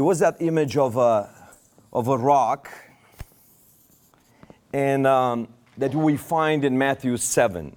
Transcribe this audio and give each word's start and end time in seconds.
it 0.00 0.04
was 0.04 0.20
that 0.20 0.40
image 0.40 0.78
of 0.78 0.96
a, 0.96 1.28
of 1.92 2.08
a 2.08 2.16
rock 2.16 2.70
and 4.72 5.06
um, 5.06 5.46
that 5.76 5.94
we 5.94 6.16
find 6.16 6.64
in 6.64 6.78
Matthew 6.78 7.18
7. 7.18 7.76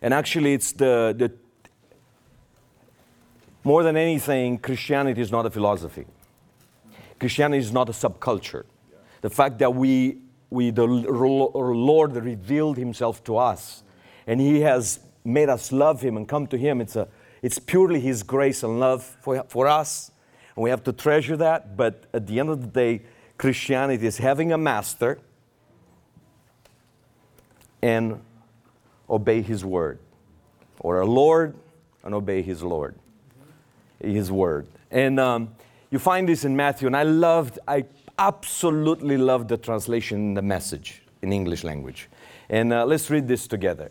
And 0.00 0.14
actually, 0.14 0.54
it's 0.54 0.72
the, 0.72 1.14
the 1.14 1.30
more 3.64 3.82
than 3.82 3.98
anything, 3.98 4.56
Christianity 4.56 5.20
is 5.20 5.30
not 5.30 5.44
a 5.44 5.50
philosophy. 5.50 6.06
Christianity 7.20 7.58
is 7.58 7.70
not 7.70 7.90
a 7.90 7.92
subculture. 7.92 8.64
The 9.20 9.28
fact 9.28 9.58
that 9.58 9.74
we, 9.74 10.22
we 10.48 10.70
the 10.70 10.86
Lord 10.86 12.16
revealed 12.16 12.78
Himself 12.78 13.22
to 13.24 13.36
us, 13.36 13.82
and 14.26 14.40
He 14.40 14.60
has 14.60 15.00
made 15.22 15.50
us 15.50 15.70
love 15.70 16.00
Him 16.00 16.16
and 16.16 16.26
come 16.26 16.46
to 16.46 16.56
Him. 16.56 16.80
It's, 16.80 16.96
a, 16.96 17.08
it's 17.42 17.58
purely 17.58 18.00
His 18.00 18.22
grace 18.22 18.62
and 18.62 18.80
love 18.80 19.04
for, 19.20 19.44
for 19.48 19.66
us, 19.66 20.12
and 20.56 20.62
we 20.62 20.70
have 20.70 20.82
to 20.84 20.92
treasure 20.92 21.36
that. 21.36 21.76
But 21.76 22.04
at 22.12 22.26
the 22.26 22.40
end 22.40 22.48
of 22.48 22.60
the 22.60 22.66
day, 22.66 23.02
Christianity 23.38 24.06
is 24.06 24.18
having 24.18 24.52
a 24.52 24.58
master 24.58 25.18
and 27.82 28.20
obey 29.08 29.42
His 29.42 29.64
word, 29.64 29.98
or 30.80 31.00
a 31.00 31.06
Lord 31.06 31.54
and 32.02 32.14
obey 32.14 32.42
His 32.42 32.62
Lord, 32.62 32.96
His 34.00 34.32
word. 34.32 34.66
And 34.90 35.20
um, 35.20 35.54
you 35.90 35.98
find 35.98 36.28
this 36.28 36.44
in 36.44 36.56
Matthew, 36.56 36.86
and 36.86 36.96
I 36.96 37.02
loved, 37.02 37.58
I 37.68 37.84
absolutely 38.18 39.18
loved 39.18 39.48
the 39.48 39.56
translation 39.58 40.18
in 40.18 40.34
the 40.34 40.42
message 40.42 41.02
in 41.22 41.32
English 41.32 41.64
language. 41.64 42.08
And 42.48 42.72
uh, 42.72 42.86
let's 42.86 43.10
read 43.10 43.28
this 43.28 43.46
together. 43.46 43.90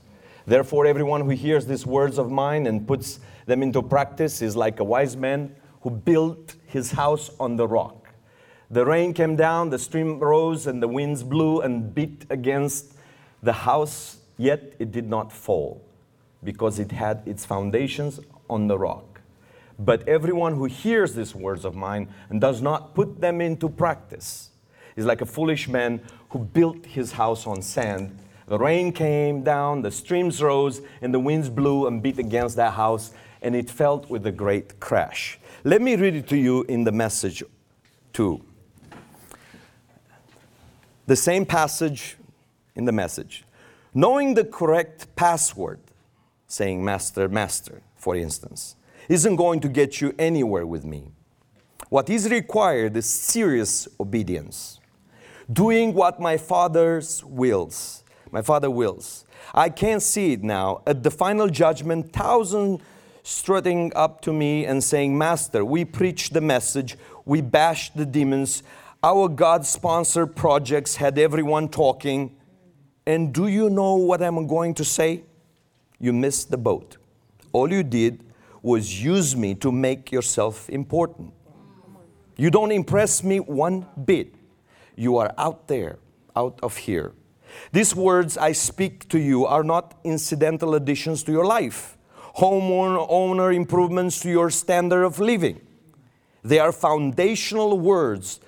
Therefore, 0.45 0.85
everyone 0.85 1.21
who 1.21 1.29
hears 1.29 1.65
these 1.65 1.85
words 1.85 2.17
of 2.17 2.31
mine 2.31 2.67
and 2.67 2.87
puts 2.87 3.19
them 3.45 3.61
into 3.61 3.81
practice 3.81 4.41
is 4.41 4.55
like 4.55 4.79
a 4.79 4.83
wise 4.83 5.15
man 5.15 5.55
who 5.81 5.89
built 5.89 6.55
his 6.65 6.91
house 6.91 7.31
on 7.39 7.55
the 7.55 7.67
rock. 7.67 8.09
The 8.69 8.85
rain 8.85 9.13
came 9.13 9.35
down, 9.35 9.69
the 9.69 9.79
stream 9.79 10.19
rose, 10.19 10.65
and 10.67 10.81
the 10.81 10.87
winds 10.87 11.23
blew 11.23 11.61
and 11.61 11.93
beat 11.93 12.25
against 12.29 12.93
the 13.43 13.51
house, 13.51 14.17
yet 14.37 14.73
it 14.79 14.91
did 14.91 15.09
not 15.09 15.31
fall 15.31 15.81
because 16.43 16.79
it 16.79 16.91
had 16.91 17.21
its 17.25 17.45
foundations 17.45 18.19
on 18.49 18.67
the 18.67 18.77
rock. 18.77 19.21
But 19.77 20.07
everyone 20.07 20.55
who 20.55 20.65
hears 20.65 21.15
these 21.15 21.35
words 21.35 21.65
of 21.65 21.75
mine 21.75 22.07
and 22.29 22.39
does 22.39 22.61
not 22.61 22.93
put 22.93 23.19
them 23.19 23.41
into 23.41 23.67
practice 23.67 24.51
is 24.95 25.05
like 25.05 25.21
a 25.21 25.25
foolish 25.25 25.67
man 25.67 26.01
who 26.29 26.39
built 26.39 26.85
his 26.85 27.11
house 27.13 27.47
on 27.47 27.61
sand. 27.61 28.17
The 28.47 28.57
rain 28.57 28.91
came 28.91 29.43
down, 29.43 29.81
the 29.81 29.91
streams 29.91 30.41
rose, 30.41 30.81
and 31.01 31.13
the 31.13 31.19
winds 31.19 31.49
blew 31.49 31.87
and 31.87 32.01
beat 32.01 32.19
against 32.19 32.55
that 32.57 32.73
house, 32.73 33.11
and 33.41 33.55
it 33.55 33.69
fell 33.69 34.05
with 34.09 34.25
a 34.25 34.31
great 34.31 34.79
crash. 34.79 35.39
Let 35.63 35.81
me 35.81 35.95
read 35.95 36.15
it 36.15 36.27
to 36.29 36.37
you 36.37 36.63
in 36.63 36.83
the 36.83 36.91
message, 36.91 37.43
too. 38.13 38.43
The 41.07 41.15
same 41.15 41.45
passage 41.45 42.17
in 42.75 42.85
the 42.85 42.91
message. 42.91 43.43
Knowing 43.93 44.33
the 44.33 44.45
correct 44.45 45.13
password, 45.15 45.79
saying 46.47 46.83
master, 46.83 47.27
master, 47.27 47.81
for 47.95 48.15
instance, 48.15 48.75
isn't 49.09 49.35
going 49.35 49.59
to 49.59 49.67
get 49.67 49.99
you 50.01 50.13
anywhere 50.17 50.65
with 50.65 50.85
me. 50.85 51.11
What 51.89 52.09
is 52.09 52.29
required 52.29 52.95
is 52.95 53.05
serious 53.05 53.87
obedience, 53.99 54.79
doing 55.51 55.93
what 55.93 56.21
my 56.21 56.37
father's 56.37 57.23
wills. 57.25 58.00
My 58.31 58.41
father 58.41 58.71
wills. 58.71 59.25
I 59.53 59.69
can't 59.69 60.01
see 60.01 60.33
it 60.33 60.43
now. 60.43 60.81
At 60.87 61.03
the 61.03 61.11
final 61.11 61.47
judgment, 61.47 62.13
thousands 62.13 62.81
strutting 63.23 63.91
up 63.95 64.21
to 64.21 64.33
me 64.33 64.65
and 64.65 64.83
saying, 64.83 65.17
Master, 65.17 65.63
we 65.63 65.85
preach 65.85 66.29
the 66.29 66.41
message, 66.41 66.97
we 67.25 67.41
bash 67.41 67.91
the 67.93 68.05
demons, 68.05 68.63
our 69.03 69.27
God 69.27 69.65
sponsored 69.65 70.35
projects 70.35 70.95
had 70.95 71.17
everyone 71.17 71.69
talking. 71.69 72.35
And 73.05 73.33
do 73.33 73.47
you 73.47 73.69
know 73.69 73.95
what 73.95 74.21
I'm 74.21 74.47
going 74.47 74.75
to 74.75 74.85
say? 74.85 75.23
You 75.99 76.13
missed 76.13 76.51
the 76.51 76.57
boat. 76.57 76.97
All 77.51 77.71
you 77.71 77.83
did 77.83 78.23
was 78.61 79.03
use 79.03 79.35
me 79.35 79.55
to 79.55 79.71
make 79.71 80.11
yourself 80.11 80.69
important. 80.69 81.33
You 82.37 82.51
don't 82.51 82.71
impress 82.71 83.23
me 83.23 83.39
one 83.39 83.87
bit. 84.05 84.35
You 84.95 85.17
are 85.17 85.33
out 85.37 85.67
there, 85.67 85.97
out 86.35 86.59
of 86.61 86.77
here. 86.77 87.13
These 87.71 87.95
words 87.95 88.37
I 88.37 88.51
speak 88.51 89.07
to 89.09 89.19
you 89.19 89.45
are 89.45 89.63
not 89.63 89.99
incidental 90.03 90.75
additions 90.75 91.23
to 91.23 91.31
your 91.31 91.45
life 91.45 91.97
homeowner 92.35 93.53
improvements 93.53 94.19
to 94.21 94.29
your 94.29 94.49
standard 94.49 95.03
of 95.03 95.19
living. 95.19 95.59
They 96.43 96.59
are 96.59 96.71
foundational 96.71 97.79
words, 97.79 98.39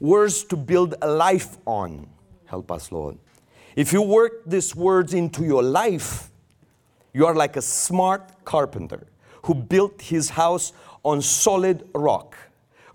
words 0.00 0.44
to 0.44 0.56
build 0.56 0.94
a 1.02 1.08
life 1.08 1.58
on. 1.66 2.08
Help 2.46 2.70
us, 2.70 2.92
Lord. 2.92 3.18
If 3.76 3.92
you 3.92 4.02
work 4.02 4.44
these 4.46 4.76
words 4.76 5.14
into 5.14 5.44
your 5.44 5.62
life, 5.62 6.30
you 7.12 7.26
are 7.26 7.34
like 7.34 7.56
a 7.56 7.62
smart 7.62 8.44
carpenter 8.44 9.06
who 9.44 9.54
built 9.54 10.00
his 10.02 10.30
house 10.30 10.72
on 11.02 11.20
solid 11.20 11.88
rock. 11.94 12.36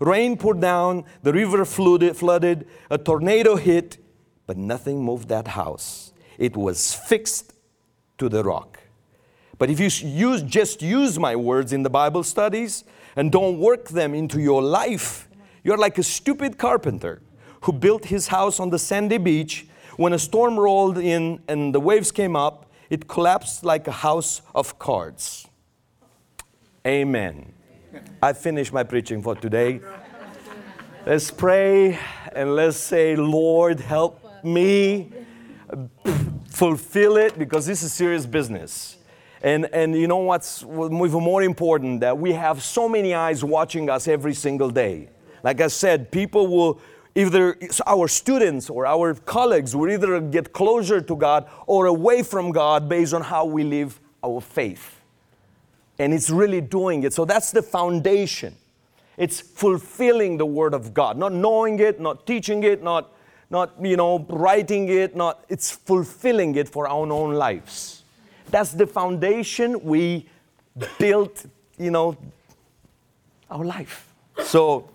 Rain 0.00 0.36
poured 0.36 0.60
down, 0.60 1.04
the 1.22 1.32
river 1.32 1.64
flooded, 1.64 2.16
flooded, 2.16 2.66
a 2.90 2.98
tornado 2.98 3.56
hit, 3.56 3.98
but 4.48 4.56
nothing 4.56 5.04
moved 5.04 5.28
that 5.28 5.46
house. 5.46 6.14
It 6.38 6.56
was 6.56 6.94
fixed 6.94 7.52
to 8.16 8.30
the 8.30 8.42
rock. 8.42 8.80
But 9.58 9.68
if 9.68 9.78
you 9.78 9.90
use, 10.08 10.42
just 10.42 10.80
use 10.80 11.18
my 11.18 11.36
words 11.36 11.74
in 11.74 11.82
the 11.82 11.90
Bible 11.90 12.22
studies 12.22 12.84
and 13.14 13.30
don't 13.30 13.58
work 13.58 13.90
them 13.90 14.14
into 14.14 14.40
your 14.40 14.62
life, 14.62 15.28
you're 15.62 15.76
like 15.76 15.98
a 15.98 16.02
stupid 16.02 16.56
carpenter 16.56 17.20
who 17.62 17.72
built 17.72 18.06
his 18.06 18.28
house 18.28 18.58
on 18.58 18.70
the 18.70 18.78
sandy 18.78 19.18
beach. 19.18 19.66
When 19.98 20.14
a 20.14 20.18
storm 20.18 20.58
rolled 20.58 20.96
in 20.96 21.42
and 21.46 21.74
the 21.74 21.80
waves 21.80 22.10
came 22.10 22.34
up, 22.34 22.72
it 22.88 23.06
collapsed 23.06 23.66
like 23.66 23.86
a 23.86 23.92
house 23.92 24.40
of 24.54 24.78
cards. 24.78 25.46
Amen. 26.86 27.52
I 28.22 28.32
finished 28.32 28.72
my 28.72 28.82
preaching 28.82 29.20
for 29.20 29.34
today. 29.34 29.82
Let's 31.04 31.30
pray 31.30 31.98
and 32.32 32.56
let's 32.56 32.78
say, 32.78 33.14
Lord, 33.14 33.80
help 33.80 34.24
me 34.44 35.10
fulfill 36.48 37.16
it 37.16 37.38
because 37.38 37.66
this 37.66 37.82
is 37.82 37.92
serious 37.92 38.26
business. 38.26 38.96
And, 39.42 39.66
and 39.72 39.94
you 39.94 40.08
know 40.08 40.18
what's 40.18 40.62
even 40.62 41.22
more 41.22 41.42
important? 41.42 42.00
That 42.00 42.18
we 42.18 42.32
have 42.32 42.62
so 42.62 42.88
many 42.88 43.14
eyes 43.14 43.44
watching 43.44 43.88
us 43.88 44.08
every 44.08 44.34
single 44.34 44.70
day. 44.70 45.10
Like 45.44 45.60
I 45.60 45.68
said, 45.68 46.10
people 46.10 46.48
will 46.48 46.80
either, 47.14 47.56
our 47.86 48.08
students 48.08 48.68
or 48.68 48.86
our 48.86 49.14
colleagues 49.14 49.76
will 49.76 49.90
either 49.90 50.20
get 50.20 50.52
closer 50.52 51.00
to 51.00 51.16
God 51.16 51.48
or 51.66 51.86
away 51.86 52.22
from 52.22 52.50
God 52.50 52.88
based 52.88 53.14
on 53.14 53.22
how 53.22 53.44
we 53.44 53.62
live 53.62 54.00
our 54.24 54.40
faith. 54.40 55.00
And 55.98 56.12
it's 56.12 56.30
really 56.30 56.60
doing 56.60 57.02
it. 57.04 57.12
So 57.12 57.24
that's 57.24 57.52
the 57.52 57.62
foundation. 57.62 58.56
It's 59.16 59.40
fulfilling 59.40 60.38
the 60.38 60.46
Word 60.46 60.74
of 60.74 60.94
God, 60.94 61.18
not 61.18 61.32
knowing 61.32 61.80
it, 61.80 62.00
not 62.00 62.26
teaching 62.26 62.62
it, 62.62 62.82
not, 62.82 63.12
not 63.50 63.72
you 63.80 63.96
know, 63.96 64.26
writing 64.28 64.88
it, 64.88 65.16
not, 65.16 65.44
it's 65.48 65.70
fulfilling 65.70 66.54
it 66.56 66.68
for 66.68 66.86
our 66.88 67.10
own 67.10 67.34
lives. 67.34 68.02
That's 68.50 68.72
the 68.72 68.86
foundation 68.86 69.82
we 69.82 70.26
built, 70.98 71.46
you 71.78 71.90
know, 71.90 72.16
our 73.50 73.64
life. 73.64 74.12
So 74.44 74.90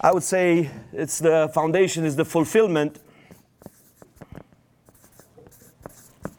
I 0.00 0.12
would 0.12 0.22
say 0.22 0.70
it's 0.92 1.18
the 1.18 1.50
foundation 1.54 2.04
is 2.04 2.16
the 2.16 2.24
fulfillment 2.24 2.98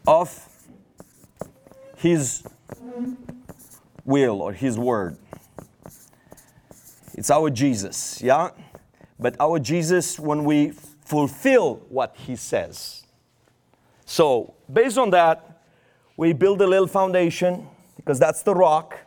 of 0.06 0.50
his 1.98 2.44
will 4.06 4.42
or 4.42 4.54
his 4.54 4.78
word. 4.78 5.18
It's 7.14 7.30
our 7.30 7.50
Jesus, 7.50 8.22
yeah? 8.22 8.50
But 9.24 9.38
our 9.40 9.58
Jesus 9.58 10.20
when 10.20 10.44
we 10.44 10.72
fulfill 11.06 11.76
what 11.88 12.14
he 12.18 12.36
says. 12.36 13.06
So, 14.04 14.54
based 14.72 14.98
on 14.98 15.12
that, 15.12 15.62
we 16.18 16.34
build 16.34 16.62
a 16.62 16.68
little 16.68 16.88
foundation 16.88 17.66
because 17.96 18.20
that's 18.20 18.44
the 18.44 18.54
rock. 18.54 19.00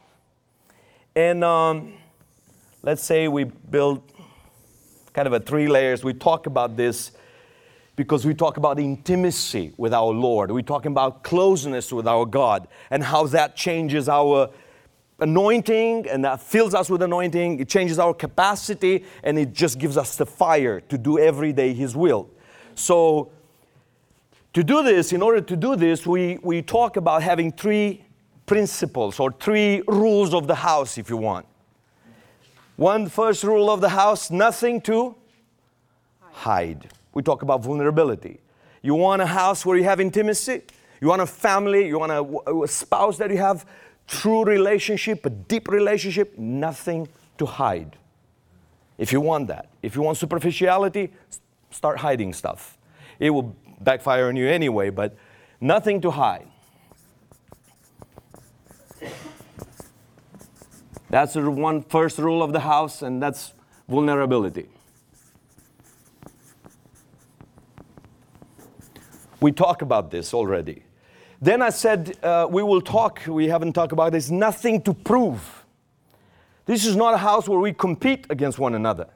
And 1.14 1.44
um, 1.44 1.92
let's 2.82 3.02
say 3.02 3.28
we 3.28 3.44
build 3.44 4.10
kind 5.12 5.26
of 5.26 5.34
a 5.34 5.40
three 5.40 5.68
layers. 5.68 6.02
We 6.02 6.14
talk 6.14 6.46
about 6.46 6.78
this 6.78 7.12
because 7.94 8.24
we 8.24 8.32
talk 8.32 8.56
about 8.56 8.80
intimacy 8.80 9.74
with 9.76 9.92
our 9.92 10.12
Lord. 10.14 10.50
We're 10.50 10.62
talking 10.62 10.92
about 10.92 11.24
closeness 11.24 11.92
with 11.92 12.08
our 12.08 12.24
God 12.24 12.68
and 12.90 13.04
how 13.04 13.26
that 13.26 13.54
changes 13.54 14.08
our 14.08 14.48
anointing 15.18 16.08
and 16.08 16.24
that 16.24 16.40
fills 16.40 16.74
us 16.74 16.90
with 16.90 17.02
anointing. 17.02 17.60
It 17.60 17.68
changes 17.68 17.98
our 17.98 18.14
capacity 18.14 19.04
and 19.22 19.38
it 19.38 19.52
just 19.52 19.78
gives 19.78 19.96
us 19.96 20.16
the 20.16 20.26
fire 20.26 20.80
to 20.80 20.98
do 20.98 21.18
every 21.18 21.52
day 21.52 21.72
His 21.72 21.96
will. 21.96 22.28
So, 22.74 23.30
to 24.52 24.64
do 24.64 24.82
this, 24.82 25.12
in 25.12 25.20
order 25.20 25.42
to 25.42 25.56
do 25.56 25.76
this, 25.76 26.06
we, 26.06 26.38
we 26.42 26.62
talk 26.62 26.96
about 26.96 27.22
having 27.22 27.52
three 27.52 28.02
principles 28.46 29.20
or 29.20 29.30
three 29.32 29.82
rules 29.86 30.32
of 30.32 30.46
the 30.46 30.54
house, 30.54 30.96
if 30.96 31.10
you 31.10 31.18
want. 31.18 31.44
One 32.76 33.08
first 33.08 33.44
rule 33.44 33.70
of 33.70 33.82
the 33.82 33.90
house 33.90 34.30
nothing 34.30 34.80
to 34.82 35.14
hide. 36.20 36.88
We 37.12 37.22
talk 37.22 37.42
about 37.42 37.62
vulnerability. 37.62 38.40
You 38.82 38.94
want 38.94 39.20
a 39.20 39.26
house 39.26 39.66
where 39.66 39.76
you 39.76 39.84
have 39.84 40.00
intimacy, 40.00 40.62
you 41.00 41.08
want 41.08 41.22
a 41.22 41.26
family, 41.26 41.86
you 41.86 41.98
want 41.98 42.12
a, 42.12 42.62
a 42.62 42.68
spouse 42.68 43.18
that 43.18 43.30
you 43.30 43.38
have 43.38 43.66
true 44.06 44.44
relationship, 44.44 45.26
a 45.26 45.31
deep 45.31 45.69
relationship, 45.69 46.38
nothing 46.38 47.08
to 47.38 47.47
hide. 47.47 47.97
If 48.99 49.12
you 49.12 49.20
want 49.20 49.49
that, 49.49 49.69
if 49.82 49.94
you 49.94 50.03
want 50.03 50.17
superficiality, 50.19 51.12
start 51.70 51.99
hiding 51.99 52.32
stuff. 52.32 52.79
It 53.19 53.31
will 53.31 53.56
backfire 53.81 54.29
on 54.29 54.37
you 54.37 54.49
anyway, 54.49 54.91
but 54.91 55.17
nothing 55.61 56.00
to 56.00 56.11
hide. 56.11 56.49
That's 61.11 61.35
the 61.35 61.50
one 61.50 61.82
first 61.82 62.19
rule 62.19 62.43
of 62.43 62.52
the 62.52 62.61
house, 62.61 63.02
and 63.02 63.23
that's 63.23 63.55
vulnerability. 63.88 64.69
We 69.41 69.52
talk 69.52 69.82
about 69.82 70.11
this 70.11 70.32
already. 70.35 70.86
Then 71.41 71.61
I 71.62 71.71
said, 71.71 72.17
uh, 72.23 72.47
we 72.50 72.62
will 72.62 72.81
talk, 72.81 73.23
we 73.27 73.49
haven't 73.49 73.75
talked 73.75 73.93
about 73.93 74.12
this, 74.12 74.31
nothing 74.31 74.81
to 74.83 74.94
prove. 74.94 75.65
This 76.65 76.85
is 76.87 76.97
not 76.97 77.15
a 77.15 77.19
house 77.19 77.49
where 77.49 77.61
we 77.61 77.73
compete 77.73 78.27
against 78.31 78.59
one 78.59 78.75
another. 78.75 79.09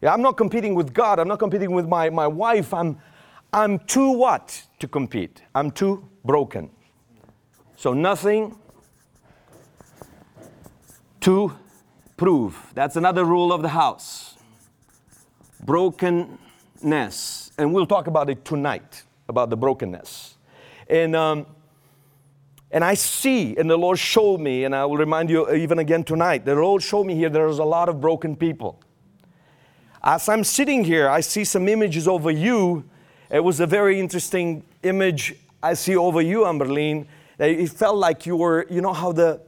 Yeah, 0.00 0.14
I'm 0.14 0.22
not 0.22 0.36
competing 0.36 0.74
with 0.74 0.94
God, 0.94 1.18
I'm 1.18 1.28
not 1.28 1.40
competing 1.40 1.72
with 1.72 1.88
my, 1.88 2.08
my 2.10 2.26
wife. 2.26 2.72
I'm, 2.72 2.98
I'm 3.52 3.80
too 3.80 4.12
what 4.12 4.62
to 4.78 4.86
compete? 4.86 5.42
I'm 5.54 5.70
too 5.70 6.08
broken. 6.24 6.70
So 7.76 7.92
nothing 7.92 8.56
to 11.20 11.52
prove. 12.16 12.56
That's 12.74 12.96
another 12.96 13.24
rule 13.24 13.52
of 13.52 13.62
the 13.62 13.68
house. 13.68 14.36
Brokenness. 15.64 17.52
And 17.58 17.74
we'll 17.74 17.86
talk 17.86 18.06
about 18.06 18.30
it 18.30 18.44
tonight, 18.44 19.02
about 19.28 19.50
the 19.50 19.56
brokenness. 19.56 20.37
And, 20.88 21.14
um, 21.14 21.46
and 22.70 22.84
I 22.84 22.94
see, 22.94 23.56
and 23.56 23.68
the 23.68 23.76
Lord 23.76 23.98
showed 23.98 24.40
me, 24.40 24.64
and 24.64 24.74
I 24.74 24.84
will 24.84 24.96
remind 24.96 25.30
you 25.30 25.50
even 25.54 25.78
again 25.78 26.04
tonight, 26.04 26.44
the 26.44 26.54
Lord 26.54 26.82
showed 26.82 27.04
me 27.04 27.14
here 27.14 27.28
there's 27.28 27.58
a 27.58 27.64
lot 27.64 27.88
of 27.88 28.00
broken 28.00 28.36
people. 28.36 28.80
As 30.02 30.28
I'm 30.28 30.44
sitting 30.44 30.84
here, 30.84 31.08
I 31.08 31.20
see 31.20 31.44
some 31.44 31.68
images 31.68 32.06
over 32.06 32.30
you. 32.30 32.84
It 33.30 33.40
was 33.40 33.60
a 33.60 33.66
very 33.66 34.00
interesting 34.00 34.64
image 34.82 35.34
I 35.62 35.74
see 35.74 35.96
over 35.96 36.22
you, 36.22 36.40
Amberlene. 36.40 37.06
It 37.38 37.68
felt 37.70 37.96
like 37.96 38.24
you 38.24 38.36
were, 38.36 38.66
you 38.70 38.80
know 38.80 38.92
how 38.92 39.12
the, 39.12 39.40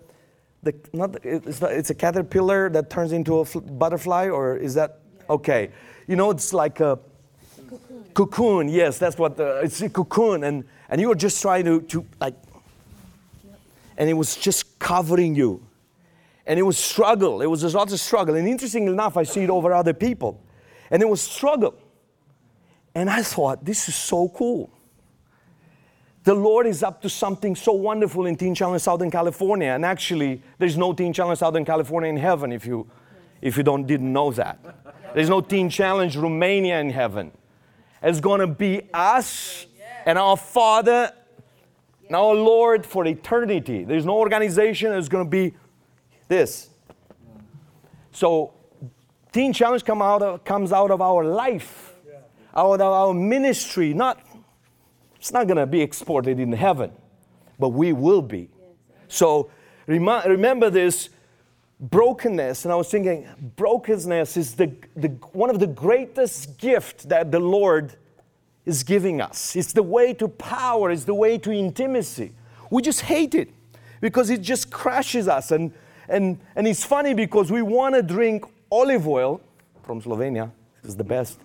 the 0.63 0.75
not, 0.93 1.25
it's, 1.25 1.61
not, 1.61 1.73
it's 1.73 1.91
a 1.91 1.95
caterpillar 1.95 2.69
that 2.71 2.91
turns 2.91 3.13
into 3.13 3.41
a 3.41 3.61
butterfly, 3.61 4.29
or 4.29 4.57
is 4.57 4.75
that, 4.75 5.01
okay. 5.29 5.71
You 6.07 6.17
know, 6.17 6.31
it's 6.31 6.53
like 6.53 6.81
a 6.81 6.99
cocoon. 7.69 8.05
cocoon 8.13 8.69
yes, 8.69 8.99
that's 8.99 9.17
what, 9.17 9.37
the, 9.37 9.61
it's 9.61 9.81
a 9.81 9.89
cocoon. 9.89 10.45
And 10.45 10.65
and 10.91 11.01
you 11.01 11.09
were 11.09 11.15
just 11.15 11.41
trying 11.41 11.65
to, 11.65 11.81
to 11.83 12.05
like, 12.21 12.35
and 13.97 14.11
it 14.11 14.15
was 14.15 14.37
just 14.37 14.79
covering 14.79 15.35
you. 15.35 15.65
And 16.47 16.59
it 16.59 16.63
was 16.63 16.79
struggle. 16.79 17.43
It 17.43 17.47
was 17.47 17.63
a 17.63 17.69
lot 17.69 17.93
of 17.93 18.01
struggle. 18.01 18.35
And 18.35 18.49
interestingly 18.49 18.93
enough, 18.93 19.17
I 19.17 19.23
see 19.23 19.43
it 19.43 19.51
over 19.51 19.73
other 19.73 19.95
people. 19.95 20.43
And 20.91 21.01
it 21.01 21.09
was 21.09 21.21
struggle. 21.21 21.75
And 22.95 23.09
I 23.09 23.23
thought, 23.23 23.65
this 23.65 23.89
is 23.89 23.95
so 23.95 24.29
cool. 24.31 24.71
The 26.25 26.35
Lord 26.35 26.67
is 26.67 26.83
up 26.83 27.01
to 27.03 27.09
something 27.09 27.55
so 27.55 27.73
wonderful 27.73 28.27
in 28.27 28.37
Teen 28.37 28.55
Challenge 28.55 28.83
Southern 28.83 29.11
California. 29.11 29.69
And 29.69 29.85
actually, 29.85 30.43
there's 30.59 30.77
no 30.77 30.93
Teen 30.93 31.13
Challenge 31.13 31.39
Southern 31.39 31.65
California 31.65 32.11
in 32.11 32.17
heaven 32.17 32.53
if 32.53 32.67
you, 32.67 32.91
if 33.41 33.57
you 33.57 33.63
don't, 33.63 33.87
didn't 33.87 34.13
know 34.13 34.33
that. 34.33 34.59
There's 35.15 35.29
no 35.29 35.41
Teen 35.41 35.71
Challenge 35.71 36.17
Romania 36.17 36.81
in 36.81 36.91
heaven. 36.91 37.31
It's 38.03 38.21
going 38.21 38.41
to 38.41 38.47
be 38.47 38.89
us 38.93 39.67
and 40.07 40.19
our 40.19 40.37
Father 40.37 41.13
and 42.07 42.17
our 42.17 42.35
Lord 42.35 42.85
for 42.85 43.07
eternity. 43.07 43.85
There's 43.85 44.05
no 44.05 44.17
organization 44.17 44.91
that's 44.91 45.09
going 45.09 45.25
to 45.25 45.31
be 45.31 45.55
this. 46.29 46.71
So, 48.13 48.53
Teen 49.33 49.53
Challenge 49.53 49.85
come 49.85 50.03
out 50.03 50.23
of, 50.23 50.45
comes 50.45 50.73
out 50.73 50.91
of 50.91 51.01
our 51.01 51.25
life, 51.25 51.95
out 52.55 52.81
of 52.81 52.93
our 52.93 53.15
ministry. 53.15 53.95
Not, 53.95 54.21
it's 55.17 55.33
not 55.33 55.47
going 55.47 55.57
to 55.57 55.67
be 55.67 55.81
exported 55.81 56.41
in 56.41 56.53
heaven, 56.53 56.91
but 57.59 57.69
we 57.69 57.93
will 57.93 58.23
be. 58.23 58.51
So, 59.07 59.51
rem- 59.87 60.09
remember 60.27 60.71
this 60.71 61.11
brokenness. 61.79 62.65
And 62.65 62.73
I 62.73 62.77
was 62.77 62.89
thinking, 62.89 63.27
brokenness 63.57 64.37
is 64.37 64.55
the, 64.55 64.73
the, 64.97 65.09
one 65.33 65.51
of 65.51 65.61
the 65.61 65.67
greatest 65.67 66.59
gifts 66.59 67.05
that 67.05 67.31
the 67.31 67.41
Lord 67.41 67.97
is 68.71 68.85
giving 68.85 69.21
us. 69.21 69.57
It's 69.57 69.73
the 69.73 69.83
way 69.83 70.15
to 70.15 70.29
power, 70.29 70.91
it's 70.91 71.05
the 71.05 71.15
way 71.15 71.37
to 71.39 71.51
intimacy. 71.51 72.33
We 72.71 72.83
just 72.83 73.01
hate 73.03 73.35
it 73.35 73.51
because 74.01 74.31
it 74.31 74.41
just 74.41 74.71
crashes 74.71 75.27
us. 75.27 75.51
And, 75.51 75.73
and, 76.09 76.39
and 76.55 76.67
it's 76.69 76.85
funny 76.85 77.13
because 77.13 77.51
we 77.51 77.63
want 77.63 77.97
to 77.97 78.03
drink 78.03 78.45
olive 78.71 79.07
oil 79.09 79.41
from 79.83 80.01
Slovenia, 80.01 80.53
it's 80.85 80.95
the 80.95 81.05
best. 81.05 81.41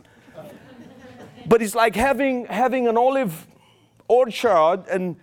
but 1.47 1.61
it's 1.63 1.73
like 1.73 1.95
having, 1.95 2.45
having 2.45 2.87
an 2.87 2.95
olive 2.95 3.47
orchard, 4.07 4.87
and, 4.87 5.15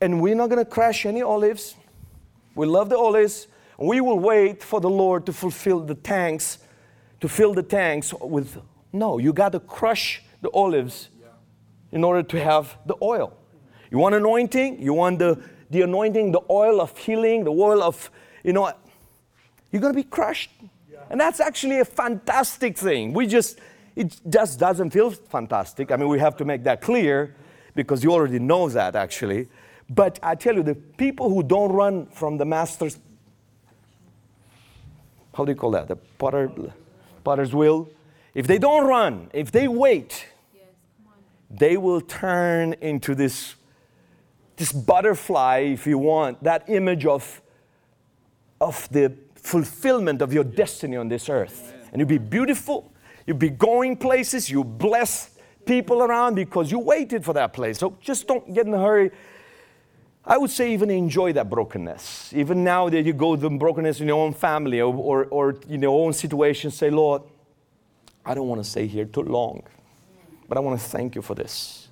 and 0.00 0.20
we're 0.22 0.34
not 0.34 0.48
going 0.48 0.64
to 0.64 0.70
crash 0.70 1.04
any 1.04 1.20
olives. 1.20 1.74
We 2.54 2.66
love 2.66 2.88
the 2.88 2.96
olives. 2.96 3.46
We 3.78 4.00
will 4.00 4.18
wait 4.18 4.62
for 4.62 4.80
the 4.80 4.88
Lord 4.88 5.26
to 5.26 5.34
fulfill 5.34 5.80
the 5.80 5.94
tanks, 5.94 6.58
to 7.20 7.28
fill 7.28 7.52
the 7.52 7.62
tanks 7.62 8.14
with. 8.14 8.56
No, 8.90 9.18
you 9.18 9.34
got 9.34 9.52
to 9.52 9.60
crush 9.60 10.22
the 10.40 10.48
olives 10.52 11.10
in 11.92 12.04
order 12.04 12.22
to 12.22 12.40
have 12.40 12.76
the 12.86 12.94
oil. 13.02 13.36
You 13.90 13.98
want 13.98 14.14
anointing? 14.14 14.82
You 14.82 14.92
want 14.92 15.18
the, 15.18 15.40
the 15.70 15.82
anointing, 15.82 16.32
the 16.32 16.42
oil 16.50 16.80
of 16.80 16.96
healing, 16.96 17.44
the 17.44 17.52
oil 17.52 17.82
of, 17.82 18.10
you 18.42 18.52
know, 18.52 18.72
you're 19.70 19.80
going 19.80 19.92
to 19.92 19.96
be 19.96 20.08
crushed. 20.08 20.50
Yeah. 20.90 20.98
And 21.10 21.20
that's 21.20 21.40
actually 21.40 21.80
a 21.80 21.84
fantastic 21.84 22.76
thing. 22.76 23.12
We 23.12 23.26
just, 23.26 23.58
it 23.94 24.20
just 24.28 24.58
doesn't 24.58 24.90
feel 24.90 25.10
fantastic. 25.10 25.90
I 25.90 25.96
mean, 25.96 26.08
we 26.08 26.18
have 26.18 26.36
to 26.38 26.44
make 26.44 26.64
that 26.64 26.80
clear 26.80 27.34
because 27.74 28.02
you 28.02 28.12
already 28.12 28.38
know 28.38 28.68
that 28.68 28.96
actually. 28.96 29.48
But 29.88 30.18
I 30.22 30.34
tell 30.34 30.56
you, 30.56 30.62
the 30.62 30.74
people 30.74 31.28
who 31.28 31.42
don't 31.42 31.72
run 31.72 32.06
from 32.06 32.38
the 32.38 32.44
master's, 32.44 32.98
how 35.34 35.44
do 35.44 35.52
you 35.52 35.56
call 35.56 35.70
that? 35.72 35.88
The 35.88 35.96
potter, 35.96 36.50
potter's 37.22 37.54
will. 37.54 37.88
If 38.34 38.46
they 38.46 38.58
don't 38.58 38.86
run, 38.86 39.30
if 39.32 39.52
they 39.52 39.68
wait, 39.68 40.26
they 41.50 41.76
will 41.76 42.00
turn 42.00 42.74
into 42.80 43.14
this, 43.14 43.54
this 44.56 44.72
butterfly, 44.72 45.58
if 45.58 45.86
you 45.86 45.98
want, 45.98 46.42
that 46.42 46.68
image 46.68 47.06
of, 47.06 47.40
of 48.60 48.88
the 48.90 49.14
fulfillment 49.34 50.22
of 50.22 50.32
your 50.32 50.44
destiny 50.44 50.96
on 50.96 51.08
this 51.08 51.28
earth. 51.28 51.72
And 51.92 52.00
you'll 52.00 52.08
be 52.08 52.18
beautiful, 52.18 52.92
you'll 53.26 53.36
be 53.36 53.50
going 53.50 53.96
places, 53.96 54.50
you 54.50 54.64
bless 54.64 55.30
people 55.64 56.02
around 56.02 56.34
because 56.34 56.70
you 56.70 56.78
waited 56.78 57.24
for 57.24 57.32
that 57.34 57.52
place. 57.52 57.78
So 57.78 57.96
just 58.00 58.26
don't 58.26 58.52
get 58.52 58.66
in 58.66 58.74
a 58.74 58.80
hurry. 58.80 59.10
I 60.24 60.38
would 60.38 60.50
say 60.50 60.72
even 60.72 60.90
enjoy 60.90 61.32
that 61.34 61.48
brokenness. 61.48 62.32
Even 62.34 62.64
now 62.64 62.88
that 62.88 63.02
you 63.02 63.12
go 63.12 63.36
through 63.36 63.58
brokenness 63.58 64.00
in 64.00 64.08
your 64.08 64.24
own 64.24 64.32
family 64.32 64.80
or, 64.80 64.92
or, 64.92 65.24
or 65.26 65.56
in 65.68 65.82
your 65.82 66.04
own 66.04 66.12
situation, 66.12 66.70
say, 66.72 66.90
Lord, 66.90 67.22
I 68.24 68.34
don't 68.34 68.48
want 68.48 68.62
to 68.62 68.68
stay 68.68 68.88
here 68.88 69.04
too 69.04 69.22
long. 69.22 69.62
But 70.48 70.58
I 70.58 70.60
want 70.60 70.80
to 70.80 70.86
thank 70.86 71.14
you 71.14 71.22
for 71.22 71.34
this. 71.34 71.88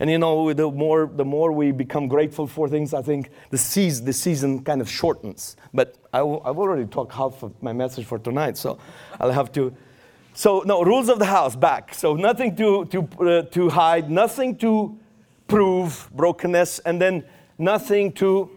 And 0.00 0.10
you 0.10 0.18
know, 0.18 0.52
the 0.52 0.70
more, 0.70 1.06
the 1.06 1.24
more 1.24 1.52
we 1.52 1.70
become 1.70 2.08
grateful 2.08 2.46
for 2.46 2.68
things, 2.68 2.92
I 2.92 3.02
think 3.02 3.30
the 3.50 3.58
season, 3.58 4.04
the 4.04 4.12
season 4.12 4.64
kind 4.64 4.80
of 4.80 4.90
shortens. 4.90 5.56
But 5.72 5.96
I, 6.12 6.18
have 6.18 6.58
already 6.58 6.86
talked 6.86 7.12
half 7.12 7.42
of 7.42 7.62
my 7.62 7.72
message 7.72 8.04
for 8.04 8.18
tonight, 8.18 8.56
so 8.56 8.78
I'll 9.20 9.30
have 9.30 9.52
to. 9.52 9.74
So, 10.32 10.64
no, 10.66 10.82
rules 10.82 11.08
of 11.08 11.20
the 11.20 11.26
house, 11.26 11.54
back. 11.54 11.94
So, 11.94 12.14
nothing 12.14 12.56
to, 12.56 12.86
to, 12.86 13.08
uh, 13.20 13.42
to 13.42 13.68
hide, 13.68 14.10
nothing 14.10 14.56
to 14.56 14.98
prove 15.46 16.10
brokenness, 16.12 16.80
and 16.80 17.00
then 17.00 17.24
nothing 17.56 18.10
to 18.14 18.50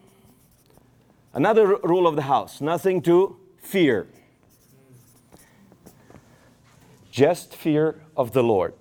Another 1.37 1.75
r- 1.75 1.79
rule 1.83 2.07
of 2.07 2.15
the 2.15 2.23
house 2.23 2.61
nothing 2.61 2.99
to 3.03 3.37
fear. 3.59 4.07
Just 7.11 7.55
fear 7.55 8.01
of 8.15 8.33
the 8.33 8.41
Lord. 8.41 8.73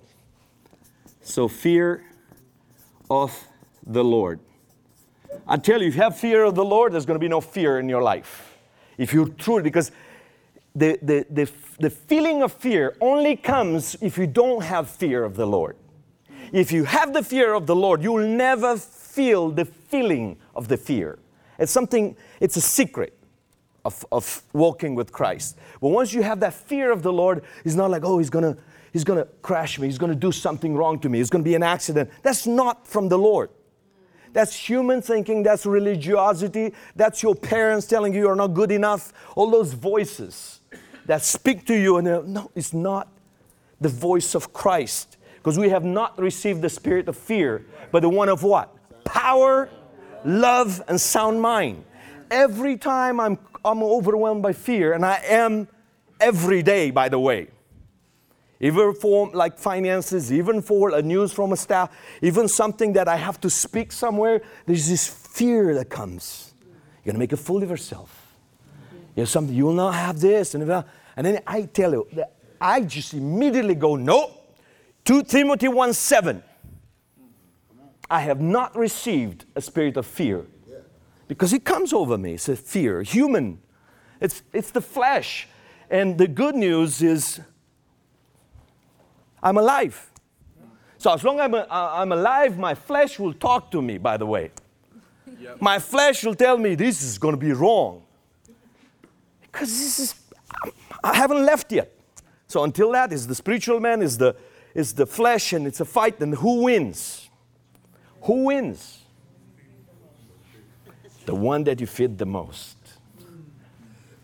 So, 1.27 1.49
fear 1.49 2.05
of 3.09 3.37
the 3.85 4.01
Lord. 4.01 4.39
I 5.45 5.57
tell 5.57 5.81
you, 5.81 5.89
if 5.89 5.95
you 5.95 6.01
have 6.01 6.17
fear 6.17 6.45
of 6.45 6.55
the 6.55 6.63
Lord, 6.63 6.93
there's 6.93 7.05
going 7.05 7.19
to 7.19 7.23
be 7.23 7.27
no 7.27 7.41
fear 7.41 7.79
in 7.79 7.89
your 7.89 8.01
life. 8.01 8.57
If 8.97 9.13
you 9.13 9.35
truly, 9.37 9.61
because 9.61 9.91
the, 10.73 10.97
the, 11.01 11.25
the, 11.29 11.51
the 11.79 11.89
feeling 11.89 12.43
of 12.43 12.53
fear 12.53 12.95
only 13.01 13.35
comes 13.35 13.97
if 13.99 14.17
you 14.17 14.25
don't 14.25 14.63
have 14.63 14.89
fear 14.89 15.25
of 15.25 15.35
the 15.35 15.45
Lord. 15.45 15.75
If 16.53 16.71
you 16.71 16.85
have 16.85 17.13
the 17.13 17.23
fear 17.23 17.53
of 17.53 17.67
the 17.67 17.75
Lord, 17.75 18.01
you 18.01 18.13
will 18.13 18.27
never 18.27 18.77
feel 18.77 19.49
the 19.49 19.65
feeling 19.65 20.37
of 20.55 20.69
the 20.69 20.77
fear. 20.77 21.19
It's 21.59 21.73
something, 21.73 22.15
it's 22.39 22.55
a 22.55 22.61
secret 22.61 23.17
of, 23.83 24.05
of 24.13 24.43
walking 24.53 24.95
with 24.95 25.11
Christ. 25.11 25.57
But 25.81 25.89
once 25.89 26.13
you 26.13 26.23
have 26.23 26.39
that 26.39 26.53
fear 26.53 26.89
of 26.89 27.03
the 27.03 27.11
Lord, 27.11 27.43
it's 27.65 27.75
not 27.75 27.91
like, 27.91 28.05
oh, 28.05 28.17
he's 28.17 28.29
gonna, 28.29 28.55
he's 28.93 29.03
gonna 29.03 29.27
crash 29.41 29.79
me, 29.79 29.87
he's 29.87 29.97
gonna 29.97 30.15
do 30.15 30.31
something 30.31 30.75
wrong 30.75 30.99
to 30.99 31.09
me, 31.09 31.19
it's 31.19 31.29
gonna 31.29 31.43
be 31.43 31.55
an 31.55 31.63
accident. 31.63 32.09
That's 32.23 32.47
not 32.47 32.87
from 32.87 33.09
the 33.09 33.17
Lord. 33.17 33.49
That's 34.33 34.55
human 34.55 35.01
thinking, 35.01 35.43
that's 35.43 35.65
religiosity, 35.65 36.73
that's 36.95 37.23
your 37.23 37.35
parents 37.35 37.87
telling 37.87 38.13
you 38.13 38.21
you're 38.21 38.35
not 38.35 38.53
good 38.53 38.71
enough. 38.71 39.13
All 39.35 39.49
those 39.49 39.73
voices 39.73 40.61
that 41.05 41.23
speak 41.23 41.65
to 41.67 41.75
you, 41.75 41.97
and 41.97 42.33
no, 42.33 42.51
it's 42.53 42.73
not 42.73 43.07
the 43.79 43.89
voice 43.89 44.35
of 44.35 44.53
Christ. 44.53 45.17
Because 45.37 45.57
we 45.57 45.69
have 45.69 45.85
not 45.85 46.19
received 46.19 46.61
the 46.61 46.69
spirit 46.69 47.07
of 47.07 47.17
fear, 47.17 47.65
but 47.91 48.01
the 48.01 48.09
one 48.09 48.27
of 48.27 48.43
what? 48.43 48.75
Power, 49.05 49.69
love, 50.25 50.83
and 50.89 50.99
sound 50.99 51.41
mind. 51.41 51.85
Every 52.29 52.77
time 52.77 53.19
I'm, 53.19 53.39
I'm 53.63 53.81
overwhelmed 53.81 54.43
by 54.43 54.51
fear, 54.51 54.91
and 54.91 55.05
I 55.05 55.21
am 55.25 55.69
every 56.19 56.61
day, 56.63 56.91
by 56.91 57.07
the 57.07 57.19
way, 57.19 57.47
even 58.59 58.93
for 58.93 59.29
like 59.33 59.57
finances, 59.57 60.33
even 60.33 60.61
for 60.61 60.95
a 60.95 61.01
news 61.01 61.31
from 61.31 61.51
a 61.51 61.57
staff, 61.57 61.89
even 62.21 62.47
something 62.47 62.93
that 62.93 63.07
I 63.07 63.15
have 63.15 63.39
to 63.41 63.49
speak 63.49 63.91
somewhere, 63.91 64.41
there's 64.65 64.87
this 64.87 65.07
fear 65.07 65.75
that 65.75 65.89
comes. 65.89 66.53
You're 67.03 67.13
gonna 67.13 67.19
make 67.19 67.33
a 67.33 67.37
fool 67.37 67.61
of 67.61 67.69
yourself. 67.69 68.35
You 69.15 69.21
know, 69.21 69.25
something 69.25 69.55
you 69.55 69.65
will 69.65 69.73
not 69.73 69.93
have 69.93 70.19
this, 70.19 70.53
and, 70.53 70.63
then 71.17 71.39
I 71.47 71.63
tell 71.63 71.91
you, 71.91 72.07
I 72.59 72.81
just 72.81 73.13
immediately 73.13 73.75
go, 73.75 73.95
no. 73.95 74.31
2 75.05 75.23
Timothy 75.23 75.67
1 75.67 75.93
7. 75.93 76.43
I 78.09 78.21
have 78.21 78.39
not 78.39 78.75
received 78.75 79.45
a 79.55 79.61
spirit 79.61 79.97
of 79.97 80.05
fear 80.05 80.45
because 81.27 81.53
it 81.53 81.63
comes 81.65 81.93
over 81.93 82.17
me. 82.17 82.33
It's 82.33 82.47
a 82.49 82.55
fear, 82.55 83.01
human. 83.03 83.59
It's, 84.21 84.43
it's 84.53 84.71
the 84.71 84.81
flesh. 84.81 85.47
And 85.89 86.17
the 86.17 86.27
good 86.27 86.55
news 86.55 87.01
is 87.01 87.41
I'm 89.47 89.57
alive. 89.57 90.11
So 90.97 91.13
as 91.13 91.23
long 91.23 91.39
as 91.39 91.45
I'm, 91.45 91.53
uh, 91.53 91.65
I'm 91.69 92.11
alive, 92.11 92.57
my 92.57 92.75
flesh 92.75 93.17
will 93.17 93.33
talk 93.33 93.71
to 93.71 93.81
me, 93.81 93.97
by 93.97 94.17
the 94.17 94.25
way. 94.25 94.51
Yep. 95.39 95.61
My 95.61 95.79
flesh 95.79 96.25
will 96.25 96.35
tell 96.35 96.57
me 96.57 96.75
this 96.75 97.01
is 97.01 97.17
going 97.17 97.33
to 97.33 97.39
be 97.39 97.53
wrong. 97.53 98.03
Because 99.41 99.69
this 99.69 99.99
is, 99.99 100.15
I 101.01 101.15
haven't 101.15 101.45
left 101.45 101.71
yet. 101.71 101.93
So 102.47 102.63
until 102.63 102.91
that 102.91 103.13
is 103.13 103.25
the 103.25 103.35
spiritual 103.35 103.79
man, 103.79 104.01
is 104.01 104.17
the, 104.17 104.35
is 104.73 104.93
the 104.93 105.05
flesh, 105.05 105.53
and 105.53 105.65
it's 105.65 105.79
a 105.79 105.85
fight, 105.85 106.19
and 106.19 106.35
who 106.35 106.63
wins? 106.63 107.29
Who 108.23 108.45
wins? 108.45 108.99
The 111.25 111.35
one 111.35 111.63
that 111.65 111.79
you 111.79 111.87
feed 111.87 112.17
the 112.17 112.25
most. 112.25 112.75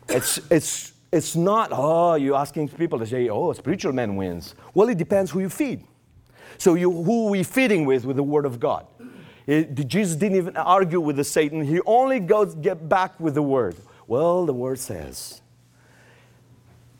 It's, 0.10 0.40
it's, 0.52 0.93
it's 1.14 1.36
not, 1.36 1.70
oh, 1.72 2.16
you're 2.16 2.36
asking 2.36 2.70
people 2.70 2.98
to 2.98 3.06
say, 3.06 3.30
oh, 3.30 3.54
spiritual 3.54 3.94
man 3.94 4.16
wins. 4.16 4.56
Well, 4.74 4.90
it 4.90 4.98
depends 4.98 5.30
who 5.30 5.42
you 5.42 5.50
feed. 5.50 5.84
So 6.58 6.74
you, 6.74 6.92
who 6.92 7.28
are 7.28 7.32
we 7.32 7.44
feeding 7.44 7.86
with? 7.86 8.04
With 8.04 8.16
the 8.16 8.24
Word 8.24 8.46
of 8.46 8.60
God. 8.60 8.88
Eh, 9.48 9.60
it, 9.60 9.88
Jesus 9.88 10.16
didn't 10.16 10.38
even 10.38 10.58
argue 10.58 11.00
with 11.00 11.18
the 11.18 11.24
Satan. 11.24 11.64
He 11.64 11.80
only 11.86 12.20
goes 12.20 12.56
get 12.56 12.90
back 12.90 13.20
with 13.20 13.36
the 13.36 13.44
Word. 13.44 13.76
Well, 14.08 14.48
the 14.48 14.54
Word 14.54 14.80
says, 14.80 15.42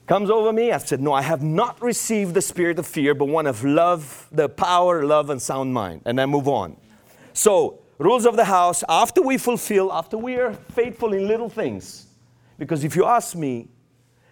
comes 0.06 0.30
over 0.30 0.54
me. 0.54 0.72
I 0.72 0.78
said, 0.78 1.02
No, 1.02 1.14
I 1.14 1.24
have 1.24 1.42
not 1.42 1.82
received 1.82 2.36
the 2.36 2.42
spirit 2.42 2.78
of 2.78 2.86
fear, 2.86 3.16
but 3.16 3.26
one 3.26 3.48
of 3.48 3.64
love, 3.64 4.28
the 4.32 4.48
power, 4.48 5.04
love, 5.06 5.32
and 5.32 5.42
sound 5.42 5.74
mind. 5.74 6.02
And 6.06 6.22
I 6.22 6.28
move 6.28 6.48
on. 6.48 6.78
So, 7.34 7.80
rules 7.98 8.28
of 8.28 8.36
the 8.36 8.46
house, 8.46 8.84
after 8.88 9.24
we 9.24 9.38
fulfill, 9.40 9.92
after 9.92 10.18
we 10.18 10.36
are 10.36 10.54
faithful 10.54 11.14
in 11.14 11.28
little 11.28 11.50
things, 11.50 12.08
because 12.60 12.84
if 12.84 12.96
you 12.96 13.06
ask 13.06 13.36
me, 13.36 13.70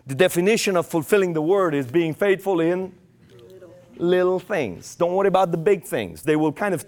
the 0.06 0.16
definition 0.16 0.76
of 0.76 0.88
fulfilling 0.88 1.34
the 1.34 1.42
word 1.42 1.76
is 1.76 1.86
being 1.86 2.14
faithful 2.14 2.60
in 2.60 2.94
little. 3.30 3.74
little 3.98 4.40
things. 4.40 4.96
Don't 4.96 5.14
worry 5.14 5.28
about 5.28 5.52
the 5.52 5.58
big 5.58 5.84
things. 5.84 6.24
They 6.24 6.36
will 6.36 6.52
kind 6.52 6.74
of 6.74 6.86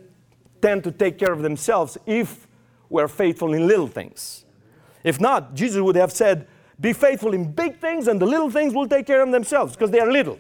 tend 0.62 0.84
to 0.86 0.92
take 0.92 1.18
care 1.18 1.32
of 1.32 1.42
themselves 1.42 1.98
if 2.06 2.48
we're 2.90 3.08
faithful 3.08 3.54
in 3.54 3.68
little 3.68 3.88
things. 3.88 4.46
If 5.04 5.20
not, 5.20 5.54
Jesus 5.54 5.82
would 5.82 5.96
have 5.96 6.12
said, 6.12 6.48
Be 6.80 6.94
faithful 6.94 7.34
in 7.34 7.52
big 7.52 7.80
things, 7.80 8.08
and 8.08 8.20
the 8.20 8.26
little 8.26 8.50
things 8.50 8.74
will 8.74 8.88
take 8.88 9.06
care 9.06 9.22
of 9.22 9.32
themselves 9.32 9.76
because 9.76 9.92
they 9.92 10.00
are 10.00 10.12
little. 10.12 10.40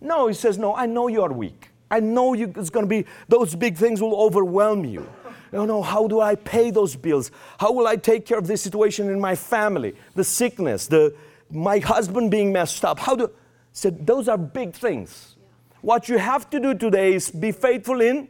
No, 0.00 0.28
he 0.28 0.34
says, 0.34 0.58
No, 0.58 0.74
I 0.74 0.86
know 0.86 1.08
you 1.08 1.22
are 1.22 1.32
weak. 1.32 1.70
I 1.90 2.00
know 2.00 2.34
you, 2.34 2.52
it's 2.56 2.70
going 2.70 2.86
to 2.86 2.88
be, 2.88 3.04
those 3.28 3.54
big 3.56 3.76
things 3.76 4.00
will 4.00 4.14
overwhelm 4.14 4.84
you. 4.84 5.08
You 5.52 5.66
know, 5.66 5.82
how 5.82 6.06
do 6.06 6.20
I 6.20 6.36
pay 6.36 6.70
those 6.70 6.94
bills? 6.94 7.32
How 7.58 7.72
will 7.72 7.88
I 7.88 7.96
take 7.96 8.24
care 8.24 8.38
of 8.38 8.46
this 8.46 8.62
situation 8.62 9.10
in 9.10 9.18
my 9.18 9.34
family? 9.34 9.96
The 10.14 10.22
sickness, 10.22 10.86
the, 10.86 11.12
my 11.50 11.78
husband 11.78 12.30
being 12.30 12.52
messed 12.52 12.84
up. 12.84 13.00
How 13.00 13.16
do, 13.16 13.30
said, 13.72 14.06
those 14.06 14.28
are 14.28 14.38
big 14.38 14.74
things. 14.74 15.36
What 15.80 16.08
you 16.08 16.18
have 16.18 16.50
to 16.50 16.60
do 16.60 16.74
today 16.74 17.14
is 17.14 17.30
be 17.30 17.52
faithful 17.52 18.00
in 18.00 18.28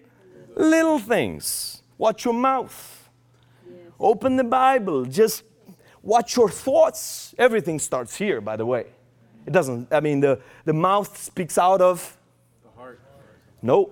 little 0.55 0.99
things. 0.99 1.83
Watch 1.99 2.25
your 2.25 2.35
mouth. 2.35 3.09
Open 3.99 4.37
the 4.37 4.45
Bible. 4.45 5.05
Just 5.05 5.43
watch 6.03 6.37
your 6.37 6.49
thoughts. 6.49 7.35
Everything 7.39 7.79
starts 7.79 8.17
here, 8.17 8.41
by 8.41 8.57
the 8.57 8.65
way. 8.65 8.87
It 9.47 9.53
doesn't, 9.53 9.93
I 9.93 10.01
mean, 10.01 10.21
the, 10.21 10.41
the 10.65 10.73
mouth 10.73 11.17
speaks 11.19 11.59
out 11.59 11.81
of 11.81 12.17
the 12.63 12.71
heart. 12.81 13.01
No, 13.63 13.91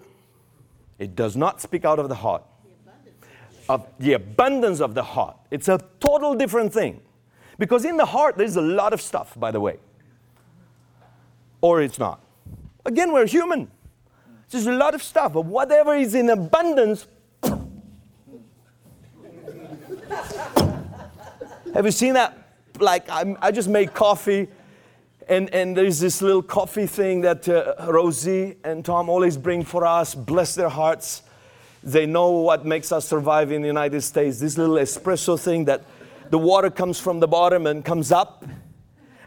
it 0.98 1.14
does 1.14 1.36
not 1.36 1.60
speak 1.60 1.84
out 1.84 1.98
of 1.98 2.08
the 2.08 2.14
heart. 2.14 2.44
The 2.64 3.72
of 3.72 3.86
the 3.98 4.14
abundance 4.14 4.80
of 4.80 4.94
the 4.94 5.02
heart. 5.02 5.36
It's 5.50 5.68
a 5.68 5.80
total 6.00 6.34
different 6.34 6.72
thing. 6.72 7.00
Because 7.58 7.84
in 7.84 7.96
the 7.96 8.06
heart, 8.06 8.36
there's 8.36 8.56
a 8.56 8.62
lot 8.62 8.92
of 8.92 9.00
stuff, 9.00 9.32
by 9.38 9.50
the 9.50 9.60
way. 9.60 9.78
Or 11.60 11.82
it's 11.82 11.98
not. 11.98 12.20
Again, 12.86 13.12
we're 13.12 13.26
human. 13.26 13.68
There's 14.50 14.66
a 14.66 14.72
lot 14.72 14.94
of 14.94 15.02
stuff, 15.02 15.32
but 15.34 15.44
whatever 15.44 15.94
is 15.94 16.14
in 16.14 16.30
abundance. 16.30 17.06
Have 21.74 21.84
you 21.84 21.90
seen 21.90 22.14
that? 22.14 22.38
Like, 22.78 23.10
I'm, 23.10 23.36
i 23.42 23.50
just 23.50 23.68
made 23.68 23.92
coffee, 23.92 24.46
and, 25.28 25.52
and 25.52 25.76
there's 25.76 25.98
this 25.98 26.22
little 26.22 26.42
coffee 26.42 26.86
thing 26.86 27.22
that 27.22 27.48
uh, 27.48 27.74
Rosie 27.88 28.56
and 28.64 28.84
Tom 28.84 29.08
always 29.08 29.36
bring 29.36 29.64
for 29.64 29.84
us. 29.84 30.14
Bless 30.14 30.54
their 30.54 30.68
hearts. 30.68 31.22
They 31.82 32.06
know 32.06 32.30
what 32.30 32.64
makes 32.64 32.92
us 32.92 33.06
survive 33.06 33.50
in 33.50 33.62
the 33.62 33.68
United 33.68 34.00
States. 34.02 34.38
This 34.38 34.56
little 34.56 34.76
espresso 34.76 35.38
thing 35.38 35.64
that 35.66 35.82
the 36.30 36.38
water 36.38 36.70
comes 36.70 37.00
from 37.00 37.20
the 37.20 37.28
bottom 37.28 37.66
and 37.66 37.84
comes 37.84 38.12
up, 38.12 38.44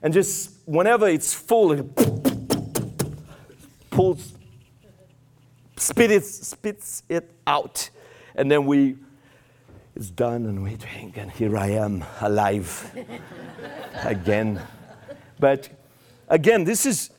and 0.01 0.13
just 0.13 0.51
whenever 0.65 1.07
it's 1.07 1.33
full, 1.33 1.71
it 1.71 1.95
pulls, 3.89 4.33
spit 5.77 6.11
it, 6.11 6.25
spits 6.25 7.03
it 7.09 7.31
out, 7.45 7.89
and 8.35 8.49
then 8.51 8.65
we, 8.65 8.95
it's 9.95 10.09
done, 10.09 10.45
and 10.45 10.63
we 10.63 10.75
drink, 10.75 11.17
and 11.17 11.31
here 11.31 11.57
I 11.57 11.71
am 11.71 12.03
alive 12.21 12.91
again. 14.03 14.61
But 15.39 15.69
again, 16.29 16.63
this 16.63 16.85
is, 16.85 17.09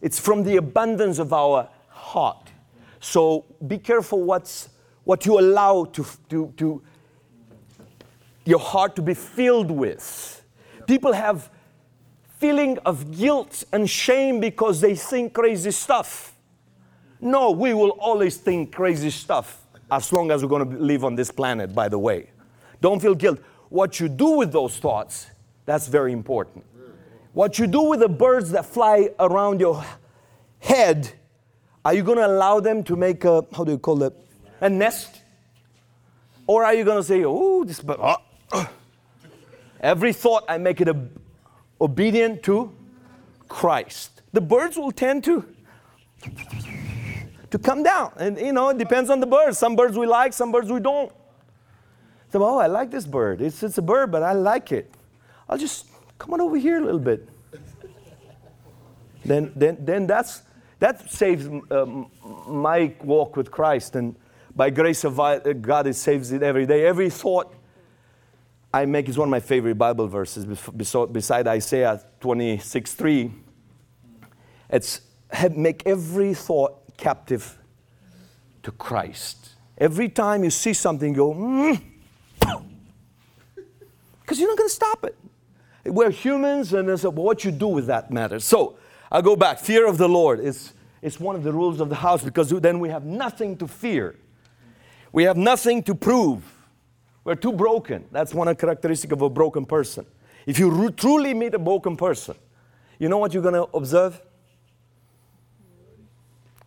it's 0.00 0.18
from 0.18 0.44
the 0.44 0.56
abundance 0.56 1.18
of 1.18 1.32
our 1.32 1.68
heart. 1.88 2.50
So 3.00 3.44
be 3.66 3.78
careful 3.78 4.22
what's, 4.22 4.70
what 5.04 5.26
you 5.26 5.38
allow 5.38 5.84
to, 5.84 6.06
to, 6.30 6.52
to 6.56 6.82
your 8.48 8.58
heart 8.58 8.96
to 8.96 9.02
be 9.02 9.12
filled 9.12 9.70
with. 9.70 10.42
People 10.86 11.12
have 11.12 11.50
feeling 12.38 12.78
of 12.86 13.14
guilt 13.14 13.62
and 13.74 13.88
shame 13.90 14.40
because 14.40 14.80
they 14.80 14.94
think 14.94 15.34
crazy 15.34 15.70
stuff. 15.70 16.34
No, 17.20 17.50
we 17.50 17.74
will 17.74 17.90
always 17.90 18.38
think 18.38 18.72
crazy 18.72 19.10
stuff 19.10 19.66
as 19.90 20.10
long 20.14 20.30
as 20.30 20.42
we're 20.42 20.48
going 20.48 20.70
to 20.70 20.78
live 20.78 21.04
on 21.04 21.14
this 21.14 21.30
planet, 21.30 21.74
by 21.74 21.90
the 21.90 21.98
way. 21.98 22.30
Don't 22.80 23.02
feel 23.02 23.14
guilt. 23.14 23.38
What 23.68 24.00
you 24.00 24.08
do 24.08 24.30
with 24.30 24.50
those 24.50 24.78
thoughts, 24.78 25.26
that's 25.66 25.86
very 25.86 26.14
important. 26.14 26.64
What 27.34 27.58
you 27.58 27.66
do 27.66 27.82
with 27.82 28.00
the 28.00 28.08
birds 28.08 28.50
that 28.52 28.64
fly 28.64 29.10
around 29.20 29.60
your 29.60 29.84
head, 30.58 31.12
are 31.84 31.92
you 31.92 32.02
going 32.02 32.16
to 32.16 32.26
allow 32.26 32.60
them 32.60 32.82
to 32.84 32.96
make 32.96 33.26
a, 33.26 33.44
how 33.54 33.64
do 33.64 33.72
you 33.72 33.78
call 33.78 34.02
it, 34.04 34.14
a 34.62 34.70
nest? 34.70 35.20
Or 36.46 36.64
are 36.64 36.72
you 36.72 36.84
going 36.84 36.96
to 36.96 37.04
say, 37.04 37.24
oh, 37.26 37.64
this 37.64 37.80
bird, 37.80 37.98
oh, 38.00 38.04
ah. 38.04 38.22
Every 39.80 40.12
thought, 40.12 40.44
I 40.48 40.58
make 40.58 40.80
it 40.80 40.88
ob- 40.88 41.10
obedient 41.80 42.42
to 42.44 42.72
Christ. 43.48 44.22
The 44.32 44.40
birds 44.40 44.76
will 44.76 44.92
tend 44.92 45.24
to 45.24 45.44
to 47.50 47.58
come 47.58 47.82
down. 47.82 48.12
And 48.16 48.38
you 48.38 48.52
know, 48.52 48.68
it 48.70 48.78
depends 48.78 49.10
on 49.10 49.20
the 49.20 49.26
bird. 49.26 49.54
Some 49.56 49.76
birds 49.76 49.96
we 49.96 50.06
like, 50.06 50.32
some 50.32 50.52
birds 50.52 50.70
we 50.70 50.80
don't. 50.80 51.12
So, 52.30 52.44
oh, 52.44 52.58
I 52.58 52.66
like 52.66 52.90
this 52.90 53.06
bird. 53.06 53.40
It's, 53.40 53.62
it's 53.62 53.78
a 53.78 53.82
bird, 53.82 54.10
but 54.10 54.22
I 54.22 54.32
like 54.32 54.70
it. 54.70 54.92
I'll 55.48 55.56
just 55.56 55.86
come 56.18 56.34
on 56.34 56.40
over 56.42 56.56
here 56.58 56.76
a 56.76 56.84
little 56.84 57.00
bit. 57.00 57.26
then, 59.24 59.50
then, 59.56 59.78
then 59.80 60.06
that's, 60.06 60.42
that 60.78 61.10
saves 61.10 61.46
um, 61.70 62.10
my 62.46 62.92
walk 63.02 63.36
with 63.36 63.50
Christ. 63.50 63.96
And 63.96 64.14
by 64.54 64.68
grace 64.68 65.04
of 65.04 65.16
God, 65.16 65.86
it 65.86 65.94
saves 65.94 66.32
it 66.32 66.42
every 66.42 66.66
day. 66.66 66.84
Every 66.86 67.08
thought 67.08 67.54
I 68.72 68.84
make 68.84 69.08
is 69.08 69.16
one 69.16 69.28
of 69.28 69.30
my 69.30 69.40
favorite 69.40 69.76
Bible 69.76 70.08
verses 70.08 70.44
beside 70.44 71.48
Isaiah 71.48 72.02
26 72.20 72.94
3. 72.94 73.32
It's 74.70 75.00
make 75.56 75.82
every 75.86 76.34
thought 76.34 76.96
captive 76.96 77.58
to 78.62 78.70
Christ. 78.72 79.54
Every 79.78 80.08
time 80.08 80.44
you 80.44 80.50
see 80.50 80.72
something, 80.72 81.12
go, 81.12 81.32
because 81.32 82.66
mm. 83.56 84.38
you're 84.38 84.48
not 84.48 84.58
going 84.58 84.68
to 84.68 84.74
stop 84.74 85.04
it. 85.04 85.16
We're 85.84 86.10
humans, 86.10 86.72
and 86.74 86.88
it's, 86.90 87.04
what 87.04 87.44
you 87.44 87.50
do 87.50 87.68
with 87.68 87.86
that 87.86 88.10
matters. 88.10 88.44
So 88.44 88.76
I'll 89.10 89.22
go 89.22 89.36
back. 89.36 89.58
Fear 89.58 89.86
of 89.86 89.96
the 89.96 90.08
Lord 90.08 90.40
is, 90.40 90.74
is 91.00 91.18
one 91.18 91.36
of 91.36 91.44
the 91.44 91.52
rules 91.52 91.80
of 91.80 91.88
the 91.88 91.94
house 91.94 92.22
because 92.22 92.50
then 92.50 92.80
we 92.80 92.90
have 92.90 93.04
nothing 93.04 93.56
to 93.58 93.68
fear. 93.68 94.16
We 95.12 95.22
have 95.24 95.36
nothing 95.36 95.82
to 95.84 95.94
prove. 95.94 96.42
We're 97.28 97.34
too 97.34 97.52
broken. 97.52 98.06
That's 98.10 98.32
one 98.32 98.56
characteristic 98.56 99.12
of 99.12 99.20
a 99.20 99.28
broken 99.28 99.66
person. 99.66 100.06
If 100.46 100.58
you 100.58 100.90
truly 100.92 101.34
meet 101.34 101.52
a 101.52 101.58
broken 101.58 101.94
person, 101.94 102.34
you 102.98 103.10
know 103.10 103.18
what 103.18 103.34
you're 103.34 103.42
going 103.42 103.52
to 103.52 103.68
observe? 103.76 104.18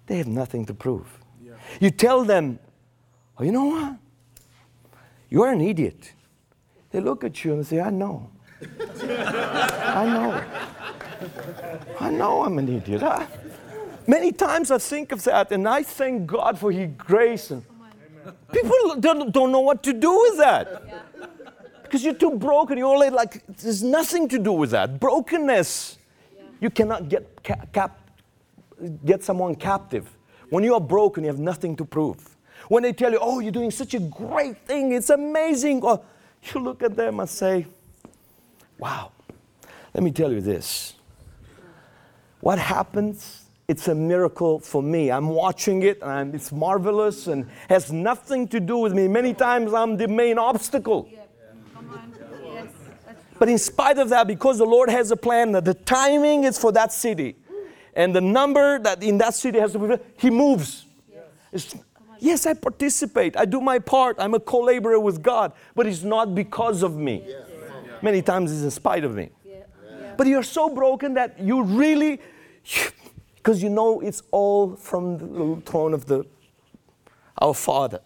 They 0.06 0.20
have 0.20 0.27
nothing 0.27 0.68
to 0.68 0.75
prove. 0.75 1.08
Yeah. 1.44 1.53
You 1.80 1.89
tell 1.89 2.24
them, 2.24 2.60
oh, 3.39 3.44
you 3.44 3.51
know 3.51 3.65
what? 3.65 3.96
You're 5.32 5.51
an 5.51 5.62
idiot. 5.62 6.13
They 6.91 7.00
look 7.00 7.24
at 7.24 7.44
you 7.44 7.53
and 7.53 7.65
say, 7.65 7.82
I 7.82 7.89
know. 7.89 8.30
I 9.01 10.06
know. 10.06 10.44
I 12.00 12.12
know 12.12 12.44
I'm 12.44 12.60
an 12.60 12.70
idiot. 12.70 13.01
I, 13.01 13.25
many 14.06 14.32
times 14.32 14.70
I 14.70 14.77
think 14.77 15.12
of 15.12 15.24
that 15.24 15.51
and 15.51 15.68
I 15.68 15.82
thank 15.82 16.27
God 16.27 16.60
for 16.60 16.72
His 16.72 16.91
grace. 17.00 17.50
And 17.50 17.63
people 18.53 18.95
don't, 18.99 19.31
don't 19.31 19.51
know 19.51 19.59
what 19.59 19.83
to 19.83 19.93
do 19.93 20.11
with 20.11 20.37
that. 20.37 20.83
Yeah. 20.87 21.01
Because 21.83 22.03
you're 22.03 22.13
too 22.13 22.31
broken. 22.31 22.77
You're 22.77 22.93
only 22.93 23.09
like, 23.09 23.45
there's 23.47 23.83
nothing 23.83 24.27
to 24.29 24.39
do 24.39 24.53
with 24.53 24.71
that. 24.71 24.99
Brokenness. 24.99 25.97
Yeah. 26.35 26.43
You 26.61 26.69
cannot 26.69 27.09
get 27.09 27.43
cap, 27.73 27.99
get 29.05 29.23
someone 29.23 29.55
captive. 29.55 30.09
When 30.49 30.63
you 30.63 30.73
are 30.73 30.81
broken, 30.81 31.23
you 31.23 31.29
have 31.29 31.39
nothing 31.39 31.75
to 31.77 31.85
prove. 31.85 32.37
When 32.67 32.83
they 32.83 32.93
tell 32.93 33.11
you, 33.11 33.19
oh, 33.21 33.39
you're 33.39 33.51
doing 33.51 33.71
such 33.71 33.93
a 33.93 33.99
great 33.99 34.65
thing, 34.65 34.93
it's 34.93 35.09
amazing, 35.09 35.81
or 35.81 36.01
you 36.43 36.61
look 36.61 36.83
at 36.83 36.95
them 36.95 37.19
and 37.19 37.29
say, 37.29 37.67
wow, 38.77 39.11
let 39.93 40.03
me 40.03 40.11
tell 40.11 40.31
you 40.31 40.41
this. 40.41 40.93
What 42.39 42.59
happens, 42.59 43.40
it's 43.71 43.87
a 43.87 43.95
miracle 43.95 44.59
for 44.59 44.83
me. 44.83 45.09
I'm 45.09 45.29
watching 45.29 45.83
it 45.83 45.99
and 46.01 46.35
it's 46.35 46.51
marvelous 46.51 47.27
and 47.27 47.47
has 47.69 47.89
nothing 47.89 48.45
to 48.49 48.59
do 48.59 48.77
with 48.77 48.93
me. 48.93 49.07
Many 49.07 49.33
times 49.33 49.73
I'm 49.73 49.95
the 49.95 50.09
main 50.09 50.37
obstacle. 50.37 51.09
But 53.39 53.47
in 53.47 53.57
spite 53.57 53.97
of 53.97 54.09
that, 54.09 54.27
because 54.27 54.57
the 54.57 54.65
Lord 54.65 54.89
has 54.89 55.09
a 55.09 55.15
plan, 55.15 55.53
that 55.53 55.63
the 55.63 55.73
timing 55.73 56.43
is 56.43 56.59
for 56.59 56.73
that 56.73 56.91
city, 56.91 57.37
and 57.95 58.13
the 58.13 58.19
number 58.19 58.77
that 58.79 59.01
in 59.01 59.17
that 59.19 59.36
city 59.36 59.57
has 59.57 59.71
to 59.71 59.79
be, 59.79 59.95
he 60.17 60.29
moves. 60.29 60.86
Yes. 61.53 61.75
yes, 62.19 62.45
I 62.45 62.53
participate. 62.53 63.38
I 63.38 63.45
do 63.45 63.62
my 63.62 63.79
part. 63.79 64.17
I'm 64.19 64.34
a 64.34 64.39
co 64.39 64.60
laborer 64.60 64.99
with 64.99 65.23
God, 65.23 65.53
but 65.75 65.88
it's 65.88 66.03
not 66.03 66.36
because 66.36 66.84
of 66.84 66.97
me. 66.97 67.23
Yeah. 67.25 67.38
Many 68.01 68.21
times 68.21 68.51
it's 68.51 68.63
in 68.63 68.71
spite 68.71 69.05
of 69.05 69.15
me. 69.15 69.29
Yeah. 69.43 69.55
Yeah. 69.55 70.13
But 70.17 70.27
you're 70.27 70.43
so 70.43 70.69
broken 70.69 71.13
that 71.15 71.39
you 71.39 71.63
really, 71.63 72.19
because 73.41 73.63
you 73.63 73.69
know 73.69 74.01
it's 74.01 74.21
all 74.30 74.75
from 74.75 75.17
the 75.17 75.62
throne 75.65 75.95
of 75.95 76.06
the, 76.06 76.23
our 77.39 77.56
Father. 77.56 77.99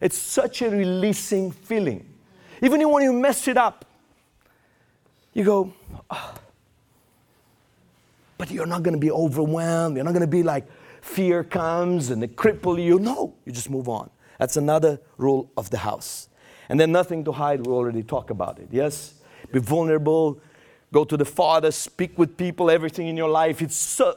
It's 0.00 0.18
such 0.18 0.62
a 0.62 0.70
releasing 0.70 1.52
feeling. 1.52 2.08
Even 2.60 2.88
when 2.90 3.04
you 3.04 3.12
mess 3.12 3.46
it 3.46 3.56
up, 3.56 3.84
you 5.32 5.44
go, 5.44 5.72
oh, 6.10 6.34
but 8.36 8.50
you're 8.50 8.66
not 8.66 8.82
going 8.82 8.94
to 8.94 9.00
be 9.00 9.12
overwhelmed. 9.12 9.94
You're 9.94 10.04
not 10.04 10.12
going 10.12 10.22
to 10.22 10.26
be 10.26 10.42
like 10.42 10.66
fear 11.02 11.44
comes 11.44 12.10
and 12.10 12.24
it 12.24 12.34
cripple 12.34 12.82
you. 12.82 12.98
No, 12.98 13.34
you 13.44 13.52
just 13.52 13.70
move 13.70 13.88
on. 13.88 14.10
That's 14.38 14.56
another 14.56 14.98
rule 15.18 15.52
of 15.56 15.70
the 15.70 15.78
house. 15.78 16.28
And 16.68 16.80
then 16.80 16.90
nothing 16.90 17.22
to 17.24 17.32
hide. 17.32 17.64
We 17.64 17.72
already 17.72 18.02
talked 18.02 18.30
about 18.30 18.58
it. 18.58 18.68
Yes, 18.72 19.14
be 19.52 19.60
vulnerable. 19.60 20.40
Go 20.92 21.04
to 21.04 21.16
the 21.16 21.24
Father. 21.24 21.70
Speak 21.70 22.18
with 22.18 22.36
people. 22.36 22.70
Everything 22.70 23.06
in 23.06 23.16
your 23.16 23.28
life. 23.28 23.62
It's 23.62 23.76
so, 23.76 24.16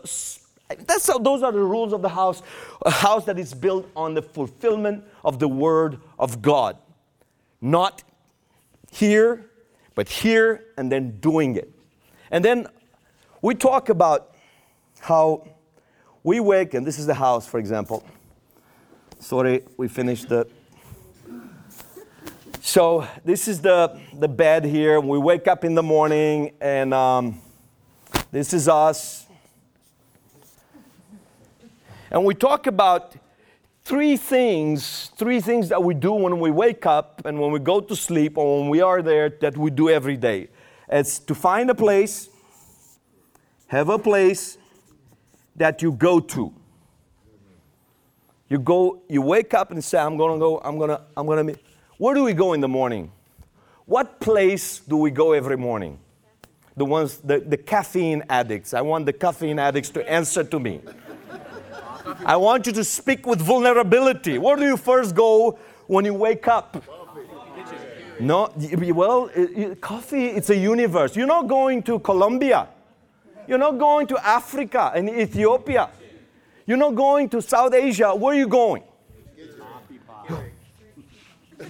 that's 0.69 1.08
how, 1.08 1.17
those 1.17 1.43
are 1.43 1.52
the 1.52 1.60
rules 1.60 1.93
of 1.93 2.02
the 2.02 2.10
house. 2.10 2.41
A 2.86 2.91
house 2.91 3.26
that 3.26 3.38
is 3.38 3.54
built 3.54 3.89
on 3.95 4.13
the 4.13 4.21
fulfillment 4.21 5.04
of 5.23 5.39
the 5.39 5.47
Word 5.47 5.99
of 6.17 6.41
God. 6.41 6.78
Not 7.62 8.04
here, 8.91 9.49
but 9.95 10.10
here 10.10 10.65
and 10.78 10.91
then 10.91 11.19
doing 11.19 11.56
it. 11.56 11.71
And 12.32 12.43
then 12.43 12.67
we 13.41 13.56
talk 13.56 13.89
about 13.89 14.36
how 14.99 15.47
we 16.23 16.39
wake, 16.39 16.73
and 16.73 16.88
this 16.88 16.97
is 16.97 17.06
the 17.06 17.13
house, 17.13 17.45
for 17.45 17.60
example. 17.60 18.06
Sorry, 19.19 19.63
we 19.78 19.88
finished 19.88 20.30
the. 20.30 20.47
So 22.62 23.06
this 23.26 23.47
is 23.47 23.62
the, 23.62 23.99
the 24.13 24.28
bed 24.28 24.63
here. 24.63 24.99
We 24.99 25.17
wake 25.17 25.47
up 25.47 25.65
in 25.65 25.76
the 25.76 25.84
morning, 25.84 26.54
and 26.62 26.93
um, 26.93 27.41
this 28.32 28.54
is 28.54 28.69
us. 28.69 29.22
And 32.13 32.23
we 32.23 32.36
talk 32.36 32.67
about 32.67 33.15
three 33.84 34.17
things, 34.17 35.10
three 35.17 35.41
things 35.41 35.69
that 35.69 35.84
we 35.84 35.95
do 35.95 36.13
when 36.13 36.39
we 36.39 36.52
wake 36.52 36.86
up 36.86 37.23
and 37.26 37.39
when 37.39 37.52
we 37.52 37.60
go 37.60 37.82
to 37.82 37.95
sleep 37.95 38.38
or 38.38 38.60
when 38.60 38.69
we 38.69 38.82
are 38.82 39.02
there 39.02 39.30
that 39.41 39.58
we 39.58 39.71
do 39.71 39.89
every 39.89 40.15
day. 40.15 40.49
It's 40.88 41.17
to 41.19 41.34
find 41.34 41.71
a 41.71 41.76
place, 41.76 42.30
have 43.67 43.89
a 43.89 43.97
place 43.97 44.60
that 45.56 45.82
you 45.82 45.91
go 45.91 46.19
to. 46.19 46.54
You 48.47 48.60
go, 48.60 49.02
you 49.10 49.23
wake 49.23 49.56
up 49.56 49.71
and 49.71 49.84
say, 49.84 49.97
I'm 49.97 50.15
gonna 50.15 50.38
go, 50.38 50.62
I'm 50.63 50.78
gonna, 50.78 51.02
I'm 51.17 51.26
gonna 51.26 51.43
meet. 51.43 51.58
Where 51.97 52.13
do 52.13 52.23
we 52.23 52.34
go 52.34 52.54
in 52.54 52.62
the 52.62 52.67
morning? 52.67 53.12
What 53.86 54.19
place 54.19 54.80
do 54.80 54.97
we 54.97 55.10
go 55.10 55.32
every 55.32 55.58
morning? 55.58 55.97
The 56.78 56.86
ones, 56.86 57.17
the, 57.17 57.39
the 57.39 57.58
caffeine 57.58 58.23
addicts. 58.30 58.73
I 58.73 58.82
want 58.82 59.08
the 59.08 59.13
caffeine 59.13 59.58
addicts 59.58 59.89
to 59.91 60.08
answer 60.08 60.43
to 60.43 60.60
me. 60.60 60.82
I 62.26 62.36
want 62.38 62.67
you 62.67 62.73
to 62.73 62.84
speak 62.84 63.26
with 63.26 63.39
vulnerability. 63.41 64.38
Where 64.38 64.56
do 64.56 64.63
you 64.63 64.78
first 64.78 65.15
go 65.15 65.58
when 65.88 66.06
you 66.06 66.13
wake 66.13 66.47
up? 66.47 66.84
No, 68.19 68.54
well, 68.93 69.30
coffee, 69.82 70.28
it's 70.28 70.49
a 70.49 70.56
universe. 70.56 71.15
You're 71.15 71.28
not 71.28 71.47
going 71.47 71.84
to 71.84 71.99
Colombia. 71.99 72.67
You're 73.47 73.58
not 73.58 73.78
going 73.78 74.08
to 74.08 74.26
Africa 74.26 74.91
and 74.95 75.10
Ethiopia. 75.10 75.89
You're 76.65 76.78
not 76.78 76.95
going 76.95 77.28
to 77.30 77.41
South 77.41 77.73
Asia. 77.73 78.15
Where 78.15 78.34
are 78.34 78.38
you 78.38 78.47
going? 78.47 78.84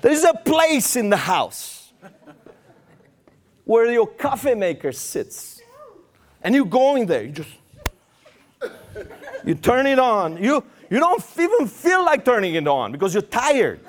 There's 0.00 0.24
a 0.24 0.34
place 0.34 0.96
in 0.96 1.10
the 1.10 1.16
house 1.16 1.92
where 3.64 3.90
your 3.92 4.06
coffee 4.06 4.54
maker 4.54 4.92
sits. 4.92 5.60
And 6.42 6.54
you're 6.54 6.64
going 6.64 7.06
there. 7.06 7.24
You 7.24 7.32
just 7.32 7.50
you 9.44 9.54
turn 9.54 9.86
it 9.86 9.98
on. 9.98 10.42
You 10.42 10.64
you 10.90 10.98
don't 10.98 11.22
even 11.38 11.66
feel 11.66 12.04
like 12.04 12.24
turning 12.24 12.54
it 12.54 12.66
on 12.66 12.92
because 12.92 13.12
you're 13.14 13.22
tired. 13.22 13.80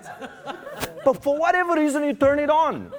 But 1.06 1.24
for 1.24 1.38
whatever 1.38 1.76
reason 1.76 2.04
you 2.04 2.14
turn 2.14 2.40
it 2.40 2.50
on. 2.50 2.92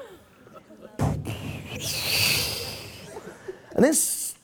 And 3.75 3.85
then 3.85 3.95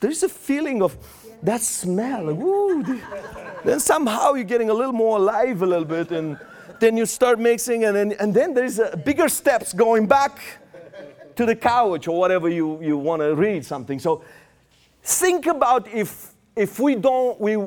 there's 0.00 0.22
a 0.22 0.28
feeling 0.28 0.82
of 0.82 0.96
that 1.42 1.60
smell. 1.60 2.32
Like, 2.32 3.64
then 3.64 3.80
somehow 3.80 4.34
you're 4.34 4.44
getting 4.44 4.70
a 4.70 4.74
little 4.74 4.92
more 4.92 5.18
alive 5.18 5.62
a 5.62 5.66
little 5.66 5.84
bit, 5.84 6.10
and 6.10 6.38
then 6.80 6.96
you 6.96 7.06
start 7.06 7.38
mixing, 7.38 7.84
and 7.84 7.96
then, 7.96 8.12
and 8.12 8.32
then 8.32 8.54
there's 8.54 8.80
bigger 9.04 9.28
steps 9.28 9.72
going 9.72 10.06
back 10.06 10.38
to 11.34 11.44
the 11.44 11.56
couch 11.56 12.08
or 12.08 12.18
whatever 12.18 12.48
you, 12.48 12.82
you 12.82 12.96
want 12.96 13.20
to 13.20 13.34
read 13.34 13.64
something. 13.64 13.98
So 13.98 14.22
think 15.02 15.46
about 15.46 15.88
if, 15.88 16.32
if 16.56 16.80
we 16.80 16.94
don't, 16.94 17.38
we, 17.38 17.58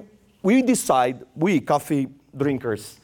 we 0.41 0.61
decide, 0.63 1.23
we 1.35 1.61
coffee 1.61 2.07
drinkers, 2.35 2.99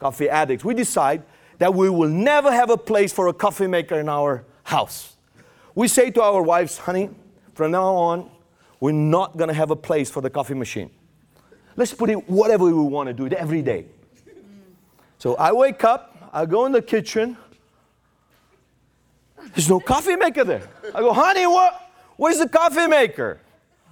coffee 0.00 0.28
addicts, 0.28 0.64
we 0.64 0.74
decide 0.74 1.22
that 1.58 1.74
we 1.74 1.88
will 1.90 2.08
never 2.08 2.50
have 2.50 2.70
a 2.70 2.76
place 2.76 3.12
for 3.12 3.28
a 3.28 3.32
coffee 3.32 3.66
maker 3.66 4.00
in 4.00 4.08
our 4.08 4.44
house. 4.64 5.16
We 5.74 5.88
say 5.88 6.10
to 6.10 6.22
our 6.22 6.42
wives, 6.42 6.78
honey, 6.78 7.10
from 7.54 7.72
now 7.72 7.94
on, 7.94 8.30
we're 8.80 8.92
not 8.92 9.36
going 9.36 9.48
to 9.48 9.54
have 9.54 9.70
a 9.70 9.76
place 9.76 10.10
for 10.10 10.20
the 10.20 10.30
coffee 10.30 10.54
machine. 10.54 10.90
Let's 11.76 11.92
put 11.92 12.08
it 12.08 12.28
whatever 12.28 12.64
we 12.64 12.72
want 12.72 13.08
to 13.08 13.12
do 13.12 13.26
it 13.26 13.34
every 13.34 13.62
day. 13.62 13.86
So 15.18 15.34
I 15.36 15.52
wake 15.52 15.84
up, 15.84 16.30
I 16.32 16.46
go 16.46 16.66
in 16.66 16.72
the 16.72 16.82
kitchen. 16.82 17.36
There's 19.54 19.68
no 19.68 19.80
coffee 19.80 20.16
maker 20.16 20.44
there. 20.44 20.68
I 20.94 21.00
go, 21.00 21.12
honey, 21.12 21.46
what? 21.46 21.90
Where's 22.16 22.38
the 22.38 22.48
coffee 22.48 22.86
maker? 22.86 23.40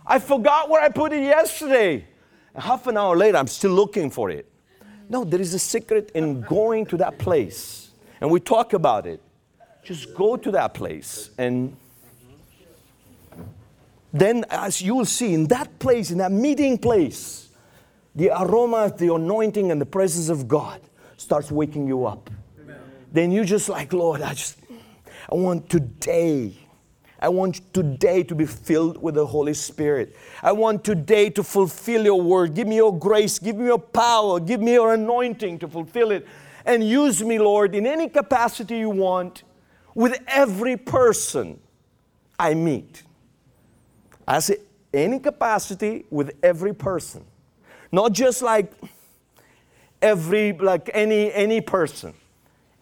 I 0.06 0.18
forgot 0.18 0.68
where 0.68 0.82
I 0.82 0.88
put 0.88 1.12
it 1.12 1.22
yesterday. 1.22 2.06
Half 2.54 2.86
an 2.86 2.96
hour 2.96 3.16
later, 3.16 3.38
I'm 3.38 3.46
still 3.46 3.72
looking 3.72 4.10
for 4.10 4.30
it. 4.30 4.50
No, 5.08 5.24
there 5.24 5.40
is 5.40 5.54
a 5.54 5.58
secret 5.58 6.10
in 6.14 6.42
going 6.42 6.86
to 6.86 6.96
that 6.98 7.18
place. 7.18 7.90
And 8.20 8.30
we 8.30 8.40
talk 8.40 8.72
about 8.72 9.06
it. 9.06 9.20
Just 9.82 10.14
go 10.14 10.36
to 10.36 10.50
that 10.52 10.74
place. 10.74 11.30
And 11.36 11.76
then, 14.12 14.44
as 14.48 14.80
you 14.80 14.94
will 14.94 15.04
see, 15.04 15.34
in 15.34 15.46
that 15.48 15.78
place, 15.78 16.10
in 16.10 16.18
that 16.18 16.32
meeting 16.32 16.78
place, 16.78 17.48
the 18.14 18.30
aroma, 18.30 18.94
the 18.96 19.12
anointing, 19.12 19.72
and 19.72 19.80
the 19.80 19.86
presence 19.86 20.28
of 20.28 20.46
God 20.46 20.80
starts 21.16 21.50
waking 21.50 21.88
you 21.88 22.06
up. 22.06 22.30
Amen. 22.62 22.76
Then 23.12 23.32
you 23.32 23.44
just 23.44 23.68
like, 23.68 23.92
Lord, 23.92 24.22
I 24.22 24.34
just, 24.34 24.56
I 25.30 25.34
want 25.34 25.68
today 25.68 26.54
I 27.24 27.28
want 27.28 27.72
today 27.72 28.22
to 28.22 28.34
be 28.34 28.44
filled 28.44 29.00
with 29.00 29.14
the 29.14 29.24
Holy 29.24 29.54
Spirit. 29.54 30.14
I 30.42 30.52
want 30.52 30.84
today 30.84 31.30
to 31.30 31.42
fulfill 31.42 32.04
your 32.04 32.20
word. 32.20 32.52
Give 32.52 32.68
me 32.68 32.76
your 32.76 32.94
grace, 32.98 33.38
give 33.38 33.56
me 33.56 33.64
your 33.64 33.78
power, 33.78 34.38
give 34.38 34.60
me 34.60 34.74
your 34.74 34.92
anointing 34.92 35.58
to 35.60 35.68
fulfill 35.68 36.10
it. 36.10 36.28
And 36.66 36.86
use 36.86 37.24
me, 37.24 37.38
Lord, 37.38 37.74
in 37.74 37.86
any 37.86 38.10
capacity 38.10 38.76
you 38.76 38.90
want 38.90 39.42
with 39.94 40.22
every 40.26 40.76
person 40.76 41.58
I 42.38 42.52
meet. 42.52 43.04
I 44.28 44.40
say 44.40 44.58
any 44.92 45.18
capacity 45.18 46.04
with 46.10 46.36
every 46.42 46.74
person. 46.74 47.24
Not 47.90 48.12
just 48.12 48.42
like 48.42 48.70
every 50.02 50.52
like 50.52 50.90
any 50.92 51.32
any 51.32 51.62
person. 51.62 52.12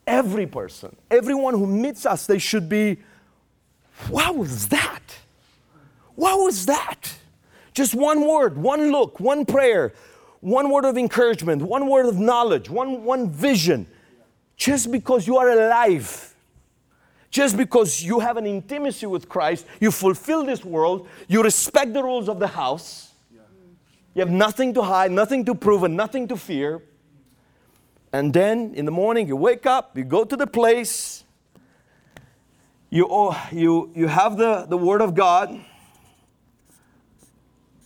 Every 0.05 0.49
person. 0.49 0.97
Everyone 1.13 1.55
who 1.55 1.69
meets 1.69 2.05
us, 2.07 2.27
they 2.27 2.41
should 2.41 2.69
be 2.69 2.99
what 4.09 4.37
was 4.37 4.69
that? 4.69 5.03
What 6.15 6.39
was 6.39 6.67
that? 6.67 7.15
Just 7.75 7.95
one 7.95 8.27
word, 8.27 8.59
one 8.59 8.91
look, 8.93 9.19
one 9.19 9.47
prayer, 9.47 9.93
one 10.41 10.71
word 10.71 10.85
of 10.85 10.99
encouragement, 10.99 11.63
one 11.63 11.89
word 11.89 12.07
of 12.07 12.19
knowledge, 12.19 12.69
one, 12.69 13.05
one 13.05 13.31
vision. 13.31 13.87
Just 14.57 14.93
because 14.93 15.27
you 15.27 15.39
are 15.39 15.49
alive, 15.49 16.35
just 17.31 17.57
because 17.57 18.03
you 18.03 18.21
have 18.21 18.37
an 18.37 18.47
intimacy 18.47 19.07
with 19.07 19.29
Christ, 19.29 19.67
you 19.81 19.91
fulfill 19.91 20.45
this 20.45 20.65
world, 20.65 21.09
you 21.29 21.43
respect 21.43 21.95
the 21.95 22.03
rules 22.03 22.29
of 22.29 22.39
the 22.39 22.49
house, 22.49 23.13
you 24.15 24.21
have 24.21 24.31
nothing 24.31 24.75
to 24.75 24.83
hide, 24.83 25.11
nothing 25.11 25.45
to 25.47 25.55
prove, 25.55 25.85
and 25.85 25.97
nothing 25.97 26.29
to 26.29 26.37
fear. 26.37 26.83
And 28.13 28.35
then 28.35 28.75
in 28.75 28.85
the 28.85 28.91
morning, 28.91 29.27
you 29.27 29.37
wake 29.37 29.65
up, 29.65 29.97
you 29.97 30.05
go 30.05 30.25
to 30.25 30.37
the 30.37 30.47
place, 30.47 31.25
you, 32.93 33.09
oh, 33.11 33.35
you, 33.51 33.91
you 33.95 34.07
have 34.07 34.37
the, 34.37 34.67
the 34.69 34.77
Word 34.77 35.01
of 35.01 35.15
God. 35.15 35.59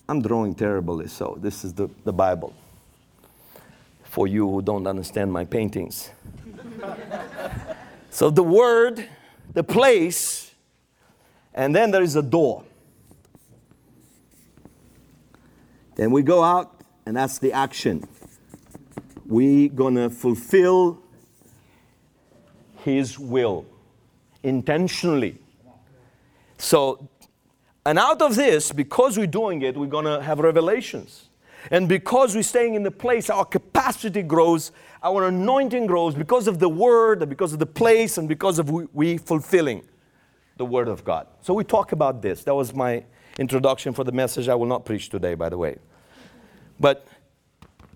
I'm 0.09 0.21
drawing 0.21 0.53
terribly, 0.53 1.07
so 1.07 1.37
this 1.39 1.63
is 1.63 1.73
the, 1.73 1.89
the 2.03 2.11
Bible 2.11 2.53
for 4.03 4.27
you 4.27 4.49
who 4.49 4.61
don't 4.61 4.85
understand 4.85 5.31
my 5.31 5.45
paintings. 5.45 6.11
so 8.09 8.29
the 8.29 8.43
Word, 8.43 9.07
the 9.53 9.63
place, 9.63 10.51
and 11.53 11.73
then 11.73 11.91
there 11.91 12.03
is 12.03 12.17
a 12.17 12.21
door. 12.21 12.65
Then 15.95 16.11
we 16.11 16.21
go 16.21 16.43
out, 16.43 16.81
and 17.05 17.15
that's 17.15 17.39
the 17.39 17.53
action. 17.53 18.03
We 19.25 19.69
gonna 19.69 20.09
fulfill 20.09 21.01
His 22.83 23.17
will 23.17 23.65
intentionally. 24.47 25.37
So, 26.57 27.07
and 27.85 27.99
out 27.99 28.21
of 28.21 28.35
this, 28.35 28.71
because 28.71 29.17
we're 29.17 29.27
doing 29.27 29.61
it, 29.61 29.77
we're 29.77 29.87
going 29.87 30.05
to 30.05 30.21
have 30.21 30.39
revelations. 30.39 31.29
And 31.69 31.89
because 31.89 32.33
we're 32.35 32.43
staying 32.43 32.75
in 32.75 32.83
the 32.83 32.91
place, 32.91 33.29
our 33.29 33.45
capacity 33.45 34.23
grows, 34.23 34.71
our 35.03 35.27
anointing 35.27 35.85
grows 35.85 36.15
because 36.15 36.47
of 36.47 36.59
the 36.59 36.69
word, 36.69 37.21
and 37.21 37.29
because 37.29 37.51
of 37.51 37.59
the 37.59 37.65
place, 37.65 38.17
and 38.17 38.27
because 38.27 38.57
of 38.57 38.69
we, 38.69 38.87
we 38.93 39.17
fulfilling 39.17 39.83
the 40.55 40.65
word 40.65 40.87
of 40.87 41.03
God. 41.03 41.27
So 41.41 41.53
we 41.53 41.63
talk 41.63 41.91
about 41.91 42.21
this. 42.21 42.43
That 42.43 42.55
was 42.55 42.73
my 42.73 43.03
introduction 43.37 43.93
for 43.93 44.03
the 44.03 44.11
message. 44.11 44.47
I 44.47 44.55
will 44.55 44.65
not 44.65 44.85
preach 44.85 45.09
today, 45.09 45.35
by 45.35 45.49
the 45.49 45.57
way. 45.57 45.77
But 46.79 47.05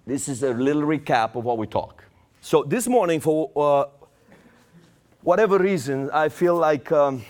this 0.05 0.27
is 0.27 0.43
a 0.43 0.51
little 0.53 0.83
recap 0.83 1.35
of 1.35 1.45
what 1.45 1.57
we 1.57 1.67
talk. 1.67 2.03
So 2.41 2.63
this 2.63 2.87
morning, 2.87 3.19
for 3.21 3.51
uh, 3.55 4.00
whatever 5.23 5.57
reason, 5.57 6.09
I 6.11 6.29
feel 6.29 6.55
like 6.55 6.91
um, 6.91 7.23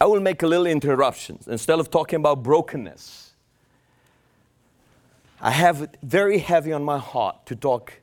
I 0.00 0.06
will 0.06 0.20
make 0.20 0.42
a 0.42 0.46
little 0.46 0.66
interruption. 0.66 1.38
Instead 1.46 1.78
of 1.78 1.90
talking 1.90 2.16
about 2.16 2.42
brokenness, 2.42 3.32
I 5.40 5.50
have 5.50 5.82
it 5.82 5.96
very 6.02 6.38
heavy 6.38 6.72
on 6.72 6.84
my 6.84 6.98
heart 6.98 7.46
to 7.46 7.56
talk 7.56 7.94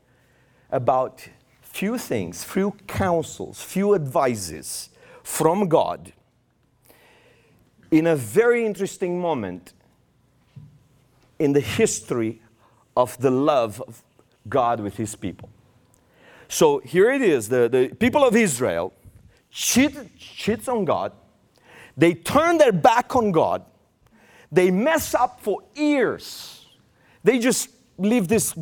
about 0.71 1.27
few 1.61 1.97
things, 1.97 2.43
few 2.43 2.71
counsels, 2.87 3.61
few 3.61 3.95
advices 3.95 4.89
from 5.23 5.67
God 5.67 6.11
in 7.91 8.07
a 8.07 8.15
very 8.15 8.65
interesting 8.65 9.19
moment 9.19 9.73
in 11.39 11.53
the 11.53 11.61
history 11.61 12.41
of 12.95 13.17
the 13.19 13.31
love 13.31 13.81
of 13.87 14.03
God 14.47 14.79
with 14.79 14.97
his 14.97 15.15
people. 15.15 15.49
So 16.49 16.79
here 16.79 17.11
it 17.11 17.21
is 17.21 17.47
the, 17.47 17.69
the 17.69 17.95
people 17.95 18.25
of 18.25 18.35
Israel 18.35 18.91
cheat, 19.51 19.95
cheats 20.17 20.67
on 20.67 20.83
God, 20.83 21.13
they 21.95 22.15
turn 22.15 22.57
their 22.57 22.71
back 22.71 23.15
on 23.15 23.31
God, 23.31 23.63
they 24.51 24.71
mess 24.71 25.13
up 25.13 25.39
for 25.41 25.61
years. 25.75 26.67
They 27.23 27.37
just 27.37 27.69
live 27.97 28.27
this 28.27 28.55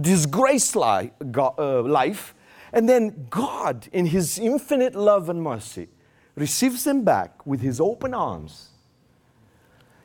disgraced 0.00 0.76
li- 0.76 1.10
uh, 1.36 1.82
life, 1.82 2.34
and 2.72 2.88
then 2.88 3.26
God, 3.30 3.88
in 3.92 4.06
His 4.06 4.38
infinite 4.38 4.94
love 4.94 5.28
and 5.28 5.42
mercy, 5.42 5.88
receives 6.36 6.84
them 6.84 7.02
back 7.02 7.44
with 7.44 7.60
His 7.60 7.80
open 7.80 8.14
arms 8.14 8.70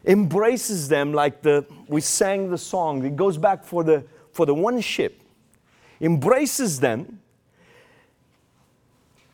embraces 0.04 0.88
them 0.88 1.13
like 1.13 1.44
the 1.44 1.63
we 1.88 2.02
sang 2.02 2.50
the 2.50 2.58
song 2.58 3.06
it 3.06 3.15
goes 3.15 3.38
back 3.38 3.63
for 3.63 3.84
the 3.84 4.04
for 4.32 4.48
the 4.48 4.54
one 4.54 4.82
ship 4.82 5.22
embraces 6.02 6.80
them, 6.80 7.20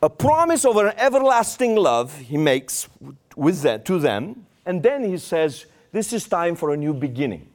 a 0.00 0.10
promise 0.10 0.64
of 0.64 0.76
an 0.76 0.92
everlasting 0.96 1.74
love 1.74 2.16
he 2.18 2.36
makes 2.36 2.88
with 3.34 3.62
them, 3.62 3.82
to 3.82 3.98
them, 3.98 4.46
and 4.64 4.82
then 4.82 5.02
he 5.02 5.16
says, 5.16 5.66
This 5.90 6.12
is 6.12 6.28
time 6.28 6.54
for 6.54 6.72
a 6.72 6.76
new 6.76 6.94
beginning. 6.94 7.48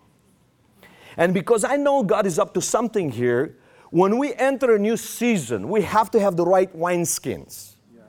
And 1.15 1.33
because 1.33 1.63
I 1.63 1.77
know 1.77 2.03
God 2.03 2.25
is 2.25 2.39
up 2.39 2.53
to 2.55 2.61
something 2.61 3.11
here, 3.11 3.55
when 3.91 4.17
we 4.17 4.33
enter 4.33 4.75
a 4.75 4.79
new 4.79 4.97
season, 4.97 5.69
we 5.69 5.83
have 5.83 6.09
to 6.11 6.19
have 6.19 6.35
the 6.35 6.45
right 6.45 6.75
wineskins. 6.75 7.75
Yeah. 7.95 8.01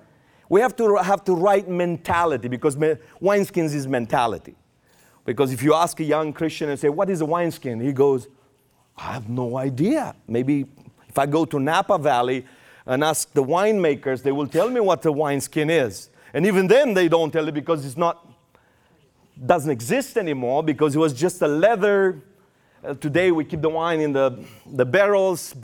We 0.49 0.63
have 0.63 0.75
to 0.77 0.97
have 0.97 1.25
the 1.27 1.35
right 1.35 1.69
mentality 1.69 2.49
because 2.49 2.77
me- 2.77 2.97
wineskins 3.21 3.75
is 3.75 3.87
mentality. 3.87 4.57
Because 5.27 5.53
if 5.53 5.63
you 5.63 5.75
ask 5.75 6.01
a 6.01 6.05
young 6.05 6.33
Christian 6.33 6.71
and 6.71 6.81
say, 6.81 6.89
What 6.89 7.11
is 7.11 7.21
a 7.21 7.27
wineskin? 7.27 7.79
He 7.81 7.93
goes, 7.93 8.27
I 8.97 9.13
have 9.13 9.29
no 9.29 9.59
idea. 9.59 10.15
Maybe 10.27 10.67
if 11.15 11.19
I 11.21 11.27
go 11.27 11.45
to 11.45 11.61
Napa 11.61 11.97
Valley 11.97 12.45
and 12.87 13.05
ask 13.05 13.33
the 13.35 13.43
winemakers, 13.45 14.25
they 14.25 14.33
will 14.33 14.49
tell 14.49 14.69
me 14.69 14.81
what 14.81 15.01
the 15.01 15.13
wineskin 15.13 15.71
is. 15.71 16.11
And 16.33 16.45
even 16.45 16.67
then, 16.67 16.93
they 16.93 17.07
don't 17.07 17.31
tell 17.31 17.47
you 17.47 17.53
because 17.53 17.87
it's 17.87 17.97
not, 17.97 18.29
doesn't 19.47 19.71
exist 19.71 20.17
anymore 20.19 20.65
because 20.65 20.97
it 20.97 20.99
was 20.99 21.13
just 21.13 21.41
a 21.41 21.47
leather. 21.47 22.21
Uh, 22.83 22.95
today, 22.95 23.31
we 23.31 23.45
keep 23.45 23.61
the 23.61 23.69
wine 23.69 24.01
in 24.01 24.13
the, 24.13 24.45
the 24.67 24.85
barrels. 24.85 25.55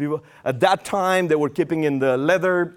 At 0.44 0.60
that 0.60 0.84
time, 0.84 1.26
they 1.26 1.34
were 1.34 1.50
keeping 1.50 1.82
in 1.82 1.98
the 1.98 2.16
leather 2.16 2.76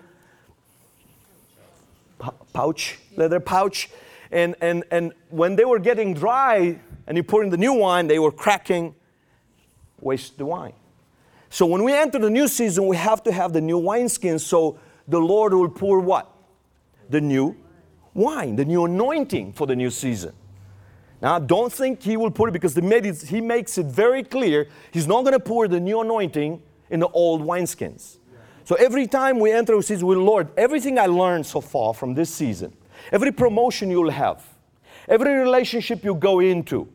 pouch, 2.54 2.98
leather 3.16 3.40
pouch. 3.40 3.92
And, 4.32 4.56
and, 4.62 4.84
and 4.90 5.14
when 5.30 5.56
they 5.56 5.66
were 5.66 5.78
getting 5.78 6.16
dry 6.16 6.80
and 7.06 7.18
you 7.18 7.22
pour 7.22 7.44
in 7.44 7.52
the 7.52 7.58
new 7.58 7.74
wine, 7.74 8.08
they 8.08 8.18
were 8.18 8.32
cracking, 8.32 8.96
waste 10.02 10.40
the 10.40 10.46
wine. 10.48 10.74
So 11.54 11.68
when 11.68 11.84
we 11.84 11.94
enter 11.94 12.18
the 12.18 12.32
new 12.32 12.48
season, 12.48 12.88
we 12.88 12.98
have 12.98 13.22
to 13.26 13.32
have 13.32 13.54
the 13.54 13.62
new 13.62 13.78
wineskin 13.78 14.40
so 14.40 14.80
the 15.08 15.20
Lord 15.20 15.54
will 15.54 15.70
pour 15.70 16.00
what? 16.00 16.28
The 17.12 17.22
new 17.22 17.56
wine, 18.16 18.56
the 18.56 18.66
new 18.66 18.86
anointing 18.86 19.54
for 19.54 19.68
the 19.68 19.76
new 19.76 19.92
season. 19.92 20.34
Now, 21.22 21.38
don't 21.38 21.72
think 21.72 22.02
He 22.02 22.18
will 22.18 22.32
pour 22.32 22.48
it 22.48 22.54
because 22.54 22.74
He 22.74 23.40
makes 23.40 23.78
it 23.78 23.86
very 23.86 24.24
clear 24.24 24.68
He's 24.90 25.06
not 25.06 25.22
going 25.22 25.34
to 25.34 25.40
pour 25.40 25.68
the 25.68 25.80
new 25.80 26.02
anointing 26.02 26.60
in 26.90 27.00
the 27.00 27.10
old 27.10 27.44
wineskins. 27.44 28.18
So 28.64 28.74
every 28.78 29.06
time 29.06 29.40
we 29.40 29.52
enter 29.52 29.78
a 29.78 29.84
season 29.84 30.08
with 30.08 30.18
Lord, 30.18 30.50
everything 30.58 30.98
I 30.98 31.06
learned 31.06 31.46
so 31.46 31.62
far 31.62 31.94
from 31.94 32.16
this 32.16 32.32
season, 32.32 32.76
every 33.12 33.32
promotion 33.32 33.92
you'll 33.92 34.10
have, 34.10 34.44
every 35.08 35.36
relationship 35.36 36.04
you 36.04 36.16
go 36.16 36.40
into, 36.40 36.92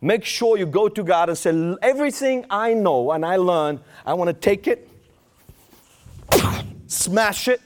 make 0.00 0.24
sure 0.24 0.56
you 0.56 0.66
go 0.66 0.88
to 0.88 1.02
God 1.02 1.28
and 1.28 1.38
say, 1.38 1.76
Everything 1.82 2.44
I 2.50 2.74
know 2.74 3.12
and 3.12 3.24
I 3.24 3.36
learn, 3.36 3.80
I 4.04 4.14
want 4.14 4.28
to 4.28 4.34
take 4.34 4.66
it, 4.66 4.88
smash 6.86 7.48
it, 7.48 7.60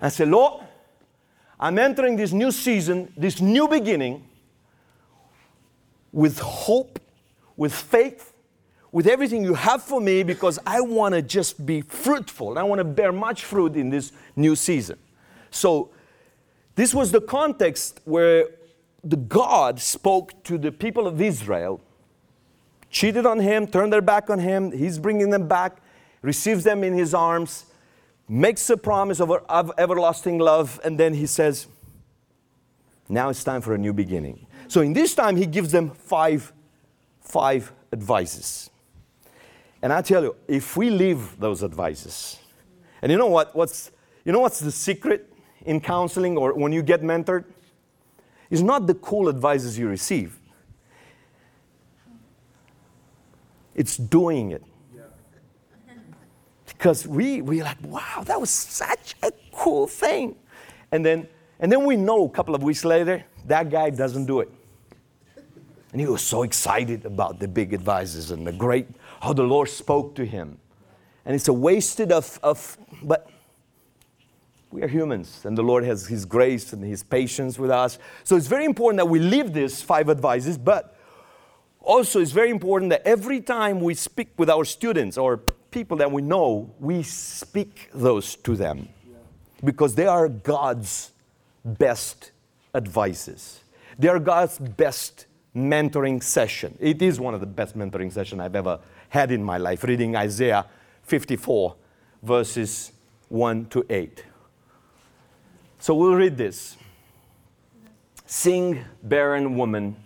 and 0.00 0.12
say, 0.12 0.24
Lord, 0.24 0.64
I'm 1.58 1.78
entering 1.78 2.16
this 2.16 2.32
new 2.32 2.50
season, 2.50 3.12
this 3.16 3.40
new 3.40 3.68
beginning, 3.68 4.26
with 6.12 6.38
hope, 6.38 6.98
with 7.56 7.72
faith, 7.72 8.32
with 8.92 9.06
everything 9.06 9.44
you 9.44 9.54
have 9.54 9.82
for 9.82 10.00
me, 10.00 10.22
because 10.22 10.58
I 10.66 10.80
want 10.80 11.14
to 11.14 11.22
just 11.22 11.64
be 11.64 11.82
fruitful. 11.82 12.58
I 12.58 12.62
want 12.62 12.78
to 12.80 12.84
bear 12.84 13.12
much 13.12 13.44
fruit 13.44 13.76
in 13.76 13.90
this 13.90 14.12
new 14.34 14.56
season. 14.56 14.98
So, 15.50 15.90
this 16.76 16.94
was 16.94 17.12
the 17.12 17.20
context 17.20 18.00
where 18.04 18.48
the 19.02 19.16
God 19.16 19.80
spoke 19.80 20.42
to 20.44 20.58
the 20.58 20.72
people 20.72 21.06
of 21.06 21.20
Israel, 21.20 21.80
cheated 22.90 23.26
on 23.26 23.40
him, 23.40 23.66
turned 23.66 23.92
their 23.92 24.02
back 24.02 24.30
on 24.30 24.38
him. 24.38 24.72
He's 24.72 24.98
bringing 24.98 25.30
them 25.30 25.48
back, 25.48 25.78
receives 26.22 26.64
them 26.64 26.84
in 26.84 26.92
his 26.92 27.14
arms, 27.14 27.66
makes 28.28 28.68
a 28.70 28.76
promise 28.76 29.20
of, 29.20 29.30
of 29.30 29.72
everlasting 29.78 30.38
love, 30.38 30.80
and 30.84 30.98
then 30.98 31.14
he 31.14 31.26
says, 31.26 31.66
Now 33.08 33.28
it's 33.30 33.42
time 33.42 33.60
for 33.60 33.74
a 33.74 33.78
new 33.78 33.92
beginning. 33.92 34.46
So 34.68 34.82
in 34.82 34.92
this 34.92 35.14
time, 35.14 35.36
he 35.36 35.46
gives 35.46 35.72
them 35.72 35.90
five, 35.90 36.52
five 37.20 37.72
advices. 37.92 38.70
And 39.82 39.92
I 39.92 40.02
tell 40.02 40.22
you, 40.22 40.36
if 40.46 40.76
we 40.76 40.90
leave 40.90 41.40
those 41.40 41.64
advices, 41.64 42.38
and 43.02 43.10
you 43.10 43.16
know 43.16 43.26
what? 43.26 43.56
What's, 43.56 43.90
you 44.24 44.32
know 44.32 44.40
what's 44.40 44.60
the 44.60 44.70
secret 44.70 45.32
in 45.64 45.80
counseling 45.80 46.36
or 46.36 46.52
when 46.54 46.70
you 46.72 46.82
get 46.82 47.02
mentored? 47.02 47.44
Is 48.50 48.62
not 48.62 48.86
the 48.86 48.94
cool 48.94 49.28
advices 49.28 49.78
you 49.78 49.88
receive, 49.88 50.38
it's 53.74 53.96
doing 53.96 54.50
it. 54.50 54.64
Because 56.66 57.06
we, 57.06 57.42
we're 57.42 57.62
like, 57.62 57.76
wow, 57.82 58.22
that 58.24 58.40
was 58.40 58.48
such 58.48 59.14
a 59.22 59.30
cool 59.52 59.86
thing. 59.86 60.34
And 60.90 61.04
then, 61.04 61.28
and 61.58 61.70
then 61.70 61.84
we 61.84 61.94
know 61.94 62.24
a 62.24 62.30
couple 62.30 62.54
of 62.54 62.62
weeks 62.62 62.86
later, 62.86 63.22
that 63.46 63.68
guy 63.68 63.90
doesn't 63.90 64.24
do 64.24 64.40
it. 64.40 64.50
And 65.92 66.00
he 66.00 66.06
was 66.06 66.22
so 66.22 66.42
excited 66.42 67.04
about 67.04 67.38
the 67.38 67.48
big 67.48 67.74
advices 67.74 68.30
and 68.30 68.46
the 68.46 68.52
great, 68.52 68.86
how 69.20 69.32
the 69.32 69.42
Lord 69.42 69.68
spoke 69.68 70.14
to 70.14 70.24
him. 70.24 70.58
And 71.26 71.34
it's 71.34 71.48
a 71.48 71.52
wasted 71.52 72.12
of, 72.12 72.40
of 72.42 72.78
but 73.02 73.28
we 74.70 74.82
are 74.82 74.88
humans, 74.88 75.44
and 75.44 75.58
the 75.58 75.62
Lord 75.62 75.84
has 75.84 76.06
His 76.06 76.24
grace 76.24 76.72
and 76.72 76.84
His 76.84 77.02
patience 77.02 77.58
with 77.58 77.70
us. 77.70 77.98
So 78.24 78.36
it's 78.36 78.46
very 78.46 78.64
important 78.64 78.98
that 78.98 79.08
we 79.08 79.18
live 79.18 79.52
these 79.52 79.82
five 79.82 80.08
advices, 80.08 80.56
but 80.56 80.96
also 81.80 82.20
it's 82.20 82.30
very 82.30 82.50
important 82.50 82.90
that 82.90 83.02
every 83.04 83.40
time 83.40 83.80
we 83.80 83.94
speak 83.94 84.28
with 84.36 84.48
our 84.48 84.64
students 84.64 85.18
or 85.18 85.38
people 85.70 85.96
that 85.98 86.10
we 86.10 86.22
know, 86.22 86.72
we 86.78 87.02
speak 87.02 87.90
those 87.92 88.36
to 88.36 88.54
them 88.56 88.88
because 89.64 89.94
they 89.94 90.06
are 90.06 90.28
God's 90.28 91.12
best 91.64 92.30
advices. 92.74 93.60
They 93.98 94.08
are 94.08 94.18
God's 94.18 94.58
best 94.58 95.26
mentoring 95.54 96.22
session. 96.22 96.76
It 96.80 97.02
is 97.02 97.18
one 97.18 97.34
of 97.34 97.40
the 97.40 97.46
best 97.46 97.76
mentoring 97.76 98.12
sessions 98.12 98.40
I've 98.40 98.54
ever 98.54 98.78
had 99.08 99.32
in 99.32 99.42
my 99.42 99.58
life, 99.58 99.82
reading 99.82 100.14
Isaiah 100.14 100.64
54, 101.02 101.74
verses 102.22 102.92
1 103.28 103.66
to 103.66 103.84
8. 103.90 104.24
So 105.80 105.94
we'll 105.94 106.14
read 106.14 106.36
this. 106.36 106.76
Sing, 108.26 108.84
barren 109.02 109.56
woman, 109.56 109.96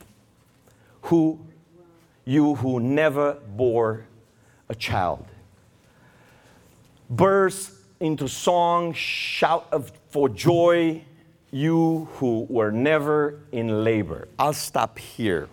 who 1.03 1.41
you 2.25 2.55
who 2.55 2.79
never 2.79 3.35
bore 3.57 4.07
a 4.69 4.75
child. 4.75 5.27
Burst 7.11 7.73
into 7.99 8.29
song, 8.29 8.93
shout 8.95 9.67
of, 9.73 9.93
for 10.11 10.29
joy, 10.29 11.03
you 11.51 12.09
who 12.15 12.47
were 12.49 12.71
never 12.71 13.41
in 13.51 13.83
labor. 13.83 14.29
I'll 14.39 14.53
stop 14.53 14.99
here. 14.99 15.49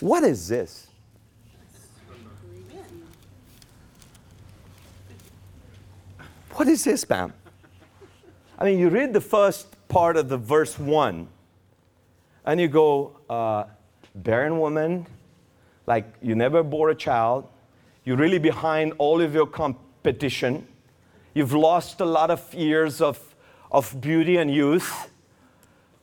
What 0.00 0.24
is 0.24 0.48
this? 0.48 0.88
What 6.54 6.66
is 6.66 6.82
this, 6.84 7.04
Pam? 7.04 7.32
I 8.62 8.66
mean, 8.66 8.78
you 8.78 8.90
read 8.90 9.12
the 9.12 9.20
first 9.20 9.66
part 9.88 10.16
of 10.16 10.28
the 10.28 10.38
verse 10.38 10.78
1, 10.78 11.26
and 12.44 12.60
you 12.60 12.68
go, 12.68 13.16
uh, 13.28 13.64
barren 14.14 14.60
woman, 14.60 15.04
like 15.88 16.04
you 16.22 16.36
never 16.36 16.62
bore 16.62 16.90
a 16.90 16.94
child, 16.94 17.48
you're 18.04 18.16
really 18.16 18.38
behind 18.38 18.92
all 18.98 19.20
of 19.20 19.34
your 19.34 19.48
competition, 19.48 20.64
you've 21.34 21.52
lost 21.52 22.00
a 22.00 22.04
lot 22.04 22.30
of 22.30 22.54
years 22.54 23.00
of, 23.00 23.34
of 23.72 24.00
beauty 24.00 24.36
and 24.36 24.48
youth, 24.48 25.10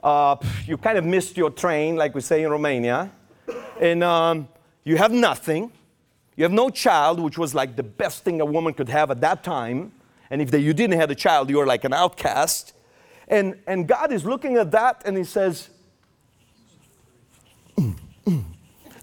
uh, 0.04 0.36
you 0.66 0.76
kind 0.76 0.98
of 0.98 1.06
missed 1.06 1.38
your 1.38 1.52
train, 1.52 1.96
like 1.96 2.14
we 2.14 2.20
say 2.20 2.44
in 2.44 2.52
Romania, 2.52 3.10
and 3.80 4.04
um, 4.04 4.50
you 4.84 4.98
have 4.98 5.14
nothing. 5.14 5.72
You 6.36 6.44
have 6.44 6.52
no 6.52 6.70
child, 6.70 7.22
which 7.22 7.38
was 7.38 7.56
like 7.56 7.78
the 7.78 7.84
best 7.84 8.26
thing 8.26 8.42
a 8.42 8.46
woman 8.46 8.74
could 8.74 8.90
have 8.90 9.12
at 9.12 9.22
that 9.22 9.46
time. 9.46 9.94
And 10.32 10.42
if 10.42 10.54
you 10.54 10.74
didn't 10.74 11.00
have 11.00 11.10
a 11.10 11.16
child, 11.16 11.50
you 11.50 11.58
were 11.58 11.66
like 11.66 11.84
an 11.84 11.94
outcast. 11.94 12.74
And, 13.28 13.60
and 13.68 13.88
God 13.88 14.12
is 14.12 14.26
looking 14.26 14.58
at 14.58 14.72
that 14.72 15.04
and 15.06 15.18
He 15.18 15.24
says, 15.24 15.70
mm, 17.78 17.96
mm, 18.26 18.44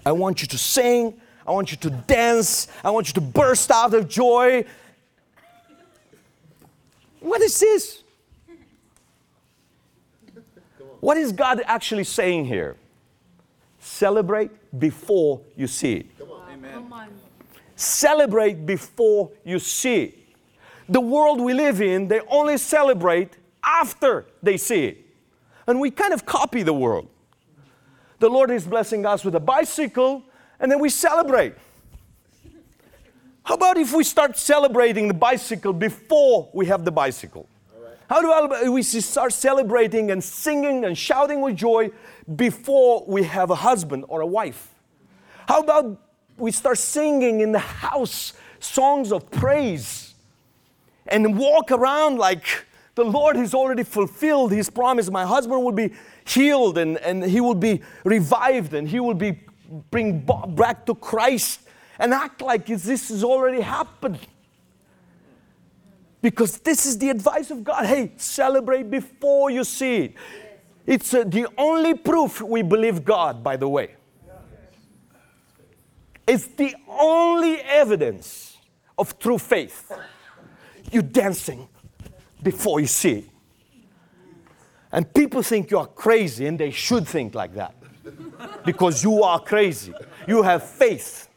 I 0.05 0.13
want 0.13 0.43
you 0.43 0.49
to 0.49 0.59
sing, 0.59 1.21
I 1.47 1.53
want 1.53 1.71
you 1.71 1.77
to 1.79 1.91
dance, 1.91 2.69
I 2.85 2.91
want 2.91 3.09
you 3.09 3.15
to 3.15 3.21
burst 3.21 3.71
out 3.71 3.95
of 3.95 4.09
joy. 4.09 4.65
What 7.21 7.41
is 7.41 7.59
this? 7.59 8.03
What 11.01 11.17
is 11.17 11.33
God 11.33 11.63
actually 11.67 12.05
saying 12.05 12.47
here? 12.47 12.77
Celebrate 13.79 14.51
before 14.79 15.41
you 15.57 15.67
see 15.67 15.95
it. 15.95 16.07
Amen. 16.51 16.91
Celebrate 17.77 18.65
before 18.67 19.31
you 19.45 19.59
see 19.59 20.03
it 20.05 20.26
the 20.89 21.01
world 21.01 21.41
we 21.41 21.53
live 21.53 21.81
in, 21.81 22.09
they 22.09 22.21
only 22.29 22.59
celebrate 22.59 23.37
after 23.65 24.27
they 24.43 24.57
see 24.57 24.85
it. 24.85 25.07
And 25.67 25.81
we 25.81 25.91
kind 25.91 26.15
of 26.15 26.25
copy 26.25 26.63
the 26.63 26.73
world. 26.73 27.09
The 28.19 28.29
Lord 28.29 28.51
is 28.51 28.67
blessing 28.67 29.05
us 29.05 29.25
with 29.25 29.35
a 29.35 29.41
bicycle, 29.41 30.23
and 30.61 30.71
then 30.71 30.79
we 30.79 30.89
celebrate. 30.89 31.55
How 33.43 33.55
about 33.55 33.77
if 33.77 33.93
we 33.93 34.05
start 34.05 34.39
celebrating 34.39 35.09
the 35.09 35.15
bicycle 35.15 35.73
before 35.73 36.49
we 36.53 36.67
have 36.67 36.85
the 36.85 36.93
bicycle? 36.93 37.49
How 38.09 38.23
do 38.23 38.73
we 38.73 38.83
start 38.83 39.33
celebrating 39.33 40.13
and 40.13 40.23
singing 40.23 40.85
and 40.85 40.97
shouting 40.97 41.41
with 41.41 41.57
joy 41.57 41.91
before 42.37 43.05
we 43.09 43.25
have 43.25 43.51
a 43.51 43.57
husband 43.57 44.05
or 44.07 44.21
a 44.21 44.27
wife? 44.27 44.73
How 45.49 45.61
about 45.61 46.01
we 46.37 46.53
start 46.53 46.79
singing 46.79 47.41
in 47.41 47.51
the 47.51 47.59
house 47.59 48.33
songs 48.61 49.11
of 49.11 49.29
praise 49.31 50.06
and 51.09 51.39
walk 51.39 51.71
around 51.71 52.19
like 52.19 52.67
the 52.95 53.05
Lord 53.05 53.37
has 53.37 53.55
already 53.55 53.85
fulfilled 53.85 54.53
His 54.53 54.71
promise. 54.71 55.11
My 55.11 55.25
husband 55.25 55.63
will 55.63 55.73
be 55.73 55.93
healed 56.27 56.79
and, 56.79 56.99
and 56.99 57.23
he 57.23 57.41
will 57.41 57.55
be 57.55 57.83
revived 58.05 58.75
and 58.75 58.89
he 58.89 59.01
will 59.01 59.15
be 59.15 59.39
bring 59.91 60.27
back 60.49 60.87
to 60.87 60.95
Christ 60.95 61.61
and 61.99 62.13
act 62.13 62.41
like 62.41 62.67
this 62.67 63.09
has 63.09 63.23
already 63.23 63.61
happened. 63.61 64.19
Because 66.23 66.59
this 66.59 66.87
is 66.87 66.99
the 66.99 67.11
advice 67.11 67.51
of 67.51 67.63
God. 67.63 67.87
Hey, 67.87 68.13
celebrate 68.17 68.91
before 68.91 69.51
you 69.51 69.63
see 69.63 69.97
it. 69.97 70.15
It's 70.87 71.13
uh, 71.15 71.25
the 71.25 71.47
only 71.59 71.95
proof 71.95 72.41
we 72.41 72.63
believe 72.63 73.05
God, 73.05 73.45
by 73.45 73.57
the 73.57 73.69
way. 73.69 73.95
It's 76.27 76.47
the 76.47 76.75
only 76.89 77.61
evidence 77.61 78.57
of 78.99 79.19
true 79.19 79.39
faith 79.39 79.93
you 80.93 81.03
dancing 81.03 81.69
before 82.43 82.81
you 82.81 82.87
see 82.87 83.13
it. 83.13 83.25
And 84.93 85.13
people 85.13 85.43
think 85.43 85.71
you 85.71 85.79
are 85.79 85.87
crazy, 85.87 86.47
and 86.47 86.59
they 86.59 86.71
should 86.71 87.07
think 87.07 87.35
like 87.35 87.55
that 87.55 87.75
because 88.65 89.03
you 89.03 89.23
are 89.23 89.41
crazy. 89.41 89.93
You 90.27 90.43
have 90.43 90.69
faith. 90.69 91.29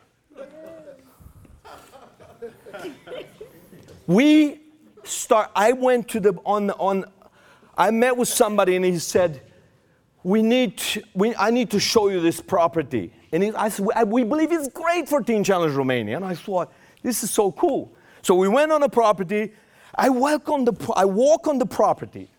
We 4.07 4.61
start, 5.03 5.51
I 5.55 5.73
went 5.73 6.07
to 6.09 6.19
the, 6.19 6.33
on, 6.45 6.71
on, 6.71 7.05
I 7.77 7.91
met 7.91 8.17
with 8.17 8.27
somebody 8.27 8.75
and 8.75 8.83
he 8.83 8.97
said, 8.97 9.41
we 10.23 10.41
need, 10.41 10.81
we, 11.13 11.35
I 11.35 11.51
need 11.51 11.69
to 11.71 11.79
show 11.79 12.09
you 12.09 12.19
this 12.19 12.41
property. 12.41 13.13
And 13.31 13.43
it, 13.43 13.55
I, 13.55 13.69
said, 13.69 13.87
we 14.07 14.23
believe 14.23 14.51
it's 14.51 14.67
great 14.69 15.07
for 15.07 15.21
Teen 15.21 15.43
Challenge 15.43 15.75
Romania. 15.75 16.15
And 16.15 16.25
I 16.25 16.33
thought, 16.33 16.73
this 17.03 17.23
is 17.23 17.31
so 17.31 17.51
cool. 17.51 17.93
So 18.21 18.35
we 18.35 18.47
went 18.47 18.71
on 18.71 18.83
a 18.83 18.89
property. 18.89 19.53
I 19.95 20.09
walk 20.09 20.49
on 20.49 20.65
the, 20.65 20.93
I 20.95 21.05
walk 21.05 21.47
on 21.47 21.57
the 21.57 21.65
property. 21.65 22.29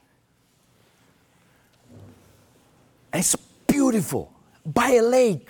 And 3.12 3.20
it's 3.20 3.36
beautiful 3.66 4.32
by 4.64 4.90
a 4.90 5.02
lake. 5.02 5.48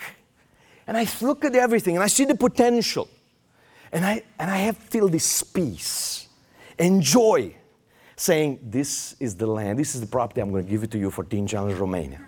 And 0.86 0.96
I 0.96 1.06
look 1.20 1.44
at 1.44 1.54
everything 1.54 1.96
and 1.96 2.02
I 2.02 2.08
see 2.08 2.24
the 2.24 2.34
potential. 2.34 3.08
And 3.92 4.04
I, 4.04 4.22
and 4.38 4.50
I 4.50 4.56
have 4.58 4.76
feel 4.76 5.08
this 5.08 5.42
peace 5.42 6.28
and 6.78 7.02
joy 7.02 7.54
saying, 8.16 8.58
This 8.62 9.16
is 9.18 9.36
the 9.36 9.46
land, 9.46 9.78
this 9.78 9.94
is 9.94 10.00
the 10.00 10.06
property, 10.06 10.40
I'm 10.40 10.50
going 10.50 10.64
to 10.64 10.70
give 10.70 10.82
it 10.82 10.90
to 10.92 10.98
you 10.98 11.10
for 11.10 11.24
Challenge 11.24 11.78
Romania. 11.78 12.20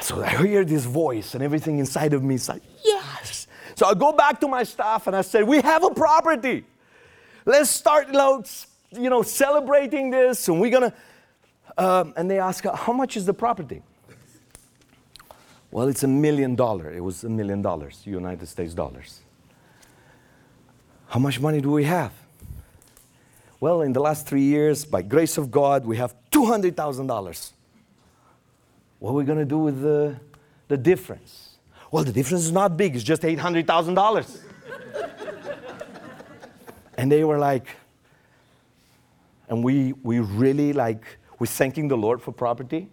So 0.00 0.22
I 0.22 0.30
hear 0.30 0.64
this 0.64 0.84
voice, 0.84 1.34
and 1.34 1.42
everything 1.42 1.78
inside 1.78 2.14
of 2.14 2.22
me 2.22 2.36
is 2.36 2.48
like, 2.48 2.62
Yes. 2.84 3.46
So 3.74 3.86
I 3.86 3.94
go 3.94 4.12
back 4.12 4.40
to 4.40 4.48
my 4.48 4.64
staff 4.64 5.06
and 5.06 5.16
I 5.16 5.22
said, 5.22 5.46
We 5.46 5.60
have 5.60 5.84
a 5.84 5.90
property. 5.90 6.64
Let's 7.44 7.70
start 7.70 8.10
know, 8.10 8.44
you 8.92 9.10
know 9.10 9.22
celebrating 9.22 10.10
this, 10.10 10.48
and 10.48 10.60
we're 10.60 10.70
to. 10.70 10.92
Um, 11.76 12.12
and 12.16 12.30
they 12.30 12.38
ask, 12.38 12.64
How 12.64 12.92
much 12.92 13.16
is 13.16 13.24
the 13.24 13.34
property? 13.34 13.82
Well, 15.70 15.88
it's 15.88 16.02
a 16.02 16.08
million 16.08 16.54
dollars. 16.54 16.94
It 16.96 17.00
was 17.00 17.24
a 17.24 17.30
million 17.30 17.62
dollars, 17.62 18.02
United 18.04 18.46
States 18.46 18.74
dollars. 18.74 19.20
How 21.08 21.18
much 21.18 21.40
money 21.40 21.60
do 21.62 21.70
we 21.70 21.84
have? 21.84 22.12
Well, 23.58 23.82
in 23.82 23.92
the 23.92 24.00
last 24.00 24.26
three 24.26 24.42
years, 24.42 24.84
by 24.84 25.02
grace 25.02 25.38
of 25.38 25.50
God, 25.50 25.86
we 25.86 25.96
have 25.96 26.14
$200,000. 26.30 27.52
What 28.98 29.10
are 29.10 29.14
we 29.14 29.24
going 29.24 29.38
to 29.38 29.44
do 29.44 29.58
with 29.58 29.80
the, 29.80 30.16
the 30.68 30.76
difference? 30.76 31.56
Well, 31.90 32.04
the 32.04 32.12
difference 32.12 32.44
is 32.44 32.52
not 32.52 32.76
big, 32.76 32.94
it's 32.94 33.04
just 33.04 33.22
$800,000. 33.22 34.40
And 37.02 37.10
they 37.10 37.24
were 37.24 37.36
like, 37.36 37.66
and 39.48 39.64
we, 39.64 39.92
we 40.04 40.20
really 40.20 40.72
like, 40.72 41.04
we're 41.40 41.48
thanking 41.48 41.88
the 41.88 41.96
Lord 41.96 42.22
for 42.22 42.30
property? 42.30 42.90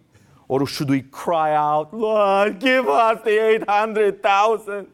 Or 0.48 0.66
should 0.66 0.90
we 0.90 1.02
cry 1.02 1.54
out, 1.54 1.94
Lord, 1.94 2.58
give 2.58 2.88
us 2.88 3.22
the 3.22 3.38
800,000? 3.62 4.88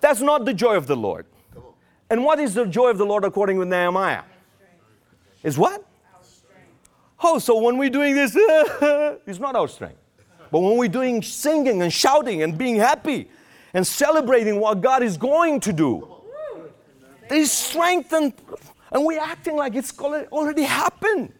That's 0.00 0.20
not 0.20 0.44
the 0.44 0.54
joy 0.54 0.76
of 0.76 0.86
the 0.86 0.94
Lord. 0.94 1.26
And 2.08 2.24
what 2.24 2.38
is 2.38 2.54
the 2.54 2.66
joy 2.66 2.90
of 2.90 2.98
the 2.98 3.04
Lord 3.04 3.24
according 3.24 3.58
to 3.58 3.66
Nehemiah? 3.66 4.22
Is 5.42 5.58
what? 5.58 5.84
Oh, 7.20 7.40
so 7.40 7.60
when 7.60 7.78
we're 7.78 7.90
doing 7.90 8.14
this, 8.14 8.30
it's 9.26 9.40
not 9.40 9.56
our 9.56 9.66
strength. 9.66 9.98
But 10.52 10.60
when 10.60 10.76
we're 10.76 10.88
doing 10.88 11.20
singing 11.20 11.82
and 11.82 11.92
shouting 11.92 12.44
and 12.44 12.56
being 12.56 12.76
happy 12.76 13.28
and 13.74 13.84
celebrating 13.84 14.60
what 14.60 14.80
God 14.82 15.02
is 15.02 15.16
going 15.16 15.58
to 15.58 15.72
do, 15.72 16.11
is 17.34 17.52
strength 17.52 18.12
and, 18.12 18.32
we're 18.94 19.20
acting 19.20 19.56
like 19.56 19.74
it's 19.74 19.98
already 19.98 20.64
happened. 20.64 21.32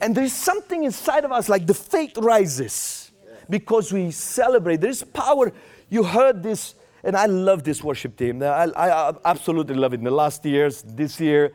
And 0.00 0.14
there's 0.14 0.32
something 0.32 0.84
inside 0.84 1.24
of 1.24 1.32
us 1.32 1.48
like 1.48 1.66
the 1.66 1.74
faith 1.74 2.16
rises 2.16 3.10
because 3.50 3.92
we 3.92 4.12
celebrate. 4.12 4.80
There's 4.80 5.02
power. 5.02 5.52
You 5.90 6.04
heard 6.04 6.42
this, 6.42 6.74
and 7.02 7.16
I 7.16 7.26
love 7.26 7.64
this 7.64 7.82
worship 7.82 8.16
team. 8.16 8.42
I, 8.42 8.66
I 8.76 9.12
absolutely 9.24 9.74
love 9.74 9.94
it. 9.94 9.98
In 9.98 10.04
the 10.04 10.10
last 10.10 10.44
years, 10.44 10.82
this 10.82 11.20
year, 11.20 11.52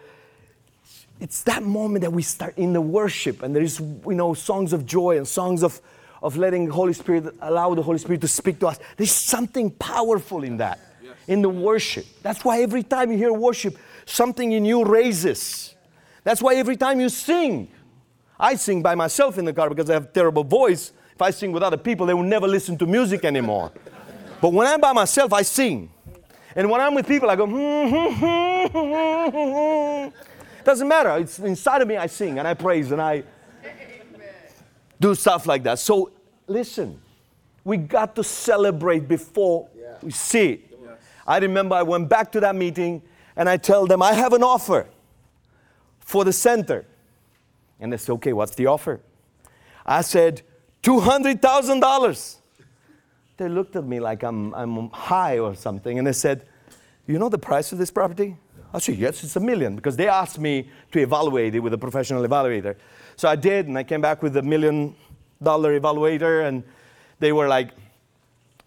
it's 1.19 1.43
that 1.43 1.63
moment 1.63 2.03
that 2.03 2.11
we 2.11 2.21
start 2.21 2.57
in 2.57 2.73
the 2.73 2.81
worship 2.81 3.43
and 3.43 3.55
there 3.55 3.63
is 3.63 3.79
you 3.79 4.15
know 4.15 4.33
songs 4.33 4.73
of 4.73 4.85
joy 4.85 5.17
and 5.17 5.27
songs 5.27 5.63
of 5.63 5.81
of 6.21 6.37
letting 6.37 6.65
the 6.65 6.73
holy 6.73 6.93
spirit 6.93 7.35
allow 7.41 7.73
the 7.73 7.81
holy 7.81 7.97
spirit 7.97 8.21
to 8.21 8.27
speak 8.27 8.59
to 8.59 8.67
us 8.67 8.79
there's 8.97 9.11
something 9.11 9.69
powerful 9.71 10.43
in 10.43 10.57
that. 10.57 10.79
In 11.29 11.41
the 11.41 11.49
worship 11.49 12.05
that's 12.21 12.43
why 12.43 12.61
every 12.61 12.83
time 12.83 13.11
you 13.11 13.17
hear 13.17 13.31
worship 13.31 13.77
something 14.05 14.51
in 14.51 14.65
you 14.65 14.83
raises 14.83 15.75
that's 16.23 16.41
why 16.41 16.55
every 16.55 16.75
time 16.75 16.99
you 16.99 17.07
sing 17.07 17.67
i 18.39 18.55
sing 18.55 18.81
by 18.81 18.95
myself 18.95 19.37
in 19.37 19.45
the 19.45 19.53
car 19.53 19.69
because 19.69 19.89
i 19.89 19.93
have 19.93 20.11
terrible 20.11 20.43
voice 20.43 20.91
if 21.13 21.21
i 21.21 21.29
sing 21.29 21.51
with 21.51 21.63
other 21.63 21.77
people 21.77 22.05
they 22.05 22.13
will 22.13 22.23
never 22.23 22.47
listen 22.47 22.77
to 22.77 22.85
music 22.85 23.23
anymore 23.23 23.71
but 24.41 24.51
when 24.51 24.67
i'm 24.67 24.81
by 24.81 24.91
myself 24.91 25.31
i 25.31 25.41
sing 25.41 25.89
and 26.55 26.69
when 26.69 26.81
i'm 26.81 26.93
with 26.93 27.07
people 27.07 27.29
i 27.29 27.35
go 27.35 27.45
hmm, 27.45 27.87
hmm, 27.87 28.65
hmm, 28.67 30.09
doesn't 30.69 30.87
matter. 30.87 31.17
It's 31.17 31.39
inside 31.39 31.81
of 31.81 31.87
me, 31.87 31.97
I 31.97 32.05
sing 32.05 32.37
and 32.37 32.47
I 32.47 32.53
praise 32.53 32.91
and 32.91 33.01
I 33.01 33.23
do 34.99 35.15
stuff 35.15 35.47
like 35.47 35.63
that. 35.63 35.79
So 35.79 36.11
listen, 36.47 37.01
we 37.63 37.77
got 37.77 38.15
to 38.15 38.23
celebrate 38.23 39.07
before 39.07 39.67
yeah. 39.75 39.97
we 40.03 40.11
see 40.11 40.49
it. 40.49 40.68
I 41.29 41.37
remember 41.37 41.75
I 41.75 41.83
went 41.83 42.09
back 42.09 42.31
to 42.31 42.39
that 42.39 42.55
meeting 42.55 43.03
and 43.35 43.47
I 43.47 43.57
tell 43.57 43.85
them, 43.85 44.01
I 44.01 44.13
have 44.13 44.33
an 44.33 44.41
offer 44.41 44.87
for 45.99 46.25
the 46.25 46.33
center. 46.33 46.87
And 47.79 47.93
they 47.93 47.97
said, 47.97 48.13
okay, 48.13 48.33
what's 48.33 48.55
the 48.55 48.65
offer? 48.65 48.99
I 49.85 50.01
said, 50.01 50.41
$200,000. 50.81 52.35
They 53.37 53.47
looked 53.47 53.75
at 53.75 53.85
me 53.85 53.99
like 53.99 54.23
I'm, 54.23 54.53
I'm 54.55 54.89
high 54.89 55.37
or 55.37 55.53
something 55.53 55.99
and 55.99 56.07
they 56.07 56.13
said, 56.13 56.47
you 57.05 57.19
know 57.19 57.29
the 57.29 57.37
price 57.37 57.71
of 57.71 57.77
this 57.77 57.91
property? 57.91 58.35
I 58.73 58.79
said, 58.79 58.95
yes, 58.95 59.23
it's 59.23 59.35
a 59.35 59.39
million, 59.39 59.75
because 59.75 59.95
they 59.95 60.07
asked 60.07 60.39
me 60.39 60.69
to 60.91 60.99
evaluate 60.99 61.55
it 61.55 61.59
with 61.59 61.73
a 61.73 61.77
professional 61.77 62.23
evaluator. 62.23 62.75
So 63.15 63.27
I 63.27 63.35
did, 63.35 63.67
and 63.67 63.75
I 63.77 63.83
came 63.83 63.99
back 63.99 64.21
with 64.21 64.37
a 64.37 64.43
million 64.43 64.95
dollar 65.41 65.79
evaluator, 65.79 66.47
and 66.47 66.63
they 67.17 67.31
were 67.31 67.47
like, 67.47 67.71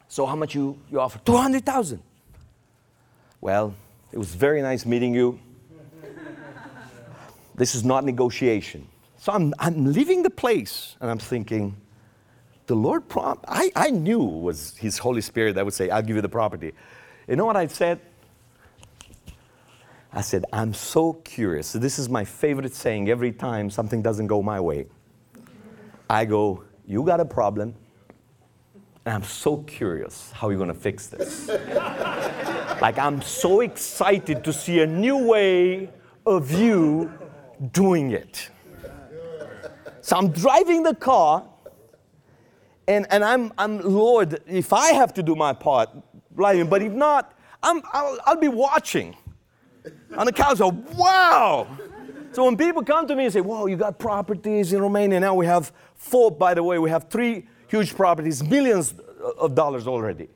so 0.09 0.27
how 0.27 0.35
much 0.35 0.57
you, 0.57 0.77
you 0.91 0.99
offer? 0.99 1.21
200,000. 1.21 2.03
Well, 3.43 3.75
it 4.13 4.19
was 4.19 4.33
very 4.37 4.63
nice 4.63 4.87
meeting 4.87 5.13
you. 5.13 5.39
this 7.57 7.75
is 7.75 7.85
not 7.85 8.05
negotiation. 8.05 8.87
So 9.19 9.33
I'm, 9.33 9.53
I'm 9.59 9.93
leaving 9.93 10.23
the 10.23 10.31
place, 10.31 10.95
and 11.01 11.11
I'm 11.11 11.19
thinking, 11.19 11.77
the 12.69 12.77
Lord, 12.77 13.09
prom- 13.09 13.41
I, 13.49 13.73
I 13.75 13.91
knew 13.91 14.21
was 14.21 14.77
His 14.77 14.99
Holy 14.99 15.21
Spirit 15.21 15.57
that 15.57 15.65
would 15.65 15.75
say, 15.75 15.91
I'll 15.91 16.03
give 16.03 16.15
you 16.15 16.23
the 16.23 16.29
property. 16.29 16.73
You 17.27 17.35
know 17.35 17.45
what 17.45 17.57
I 17.57 17.67
said? 17.67 17.99
I 20.13 20.21
said, 20.21 20.45
I'm 20.53 20.73
so 20.73 21.15
curious. 21.15 21.73
This 21.73 21.99
is 21.99 22.09
my 22.09 22.25
favorite 22.25 22.75
saying 22.75 23.09
every 23.09 23.33
time 23.33 23.71
something 23.71 24.03
doesn't 24.03 24.29
go 24.29 24.41
my 24.41 24.61
way. 24.61 24.87
I 26.09 26.27
go, 26.27 26.63
You 26.87 27.03
got 27.03 27.19
a 27.19 27.25
problem, 27.25 27.75
and 29.05 29.15
I'm 29.17 29.25
so 29.25 29.59
curious 29.59 30.31
how 30.31 30.51
you're 30.51 30.61
gonna 30.61 30.75
fix 30.75 31.09
this. 31.09 31.51
like, 32.83 32.99
I'm 32.99 33.23
so 33.23 33.61
excited 33.61 34.43
to 34.43 34.53
see 34.53 34.81
a 34.81 34.87
new 34.89 35.17
way 35.17 35.89
of 36.27 36.51
you 36.51 37.13
doing 37.71 38.11
it. 38.11 38.51
So 40.01 40.17
I'm 40.17 40.33
driving 40.33 40.83
the 40.83 40.97
car, 40.97 41.45
and, 42.89 43.07
and 43.11 43.23
I'm, 43.25 43.53
I'm, 43.57 43.81
Lord, 43.83 44.41
if 44.49 44.73
I 44.73 44.95
have 44.95 45.15
to 45.15 45.23
do 45.23 45.37
my 45.37 45.53
part, 45.53 45.91
but 46.35 46.83
if 46.83 46.93
not, 46.93 47.39
I'm, 47.63 47.83
I'll, 47.93 48.19
I'll 48.27 48.37
be 48.37 48.49
watching 48.49 49.17
on 50.17 50.27
the 50.27 50.33
couch. 50.33 50.59
Go, 50.59 50.71
wow. 50.97 51.69
So 52.33 52.47
when 52.47 52.57
people 52.57 52.83
come 52.83 53.07
to 53.07 53.15
me 53.15 53.27
and 53.27 53.33
say, 53.33 53.43
"Wow, 53.43 53.67
you 53.67 53.77
got 53.77 53.99
properties 53.99 54.73
in 54.73 54.81
Romania 54.81 55.21
now," 55.21 55.35
we 55.35 55.47
have 55.47 55.71
four. 55.95 56.31
By 56.33 56.55
the 56.55 56.63
way, 56.63 56.79
we 56.79 56.89
have 56.89 57.09
three 57.11 57.47
huge 57.69 57.95
properties, 57.95 58.43
millions 58.43 58.95
of 59.39 59.55
dollars 59.55 59.87
already. 59.87 60.29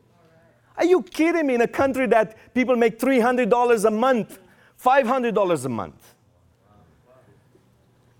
Are 0.77 0.85
you 0.85 1.03
kidding 1.03 1.47
me? 1.47 1.55
In 1.55 1.61
a 1.61 1.69
country 1.69 2.07
that 2.09 2.55
people 2.55 2.77
make 2.77 2.99
three 2.99 3.21
hundred 3.21 3.51
dollars 3.51 3.85
a 3.85 3.91
month, 3.91 4.39
five 4.77 5.07
hundred 5.07 5.35
dollars 5.35 5.65
a 5.65 5.69
month. 5.69 6.15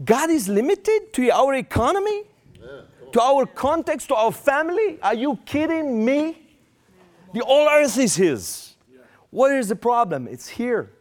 God 0.05 0.31
is 0.31 0.49
limited 0.49 1.13
to 1.15 1.31
our 1.31 1.55
economy, 1.55 2.25
to 3.13 3.21
our 3.21 3.47
context, 3.47 4.09
to 4.09 4.15
our 4.15 4.33
family. 4.33 4.99
Are 5.03 5.15
you 5.15 5.39
kidding 5.47 6.05
me? 6.05 6.43
The 7.33 7.45
whole 7.45 7.69
earth 7.69 7.99
is 7.99 8.17
His. 8.17 8.75
What 9.31 9.53
is 9.53 9.69
the 9.69 9.77
problem? 9.77 10.29
It's 10.29 10.49
here. 10.49 10.93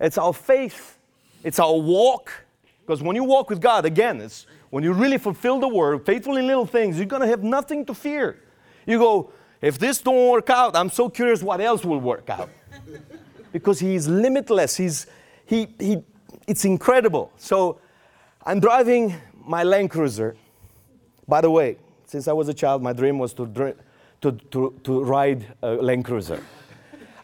It's 0.00 0.18
our 0.18 0.32
faith, 0.32 0.98
it's 1.44 1.58
our 1.58 1.76
walk. 1.78 2.32
Because 2.80 3.02
when 3.02 3.16
you 3.16 3.24
walk 3.24 3.48
with 3.48 3.60
God, 3.60 3.84
again, 3.84 4.20
it's 4.20 4.46
when 4.70 4.84
you 4.84 4.92
really 4.92 5.18
fulfill 5.18 5.60
the 5.60 5.68
word, 5.68 6.04
faithful 6.04 6.36
in 6.36 6.46
little 6.46 6.66
things, 6.66 6.98
you're 6.98 7.06
going 7.06 7.22
to 7.22 7.28
have 7.28 7.42
nothing 7.42 7.86
to 7.86 7.94
fear. 7.94 8.42
You 8.86 8.98
go, 8.98 9.32
if 9.64 9.78
this 9.78 10.02
don't 10.02 10.28
work 10.28 10.50
out, 10.50 10.76
I'm 10.76 10.90
so 10.90 11.08
curious 11.08 11.42
what 11.42 11.58
else 11.58 11.86
will 11.86 11.98
work 11.98 12.28
out. 12.28 12.50
because 13.50 13.80
he 13.80 13.94
is 13.94 14.06
limitless. 14.06 14.76
He's, 14.76 15.06
he, 15.46 15.68
he, 15.78 16.02
it's 16.46 16.66
incredible. 16.66 17.32
So 17.38 17.80
I'm 18.44 18.60
driving 18.60 19.14
my 19.46 19.62
Land 19.62 19.90
Cruiser. 19.90 20.36
By 21.26 21.40
the 21.40 21.50
way, 21.50 21.78
since 22.04 22.28
I 22.28 22.34
was 22.34 22.50
a 22.50 22.54
child, 22.54 22.82
my 22.82 22.92
dream 22.92 23.18
was 23.18 23.32
to, 23.34 23.46
to, 24.20 24.32
to, 24.32 24.80
to 24.84 25.02
ride 25.02 25.46
a 25.62 25.76
Land 25.76 26.04
Cruiser. 26.04 26.42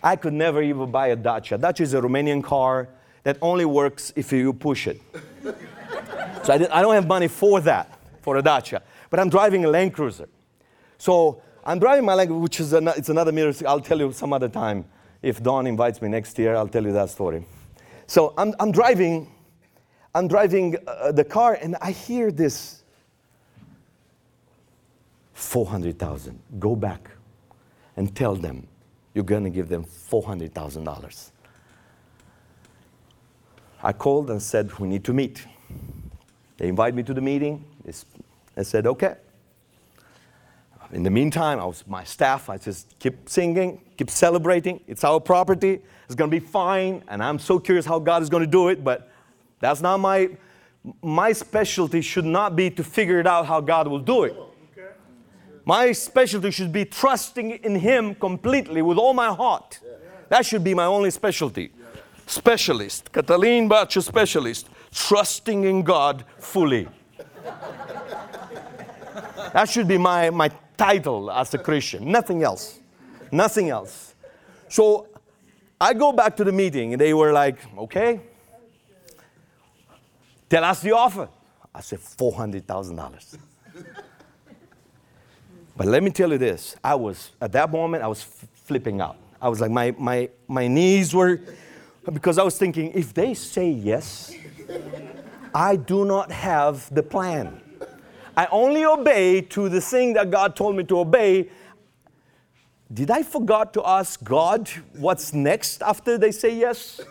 I 0.03 0.17
could 0.17 0.33
never 0.33 0.63
even 0.63 0.91
buy 0.91 1.09
a 1.09 1.17
Dacia. 1.17 1.59
Dacia 1.59 1.83
is 1.83 1.93
a 1.93 2.01
Romanian 2.01 2.43
car 2.43 2.89
that 3.23 3.37
only 3.43 3.67
works 3.67 4.15
if 4.17 4.33
you 4.33 4.55
push 4.55 4.87
it. 4.87 4.99
so 6.43 6.55
I, 6.55 6.79
I, 6.79 6.81
don't 6.81 6.95
have 6.95 7.07
money 7.07 7.29
for 7.29 7.61
that, 7.61 7.99
for 8.23 8.39
a 8.39 8.43
Dacia. 8.43 8.81
But 9.11 9.21
I'm 9.21 9.29
driving 9.29 9.67
a 9.67 9.69
Land 9.69 9.93
Cruiser. 9.93 10.29
So 10.97 11.43
I'm 11.65 11.79
driving 11.79 12.05
my 12.05 12.15
leg, 12.15 12.31
which 12.31 12.61
is 12.61 12.73
an, 12.73 12.89
it's 12.89 13.09
another 13.09 13.33
miracle. 13.33 13.69
I'll 13.69 13.81
tell 13.81 13.99
you 13.99 14.13
some 14.13 14.33
other 14.33 14.49
time. 14.49 14.85
If 15.23 15.43
Don 15.43 15.67
invites 15.67 16.01
me 16.01 16.09
next 16.09 16.39
year, 16.39 16.57
I'll 16.57 16.69
tell 16.69 16.85
you 16.85 16.93
that 16.93 17.11
story. 17.11 17.47
So 18.07 18.33
I'm, 18.39 18.55
I'm 18.59 18.73
driving, 18.73 19.31
I'm 20.15 20.27
driving 20.27 20.77
uh, 20.87 21.13
the 21.13 21.25
car, 21.25 21.59
and 21.61 21.77
I 21.83 21.91
hear 21.91 22.33
this 22.33 22.83
400,000. 25.35 26.39
Go 26.59 26.75
back 26.75 27.11
and 27.97 28.15
tell 28.15 28.35
them 28.35 28.67
you're 29.15 29.25
going 29.25 29.45
to 29.45 29.51
give 29.51 29.69
them 29.69 29.85
$400,000. 29.85 31.31
I 33.83 33.93
called 33.93 34.31
and 34.31 34.43
said, 34.43 34.79
We 34.79 34.89
need 34.89 35.05
to 35.05 35.13
meet. 35.13 35.47
They 36.57 36.69
invite 36.69 36.95
me 36.95 37.03
to 37.03 37.15
the 37.15 37.21
meeting. 37.21 37.65
I 38.57 38.63
said, 38.63 38.87
Okay. 38.87 39.17
In 40.93 41.03
the 41.05 41.11
meantime, 41.11 41.61
I 41.61 41.65
was 41.65 41.85
my 41.87 42.03
staff. 42.03 42.49
I 42.49 42.59
just 42.59 42.99
keep 42.99 43.29
singing, 43.29 43.81
keep 43.97 44.11
celebrating. 44.11 44.81
It's 44.89 45.05
our 45.05 45.21
property. 45.21 45.81
It's 46.07 46.15
going 46.17 46.31
to 46.31 46.41
be 46.41 46.45
fine. 46.45 47.05
And 47.09 47.23
I'm 47.23 47.39
so 47.39 47.59
curious 47.59 47.87
how 47.87 48.01
God 48.01 48.23
is 48.23 48.29
going 48.29 48.43
to 48.43 48.51
do 48.51 48.69
it, 48.69 48.83
but 48.83 49.11
that's 49.61 49.81
not 49.81 49.99
my 49.99 50.31
my 51.03 51.33
specialty 51.33 52.01
should 52.01 52.25
not 52.25 52.57
be 52.57 52.71
to 52.71 52.83
figure 52.83 53.21
it 53.21 53.27
out 53.27 53.45
how 53.47 53.61
God 53.61 53.87
will 53.87 53.99
do 53.99 54.25
it. 54.25 54.35
My 55.67 55.93
specialty 55.93 56.51
should 56.51 56.73
be 56.73 56.87
trusting 56.87 57.51
in 57.51 57.77
Him 57.77 58.15
completely 58.15 58.81
with 58.83 58.97
all 58.97 59.13
my 59.13 59.29
heart. 59.29 59.79
That 60.31 60.47
should 60.47 60.65
be 60.65 60.75
my 60.75 60.87
only 60.87 61.11
specialty. 61.11 61.73
Specialist, 62.27 63.13
Catalin 63.13 63.69
Bacha 63.69 64.01
specialist, 64.01 64.69
trusting 64.93 65.65
in 65.65 65.83
God 65.83 66.25
fully. 66.39 66.89
that 69.53 69.69
should 69.69 69.89
be 69.89 69.99
my, 69.99 70.31
my 70.31 70.51
title 70.81 71.31
as 71.31 71.53
a 71.53 71.59
Christian, 71.59 72.11
nothing 72.11 72.43
else. 72.43 72.81
Nothing 73.31 73.69
else. 73.69 74.15
So 74.69 75.09
I 75.79 75.93
go 75.93 76.11
back 76.13 76.37
to 76.37 76.45
the 76.45 76.53
meeting 76.53 76.95
and 76.95 77.01
they 77.01 77.13
were 77.13 77.33
like, 77.33 77.59
okay, 77.77 78.21
tell 80.49 80.65
us 80.65 80.81
the 80.81 80.93
offer. 80.93 81.29
I 81.75 81.83
said, 81.83 81.99
$400,000. 81.99 83.39
but 85.77 85.87
let 85.87 86.03
me 86.03 86.11
tell 86.11 86.33
you 86.33 86.39
this 86.39 86.77
I 86.83 86.95
was, 86.95 87.31
at 87.41 87.53
that 87.53 87.71
moment, 87.71 88.03
I 88.03 88.09
was 88.09 88.23
flipping 88.23 89.03
out. 89.03 89.17
I 89.41 89.51
was 89.51 89.61
like, 89.61 89.71
my, 89.71 89.95
my, 89.99 90.31
my 90.49 90.67
knees 90.67 91.15
were, 91.15 91.41
because 92.11 92.39
I 92.39 92.43
was 92.43 92.57
thinking, 92.57 92.93
if 92.95 93.13
they 93.13 93.35
say 93.35 93.69
yes, 93.69 94.33
I 95.55 95.77
do 95.77 96.07
not 96.07 96.33
have 96.33 96.93
the 96.95 97.03
plan. 97.03 97.61
I 98.41 98.49
only 98.53 98.87
obey 98.87 99.43
to 99.43 99.69
the 99.69 99.83
thing 99.83 100.15
that 100.15 100.31
God 100.31 100.57
told 100.57 100.75
me 100.75 100.83
to 100.85 101.01
obey. 101.01 101.51
Did 102.91 103.11
I 103.11 103.23
forgot 103.23 103.75
to 103.75 103.87
ask 103.87 104.25
God 104.25 104.67
what's 104.97 105.35
next 105.35 105.83
after 105.83 106.17
they 106.17 106.33
say 106.33 106.57
yes? 106.57 107.03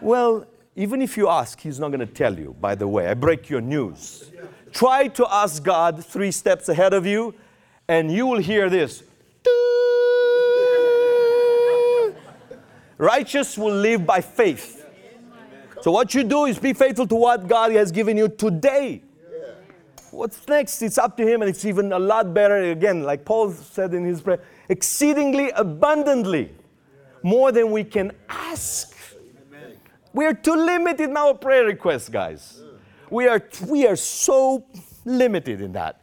Well, 0.00 0.44
even 0.74 1.02
if 1.02 1.16
you 1.16 1.28
ask, 1.28 1.60
He's 1.60 1.78
not 1.78 1.90
going 1.90 2.00
to 2.00 2.12
tell 2.12 2.36
you, 2.36 2.56
by 2.60 2.74
the 2.74 2.88
way. 2.88 3.06
I 3.06 3.14
break 3.14 3.48
your 3.48 3.60
news. 3.60 4.32
Try 4.72 5.06
to 5.06 5.32
ask 5.32 5.62
God 5.62 6.04
three 6.04 6.32
steps 6.32 6.68
ahead 6.68 6.94
of 6.94 7.06
you, 7.06 7.32
and 7.86 8.10
you 8.10 8.26
will 8.26 8.40
hear 8.40 8.68
this. 8.68 9.04
Righteous 12.98 13.56
will 13.56 13.76
live 13.76 14.04
by 14.04 14.20
faith. 14.20 14.84
So, 15.80 15.92
what 15.92 16.12
you 16.12 16.24
do 16.24 16.46
is 16.46 16.58
be 16.58 16.72
faithful 16.72 17.06
to 17.06 17.14
what 17.14 17.46
God 17.46 17.70
has 17.70 17.92
given 17.92 18.16
you 18.16 18.28
today. 18.28 19.04
What's 20.16 20.48
next? 20.48 20.80
It's 20.80 20.96
up 20.96 21.14
to 21.18 21.26
Him, 21.26 21.42
and 21.42 21.50
it's 21.50 21.66
even 21.66 21.92
a 21.92 21.98
lot 21.98 22.32
better. 22.32 22.56
Again, 22.70 23.02
like 23.02 23.26
Paul 23.26 23.52
said 23.52 23.92
in 23.92 24.02
his 24.06 24.22
prayer, 24.22 24.40
exceedingly 24.66 25.50
abundantly, 25.50 26.52
more 27.22 27.52
than 27.52 27.70
we 27.70 27.84
can 27.84 28.12
ask. 28.26 28.96
We 30.14 30.24
are 30.24 30.32
too 30.32 30.54
limited 30.54 31.10
in 31.10 31.16
our 31.18 31.34
prayer 31.34 31.66
requests, 31.66 32.08
guys. 32.08 32.62
We 33.10 33.28
are, 33.28 33.42
we 33.66 33.86
are 33.86 33.96
so 33.96 34.64
limited 35.04 35.60
in 35.60 35.72
that. 35.72 36.00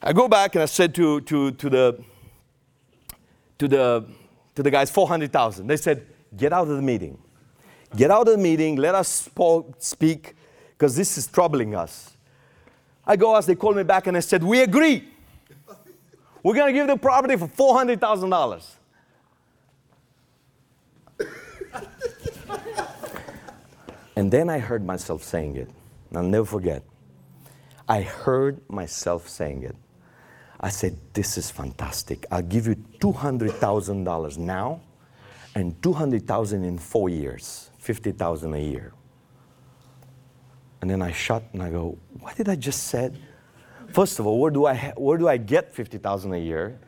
I 0.00 0.12
go 0.12 0.28
back 0.28 0.54
and 0.54 0.62
I 0.62 0.66
said 0.66 0.94
to, 0.94 1.20
to, 1.22 1.50
to, 1.50 1.70
the, 1.70 2.04
to, 3.58 3.66
the, 3.66 4.06
to 4.54 4.62
the 4.62 4.70
guys, 4.70 4.92
400,000. 4.92 5.66
They 5.66 5.76
said, 5.76 6.06
get 6.36 6.52
out 6.52 6.68
of 6.68 6.76
the 6.76 6.82
meeting. 6.82 7.18
Get 7.96 8.12
out 8.12 8.28
of 8.28 8.36
the 8.36 8.42
meeting. 8.42 8.76
Let 8.76 8.94
us 8.94 9.28
speak 9.78 10.36
because 10.78 10.94
this 10.94 11.18
is 11.18 11.26
troubling 11.26 11.74
us. 11.74 12.13
I 13.06 13.16
go 13.16 13.36
as 13.36 13.46
they 13.46 13.54
called 13.54 13.76
me 13.76 13.82
back 13.82 14.06
and 14.06 14.16
I 14.16 14.20
said, 14.20 14.42
We 14.42 14.62
agree. 14.62 15.08
We're 16.42 16.54
going 16.54 16.72
to 16.74 16.78
give 16.78 16.86
the 16.86 16.96
property 16.96 17.36
for 17.36 17.48
$400,000. 17.48 18.76
and 24.16 24.30
then 24.30 24.50
I 24.50 24.58
heard 24.58 24.84
myself 24.84 25.22
saying 25.22 25.56
it. 25.56 25.70
I'll 26.14 26.22
never 26.22 26.44
forget. 26.44 26.82
I 27.88 28.02
heard 28.02 28.60
myself 28.70 29.28
saying 29.28 29.62
it. 29.64 29.76
I 30.60 30.68
said, 30.68 30.98
This 31.12 31.36
is 31.36 31.50
fantastic. 31.50 32.26
I'll 32.30 32.42
give 32.42 32.66
you 32.66 32.76
$200,000 33.00 34.38
now 34.38 34.80
and 35.54 35.80
200,000 35.82 36.64
in 36.64 36.78
four 36.78 37.08
years, 37.08 37.70
50,000 37.78 38.54
a 38.54 38.58
year. 38.58 38.92
And 40.84 40.90
then 40.90 41.00
I 41.00 41.12
shut 41.12 41.42
and 41.54 41.62
I 41.62 41.70
go, 41.70 41.96
what 42.20 42.36
did 42.36 42.46
I 42.46 42.56
just 42.56 42.88
said? 42.88 43.18
First 43.88 44.18
of 44.18 44.26
all, 44.26 44.38
where 44.38 44.50
do 44.50 44.66
I, 44.66 44.74
ha- 44.74 44.92
where 44.98 45.16
do 45.16 45.26
I 45.26 45.38
get 45.38 45.74
50,000 45.74 46.34
a 46.34 46.36
year? 46.36 46.78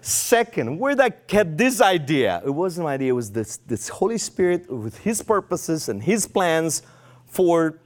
Second, 0.00 0.78
where 0.78 0.94
did 0.94 1.02
I 1.02 1.10
get 1.26 1.58
this 1.58 1.82
idea? 1.82 2.40
It 2.42 2.48
wasn't 2.48 2.86
my 2.86 2.94
idea, 2.94 3.10
it 3.10 3.16
was 3.16 3.30
this, 3.30 3.58
this 3.58 3.90
Holy 3.90 4.16
Spirit 4.16 4.72
with 4.72 4.96
His 5.00 5.20
purposes 5.20 5.90
and 5.90 6.02
His 6.02 6.26
plans 6.26 6.80
for 7.26 7.78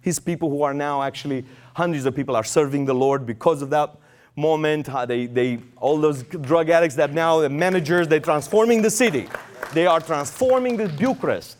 His 0.00 0.18
people 0.18 0.50
who 0.50 0.62
are 0.62 0.74
now 0.74 1.04
actually, 1.04 1.44
hundreds 1.76 2.04
of 2.04 2.16
people 2.16 2.34
are 2.34 2.42
serving 2.42 2.84
the 2.84 2.94
Lord 2.94 3.26
because 3.26 3.62
of 3.62 3.70
that 3.70 3.96
moment. 4.34 4.88
How 4.88 5.06
they, 5.06 5.26
they, 5.26 5.60
all 5.76 5.98
those 5.98 6.24
drug 6.24 6.68
addicts 6.68 6.96
that 6.96 7.12
now 7.12 7.38
the 7.38 7.48
managers, 7.48 8.08
they're 8.08 8.18
transforming 8.18 8.82
the 8.82 8.90
city. 8.90 9.28
They 9.72 9.86
are 9.86 10.00
transforming 10.00 10.76
the 10.76 10.88
Bucharest. 10.88 11.58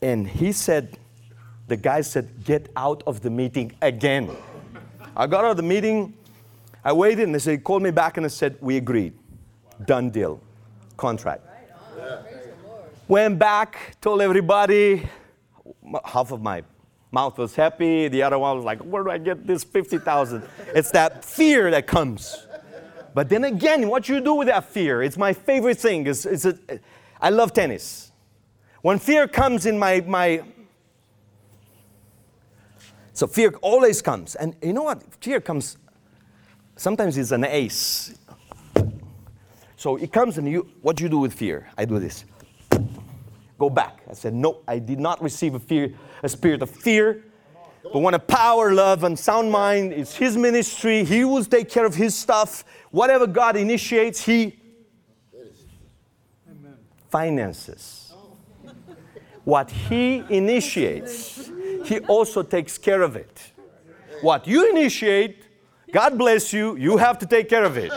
And 0.00 0.26
he 0.26 0.52
said, 0.52 0.96
the 1.70 1.76
guy 1.76 2.00
said, 2.00 2.28
get 2.44 2.68
out 2.76 3.02
of 3.06 3.20
the 3.20 3.30
meeting 3.30 3.72
again. 3.80 4.28
I 5.16 5.28
got 5.28 5.44
out 5.44 5.52
of 5.52 5.56
the 5.56 5.62
meeting. 5.62 6.12
I 6.84 6.92
waited 6.92 7.22
and 7.22 7.34
they 7.34 7.38
said, 7.38 7.62
called 7.62 7.82
me 7.82 7.92
back 7.92 8.16
and 8.16 8.24
they 8.24 8.28
said, 8.28 8.56
we 8.60 8.76
agreed. 8.76 9.14
Done 9.86 10.10
deal. 10.10 10.40
Contract. 10.96 11.42
Went 13.06 13.38
back, 13.38 13.96
told 14.00 14.20
everybody, 14.20 15.08
half 16.04 16.32
of 16.32 16.42
my 16.42 16.64
mouth 17.12 17.38
was 17.38 17.54
happy. 17.54 18.08
The 18.08 18.22
other 18.22 18.38
one 18.38 18.56
was 18.56 18.64
like, 18.64 18.80
where 18.80 19.04
do 19.04 19.10
I 19.10 19.18
get 19.18 19.46
this 19.46 19.62
50,000? 19.62 20.42
It's 20.74 20.90
that 20.90 21.24
fear 21.24 21.70
that 21.70 21.86
comes. 21.86 22.46
But 23.14 23.28
then 23.28 23.44
again, 23.44 23.88
what 23.88 24.08
you 24.08 24.20
do 24.20 24.34
with 24.34 24.48
that 24.48 24.64
fear, 24.64 25.02
it's 25.02 25.16
my 25.16 25.32
favorite 25.32 25.78
thing. 25.78 26.08
Is, 26.08 26.26
is 26.26 26.46
it, 26.46 26.82
I 27.20 27.30
love 27.30 27.52
tennis. 27.52 28.10
When 28.82 28.98
fear 28.98 29.28
comes 29.28 29.66
in 29.66 29.78
my, 29.78 30.00
my, 30.00 30.42
so 33.20 33.26
fear 33.26 33.52
always 33.60 34.00
comes. 34.00 34.34
And 34.34 34.56
you 34.62 34.72
know 34.72 34.84
what? 34.84 35.02
Fear 35.20 35.42
comes, 35.42 35.76
sometimes 36.74 37.18
it's 37.18 37.32
an 37.32 37.44
ace. 37.44 38.18
So 39.76 39.96
it 39.96 40.10
comes 40.10 40.38
and 40.38 40.48
you, 40.48 40.66
what 40.80 40.96
do 40.96 41.04
you 41.04 41.10
do 41.10 41.18
with 41.18 41.34
fear? 41.34 41.68
I 41.76 41.84
do 41.84 41.98
this. 41.98 42.24
Go 43.58 43.68
back. 43.68 44.00
I 44.08 44.14
said, 44.14 44.32
no, 44.32 44.62
I 44.66 44.78
did 44.78 44.98
not 44.98 45.22
receive 45.22 45.54
a 45.54 45.58
fear, 45.58 45.92
a 46.22 46.30
spirit 46.30 46.62
of 46.62 46.70
fear. 46.70 47.22
But 47.82 47.98
when 47.98 48.14
a 48.14 48.18
power, 48.18 48.72
love, 48.72 49.04
and 49.04 49.18
sound 49.18 49.52
mind 49.52 49.92
is 49.92 50.16
His 50.16 50.38
ministry, 50.38 51.04
He 51.04 51.22
will 51.22 51.44
take 51.44 51.68
care 51.68 51.84
of 51.84 51.94
His 51.94 52.14
stuff. 52.14 52.64
Whatever 52.90 53.26
God 53.26 53.54
initiates, 53.54 54.24
He 54.24 54.58
finances. 57.10 58.14
What 59.44 59.70
He 59.70 60.24
initiates, 60.30 61.50
He 61.84 62.00
also 62.00 62.42
takes 62.42 62.78
care 62.78 63.02
of 63.02 63.16
it. 63.16 63.52
What 64.22 64.46
you 64.46 64.68
initiate, 64.70 65.44
God 65.92 66.18
bless 66.18 66.52
you, 66.52 66.76
you 66.76 66.96
have 66.96 67.18
to 67.20 67.26
take 67.26 67.48
care 67.48 67.64
of 67.64 67.76
it. 67.76 67.92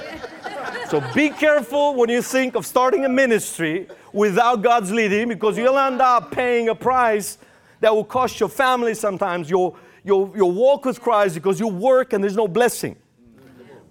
So 0.90 1.02
be 1.14 1.30
careful 1.30 1.96
when 1.96 2.10
you 2.10 2.22
think 2.22 2.56
of 2.56 2.66
starting 2.66 3.06
a 3.06 3.10
ministry 3.10 3.88
without 4.12 4.62
God's 4.62 4.92
leading 4.92 5.28
because 5.28 5.58
you'll 5.58 5.78
end 5.78 6.02
up 6.02 6.32
paying 6.32 6.70
a 6.70 6.76
price 6.76 7.38
that 7.80 7.94
will 7.94 8.06
cost 8.06 8.40
your 8.40 8.50
family 8.50 8.94
sometimes, 8.94 9.50
your, 9.50 9.76
your, 10.04 10.32
your 10.36 10.52
walk 10.52 10.86
with 10.86 11.02
Christ 11.02 11.36
because 11.36 11.60
you 11.60 11.68
work 11.68 12.14
and 12.14 12.24
there's 12.24 12.38
no 12.38 12.48
blessing. 12.48 12.96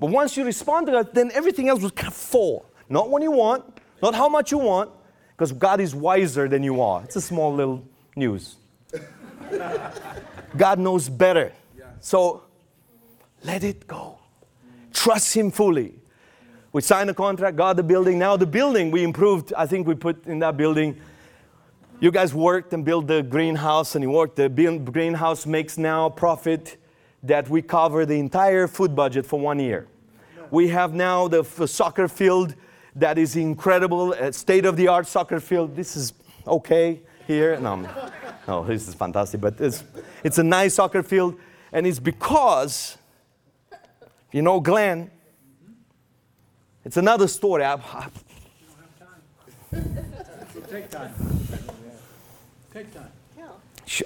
But 0.00 0.10
once 0.10 0.36
you 0.36 0.44
respond 0.44 0.86
to 0.86 0.92
that, 0.92 1.14
then 1.14 1.30
everything 1.32 1.68
else 1.68 1.82
will 1.82 1.90
kind 1.90 2.08
of 2.08 2.14
fall. 2.14 2.66
Not 2.88 3.10
when 3.10 3.22
you 3.22 3.30
want, 3.30 3.64
not 4.02 4.14
how 4.14 4.28
much 4.28 4.50
you 4.50 4.58
want, 4.58 4.90
because 5.36 5.52
God 5.52 5.80
is 5.80 5.94
wiser 5.94 6.48
than 6.48 6.62
you 6.62 6.80
are. 6.80 7.02
It's 7.04 7.16
a 7.16 7.20
small 7.20 7.54
little 7.54 7.84
news. 8.16 8.56
God 10.56 10.78
knows 10.78 11.08
better. 11.08 11.52
So 12.00 12.42
let 13.44 13.64
it 13.64 13.86
go. 13.86 14.18
Trust 14.92 15.34
Him 15.34 15.50
fully. 15.50 15.94
We 16.72 16.80
signed 16.80 17.10
a 17.10 17.14
contract, 17.14 17.56
got 17.56 17.76
the 17.76 17.82
building. 17.82 18.18
Now 18.18 18.36
the 18.36 18.46
building 18.46 18.90
we 18.90 19.02
improved. 19.02 19.52
I 19.56 19.66
think 19.66 19.86
we 19.86 19.94
put 19.94 20.26
in 20.26 20.38
that 20.38 20.56
building. 20.56 20.98
You 22.00 22.10
guys 22.10 22.34
worked 22.34 22.72
and 22.72 22.84
built 22.84 23.06
the 23.06 23.22
greenhouse, 23.22 23.94
and 23.94 24.02
you 24.02 24.10
worked. 24.10 24.36
The 24.36 24.48
greenhouse 24.48 25.46
makes 25.46 25.78
now 25.78 26.08
profit 26.08 26.76
that 27.22 27.48
we 27.48 27.62
cover 27.62 28.04
the 28.04 28.18
entire 28.18 28.66
food 28.66 28.96
budget 28.96 29.24
for 29.24 29.38
one 29.38 29.60
year. 29.60 29.86
We 30.50 30.68
have 30.68 30.94
now 30.94 31.28
the 31.28 31.40
f- 31.40 31.68
soccer 31.68 32.08
field 32.08 32.54
that 32.96 33.18
is 33.18 33.36
incredible, 33.36 34.14
state 34.32 34.66
of 34.66 34.76
the 34.76 34.88
art 34.88 35.06
soccer 35.06 35.40
field. 35.40 35.76
This 35.76 35.96
is 35.96 36.12
okay 36.46 37.00
here. 37.26 37.58
No, 37.60 37.88
no, 38.46 38.64
this 38.66 38.88
is 38.88 38.94
fantastic, 38.94 39.40
but 39.40 39.60
it's, 39.60 39.84
it's 40.22 40.38
a 40.38 40.42
nice 40.42 40.74
soccer 40.74 41.02
field, 41.02 41.36
and 41.72 41.86
it's 41.86 42.00
because, 42.00 42.96
you 44.30 44.42
know, 44.42 44.60
Glenn, 44.60 45.10
it's 46.84 46.96
another 46.96 47.28
story. 47.28 47.64
I, 47.64 47.74
I, 47.74 48.08
Take 50.72 50.90
time. 50.90 51.12
Take 52.72 52.94
time. 52.94 53.12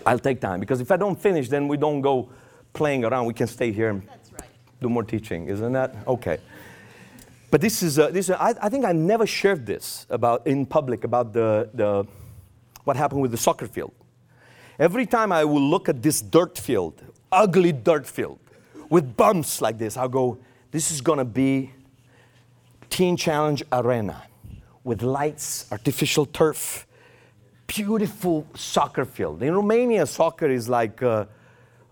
I'll 0.05 0.19
take 0.19 0.41
time 0.41 0.61
because 0.61 0.81
if 0.81 0.91
I 0.91 0.97
don't 0.97 1.21
finish, 1.21 1.49
then 1.49 1.69
we 1.69 1.77
don't 1.77 2.01
go 2.01 2.29
playing 2.73 3.05
around. 3.05 3.27
We 3.27 3.35
can 3.35 3.47
stay 3.47 3.71
here 3.71 3.91
and 3.91 4.03
right. 4.33 4.49
do 4.81 4.89
more 4.89 5.05
teaching, 5.05 5.47
isn't 5.47 5.73
that? 5.73 5.95
Okay. 6.07 6.39
But 7.51 7.61
this 7.61 7.83
is, 7.83 7.99
uh, 7.99 8.11
this, 8.11 8.31
I, 8.31 8.55
I 8.61 8.69
think 8.69 8.85
I 8.85 8.93
never 8.93 9.27
shared 9.27 9.65
this 9.65 10.07
about 10.11 10.47
in 10.47 10.67
public 10.67 11.05
about 11.05 11.33
the, 11.33 11.71
the, 11.73 12.05
what 12.85 12.97
happened 12.97 13.23
with 13.23 13.31
the 13.31 13.37
soccer 13.37 13.69
field. 13.69 13.93
Every 14.79 15.07
time 15.07 15.33
I 15.33 15.45
will 15.45 15.63
look 15.63 15.89
at 15.89 16.03
this 16.03 16.21
dirt 16.21 16.59
field, 16.59 17.03
ugly 17.33 17.73
dirt 17.73 18.07
field, 18.07 18.39
with 18.91 19.17
bumps 19.17 19.61
like 19.61 19.79
this, 19.79 19.97
I'll 19.97 20.09
go, 20.09 20.39
this 20.71 20.91
is 20.91 21.01
gonna 21.01 21.25
be 21.25 21.73
Teen 22.91 23.17
Challenge 23.17 23.63
Arena 23.73 24.23
with 24.85 25.03
lights, 25.03 25.67
artificial 25.73 26.27
turf, 26.27 26.87
beautiful 27.67 28.47
soccer 28.55 29.05
field. 29.05 29.43
In 29.43 29.55
Romania, 29.55 30.07
soccer 30.07 30.49
is 30.49 30.69
like 30.69 31.03
a, 31.03 31.27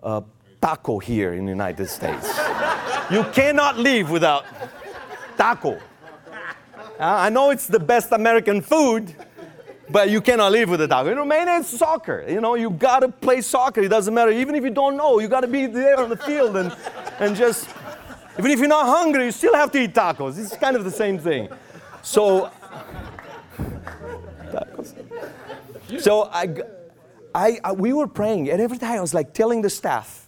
a 0.03 0.23
taco 0.61 0.99
here 0.99 1.33
in 1.33 1.47
the 1.47 1.51
United 1.51 1.89
States. 1.89 2.39
you 3.11 3.25
cannot 3.33 3.79
live 3.79 4.11
without 4.11 4.45
taco. 5.37 5.73
Uh, 5.73 5.81
I 6.99 7.29
know 7.31 7.51
it's 7.51 7.67
the 7.67 7.81
best 7.81 8.13
American 8.13 8.61
food, 8.61 9.15
but 9.91 10.11
you 10.11 10.21
cannot 10.21 10.53
live 10.53 10.71
with 10.71 10.81
a 10.81 10.89
taco. 10.89 11.11
In 11.11 11.19
Romania, 11.19 11.59
it's 11.59 11.77
soccer. 11.77 12.25
You 12.29 12.41
know, 12.41 12.55
you 12.55 12.71
gotta 12.71 13.09
play 13.09 13.41
soccer. 13.41 13.83
It 13.83 13.89
doesn't 13.89 14.15
matter. 14.15 14.31
Even 14.31 14.55
if 14.55 14.65
you 14.65 14.71
don't 14.71 14.97
know, 14.97 15.19
you 15.19 15.29
gotta 15.29 15.49
be 15.49 15.67
there 15.67 15.99
on 16.01 16.09
the 16.09 16.17
field 16.17 16.57
and, 16.57 16.75
and 17.19 17.37
just, 17.37 17.69
even 18.39 18.51
if 18.51 18.59
you're 18.59 18.69
not 18.69 18.87
hungry, 18.87 19.27
you 19.27 19.33
still 19.33 19.55
have 19.55 19.71
to 19.73 19.79
eat 19.81 19.95
tacos. 19.95 20.39
It's 20.39 20.57
kind 20.57 20.77
of 20.77 20.85
the 20.85 20.91
same 20.91 21.19
thing. 21.19 21.49
So, 22.03 22.51
tacos. 24.53 24.95
So 26.01 26.31
I 26.33 26.49
we 27.77 27.93
were 27.93 28.07
praying, 28.07 28.51
and 28.51 28.61
every 28.61 28.79
time 28.79 28.99
I 28.99 29.01
was 29.01 29.13
like 29.13 29.35
telling 29.35 29.61
the 29.61 29.71
staff, 29.71 30.27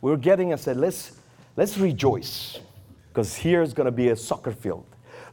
we 0.00 0.10
were 0.10 0.16
getting, 0.16 0.52
I 0.52 0.56
said, 0.56 0.76
let's, 0.76 1.12
let's 1.56 1.76
rejoice, 1.78 2.60
because 3.08 3.34
here's 3.34 3.72
to 3.74 3.90
be 3.90 4.08
a 4.10 4.16
soccer 4.16 4.52
field. 4.52 4.86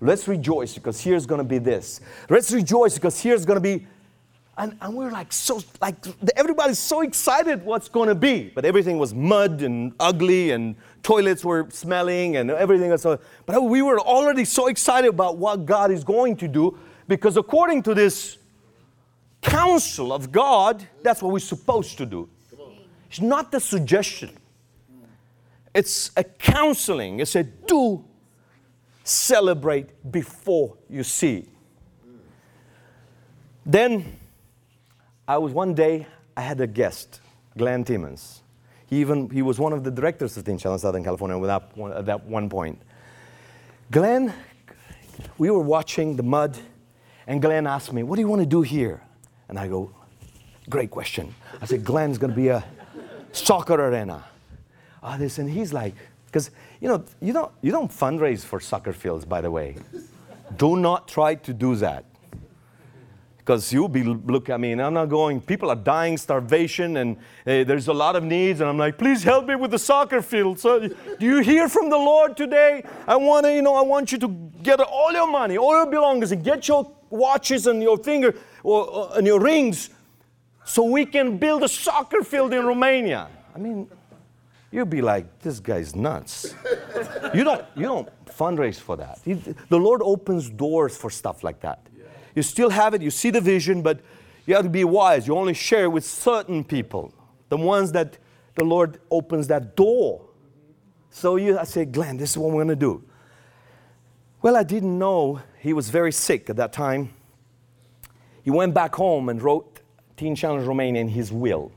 Let's 0.04 0.28
rejoice, 0.28 0.74
because 0.74 1.00
here's 1.00 1.28
going 1.28 1.38
to 1.38 1.48
be 1.48 1.60
this. 1.60 2.02
Let's 2.28 2.52
rejoice, 2.52 2.96
because 2.96 3.22
here's 3.22 3.46
going 3.46 3.58
to 3.58 3.62
be, 3.62 3.86
and, 4.58 4.76
and 4.82 4.96
we 4.96 5.06
we're 5.06 5.12
like 5.12 5.32
so, 5.32 5.62
like 5.80 5.96
everybody's 6.36 6.80
so 6.80 7.02
excited 7.02 7.64
what's 7.64 7.88
going 7.88 8.10
to 8.10 8.16
be, 8.16 8.52
but 8.54 8.66
everything 8.66 8.98
was 8.98 9.14
mud 9.14 9.62
and 9.62 9.94
ugly, 10.00 10.52
and 10.52 10.76
toilets 11.04 11.46
were 11.46 11.68
smelling, 11.70 12.38
and 12.38 12.50
everything 12.50 12.96
so. 12.98 13.20
But 13.46 13.62
we 13.62 13.84
were 13.84 14.00
already 14.00 14.44
so 14.44 14.68
excited 14.68 15.10
about 15.10 15.38
what 15.38 15.66
God 15.68 15.92
is 15.92 16.04
going 16.04 16.36
to 16.38 16.48
do, 16.48 16.78
because 17.08 17.38
according 17.38 17.84
to 17.84 17.94
this 17.94 18.40
counsel 19.42 20.12
of 20.12 20.32
God, 20.32 20.84
that's 21.04 21.22
what 21.22 21.32
we're 21.32 21.40
supposed 21.40 21.98
to 22.00 22.06
do. 22.06 22.28
It's 23.08 23.22
not 23.22 23.52
the 23.52 23.60
suggestion. 23.60 24.32
It's 25.74 26.12
a 26.18 26.24
counseling. 26.24 27.20
It's 27.20 27.36
a 27.36 27.44
do 27.44 28.04
celebrate 29.04 30.12
before 30.12 30.78
you 30.90 31.04
see. 31.04 31.48
Then 33.66 34.20
I 35.28 35.38
was 35.38 35.54
one 35.54 35.74
day, 35.74 36.08
I 36.36 36.42
had 36.42 36.60
a 36.62 36.68
guest, 36.68 37.22
Glenn 37.58 37.84
Timmons. 37.84 38.42
He 38.88 39.00
even 39.00 39.30
he 39.30 39.42
was 39.42 39.60
one 39.60 39.74
of 39.74 39.84
the 39.84 39.92
directors 39.92 40.36
of 40.36 40.44
Teen 40.44 40.58
Challenge 40.58 40.82
Southern 40.82 41.04
California 41.04 41.38
one, 41.38 41.94
at 41.94 42.06
that 42.06 42.26
one 42.26 42.50
point. 42.50 42.82
Glenn, 43.90 44.34
we 45.38 45.50
were 45.50 45.62
watching 45.62 46.16
the 46.16 46.24
mud, 46.24 46.58
and 47.28 47.42
Glenn 47.42 47.68
asked 47.68 47.94
me, 47.94 48.04
What 48.04 48.16
do 48.16 48.22
you 48.22 48.28
want 48.28 48.42
to 48.42 48.46
do 48.46 48.62
here? 48.62 49.02
And 49.48 49.58
I 49.58 49.68
go, 49.68 49.94
Great 50.70 50.92
question. 50.92 51.34
I 51.62 51.66
said, 51.66 51.84
Glenn's 51.84 52.18
going 52.18 52.32
to 52.32 52.36
be 52.36 52.50
a 52.50 52.64
soccer 53.32 53.74
arena. 53.74 54.24
Ah, 55.04 55.18
this, 55.18 55.40
and 55.40 55.50
he's 55.50 55.74
like, 55.74 55.96
because 56.32 56.50
you 56.80 56.88
know, 56.88 57.04
you 57.20 57.34
don't, 57.34 57.52
you 57.62 57.72
don't 57.72 57.92
fundraise 57.92 58.46
for 58.46 58.60
soccer 58.62 58.94
fields, 58.94 59.26
by 59.26 59.42
the 59.42 59.52
way. 59.52 59.76
do 60.58 60.78
not 60.78 61.08
try 61.08 61.36
to 61.36 61.54
do 61.54 61.76
that. 61.76 62.06
Because 63.38 63.74
you'll 63.74 63.90
be, 63.90 64.04
look, 64.04 64.50
I 64.50 64.58
mean, 64.58 64.80
I'm 64.80 64.94
not 64.94 65.08
going, 65.10 65.42
people 65.42 65.70
are 65.70 65.76
dying, 65.76 66.16
starvation, 66.18 66.98
and 66.98 67.18
uh, 67.18 67.64
there's 67.66 67.88
a 67.88 67.94
lot 67.94 68.16
of 68.16 68.24
needs, 68.24 68.62
and 68.62 68.70
I'm 68.70 68.78
like, 68.78 68.98
please 68.98 69.24
help 69.24 69.48
me 69.48 69.56
with 69.56 69.72
the 69.72 69.80
soccer 69.80 70.22
field. 70.22 70.60
So, 70.60 70.88
do 70.88 71.26
you 71.26 71.40
hear 71.40 71.68
from 71.68 71.90
the 71.90 71.98
Lord 71.98 72.38
today? 72.38 72.84
I 73.08 73.16
want 73.16 73.46
to, 73.48 73.54
you 73.54 73.62
know, 73.62 73.76
I 73.76 73.82
want 73.82 74.12
you 74.12 74.20
to 74.20 74.28
get 74.64 74.80
all 74.80 75.12
your 75.12 75.30
money, 75.30 75.58
all 75.58 75.74
your 75.74 75.88
belongings, 75.88 76.32
and 76.32 76.44
get 76.44 76.68
your 76.68 76.90
watches 77.10 77.68
and 77.68 77.82
your 77.82 77.98
finger, 77.98 78.36
or, 78.64 78.88
or, 78.88 79.18
and 79.18 79.28
your 79.28 79.40
rings, 79.40 79.90
so 80.64 80.84
we 80.84 81.06
can 81.06 81.38
build 81.38 81.64
a 81.64 81.68
soccer 81.68 82.24
field 82.24 82.54
in 82.54 82.64
Romania. 82.66 83.28
I 83.56 83.58
mean, 83.58 83.90
you'd 84.72 84.90
be 84.90 85.02
like, 85.02 85.40
this 85.40 85.60
guy's 85.60 85.96
nuts. 85.96 86.56
you, 87.34 87.44
don't, 87.44 87.64
you 87.76 87.84
don't 87.84 88.10
fundraise 88.26 88.80
for 88.80 88.96
that. 88.98 89.20
He- 89.24 89.34
the 89.34 89.78
Lord 89.78 90.02
opens 90.04 90.50
doors 90.50 90.98
for 90.98 91.10
stuff 91.10 91.44
like 91.44 91.60
that. 91.62 91.88
You 92.34 92.42
still 92.42 92.70
have 92.70 92.94
it, 92.94 93.02
you 93.02 93.12
see 93.12 93.30
the 93.30 93.42
vision, 93.42 93.82
but 93.82 94.00
you 94.46 94.56
have 94.56 94.64
to 94.64 94.70
be 94.70 94.86
wise. 94.86 95.28
You 95.28 95.38
only 95.38 95.54
share 95.54 95.90
with 95.90 96.06
certain 96.06 96.64
people, 96.64 97.14
the 97.50 97.58
ones 97.58 97.92
that 97.92 98.18
the 98.56 98.64
Lord 98.64 99.00
opens 99.10 99.48
that 99.48 99.76
door. 99.76 100.26
So 101.10 101.36
you, 101.36 101.60
I 101.60 101.66
say, 101.66 101.84
Glenn, 101.84 102.18
this 102.18 102.32
is 102.32 102.38
what 102.38 102.48
we're 102.52 102.64
going 102.64 102.70
to 102.70 102.76
do. 102.76 103.04
Well, 104.42 104.56
I 104.56 104.64
didn't 104.64 104.98
know 104.98 105.42
he 105.60 105.74
was 105.74 105.90
very 105.90 106.12
sick 106.12 106.50
at 106.50 106.56
that 106.56 106.72
time. 106.74 107.14
He 108.44 108.50
went 108.50 108.74
back 108.74 108.96
home 108.96 109.30
and 109.30 109.42
wrote 109.42 109.82
Teen 110.16 110.36
Challenge 110.36 110.66
Romania 110.66 111.02
in 111.02 111.10
his 111.10 111.32
will 111.32 111.72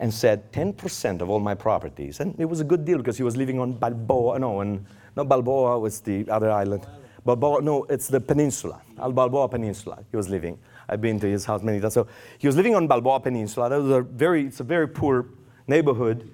and 0.00 0.12
said 0.12 0.50
10% 0.52 1.20
of 1.20 1.28
all 1.28 1.38
my 1.40 1.54
properties. 1.54 2.20
And 2.20 2.34
it 2.40 2.46
was 2.46 2.60
a 2.60 2.64
good 2.64 2.84
deal 2.84 2.98
because 2.98 3.18
he 3.18 3.22
was 3.22 3.36
living 3.36 3.60
on 3.60 3.74
Balboa, 3.74 4.38
no, 4.38 4.60
and 4.60 4.84
not 5.14 5.28
Balboa 5.28 5.78
was 5.78 6.00
the 6.00 6.28
other 6.30 6.50
island. 6.50 6.86
Balboa, 7.24 7.60
no, 7.60 7.84
it's 7.84 8.08
the 8.08 8.18
peninsula, 8.18 8.80
Al 8.98 9.12
Balboa 9.12 9.46
Peninsula. 9.48 9.98
He 10.10 10.16
was 10.16 10.30
living. 10.30 10.58
I've 10.88 11.02
been 11.02 11.20
to 11.20 11.26
his 11.26 11.44
house 11.44 11.62
many 11.62 11.80
times. 11.80 11.92
So 11.92 12.06
he 12.38 12.46
was 12.46 12.56
living 12.56 12.74
on 12.74 12.86
Balboa 12.86 13.20
Peninsula. 13.20 13.68
That 13.68 13.82
was 13.82 13.92
a 13.92 14.00
very, 14.00 14.46
it's 14.46 14.60
a 14.60 14.64
very 14.64 14.88
poor 14.88 15.26
neighborhood. 15.68 16.30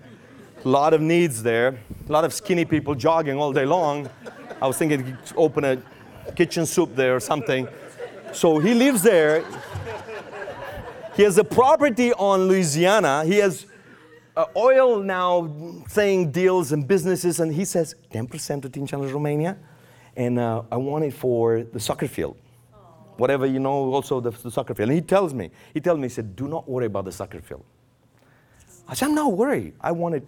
A 0.65 0.69
lot 0.69 0.95
of 0.95 1.01
needs 1.01 1.43
there. 1.43 1.79
A 2.09 2.13
lot 2.13 2.25
of 2.25 2.33
skinny 2.33 2.65
people 2.65 2.95
jogging 2.95 3.37
all 3.37 3.53
day 3.53 3.67
long. 3.67 4.09
I 4.63 4.67
was 4.69 4.79
thinking 4.79 5.19
to 5.27 5.35
open 5.35 5.65
a 5.65 5.83
kitchen 6.37 6.67
soup 6.67 6.95
there 6.95 7.17
or 7.17 7.21
something. 7.21 7.67
So 8.33 8.59
he 8.59 8.75
lives 8.75 9.03
there. 9.03 9.45
He 11.17 11.23
has 11.23 11.39
a 11.39 11.45
property 11.45 12.13
on 12.13 12.47
Louisiana. 12.47 13.25
He 13.25 13.37
has 13.37 13.65
uh, 14.37 14.45
oil 14.55 15.01
now 15.03 15.51
saying 15.89 16.31
deals 16.31 16.73
and 16.73 16.87
businesses, 16.87 17.41
and 17.41 17.55
he 17.55 17.65
says 17.65 17.95
10% 18.13 18.71
to 18.71 18.87
Challenge 18.87 19.13
Romania, 19.13 19.57
and 20.15 20.39
uh, 20.39 20.63
I 20.71 20.77
want 20.77 21.05
it 21.07 21.15
for 21.15 21.63
the 21.63 21.81
soccer 21.81 22.07
field. 22.07 22.37
Whatever 23.17 23.47
you 23.47 23.59
know, 23.59 23.95
also 23.95 24.21
the, 24.21 24.31
the 24.31 24.51
soccer 24.51 24.75
field. 24.75 24.91
And 24.91 24.97
he 24.97 25.03
tells 25.03 25.33
me, 25.33 25.51
he 25.73 25.81
tells 25.81 25.99
me, 25.99 26.05
he 26.05 26.11
said, 26.11 26.37
do 26.37 26.49
not 26.49 26.69
worry 26.69 26.85
about 26.85 27.07
the 27.07 27.13
soccer 27.13 27.41
field. 27.41 27.65
I 28.87 28.93
said, 28.93 29.07
I'm 29.09 29.15
not 29.15 29.33
worried. 29.33 29.73
I 29.81 29.93
want 29.93 30.17
it 30.17 30.27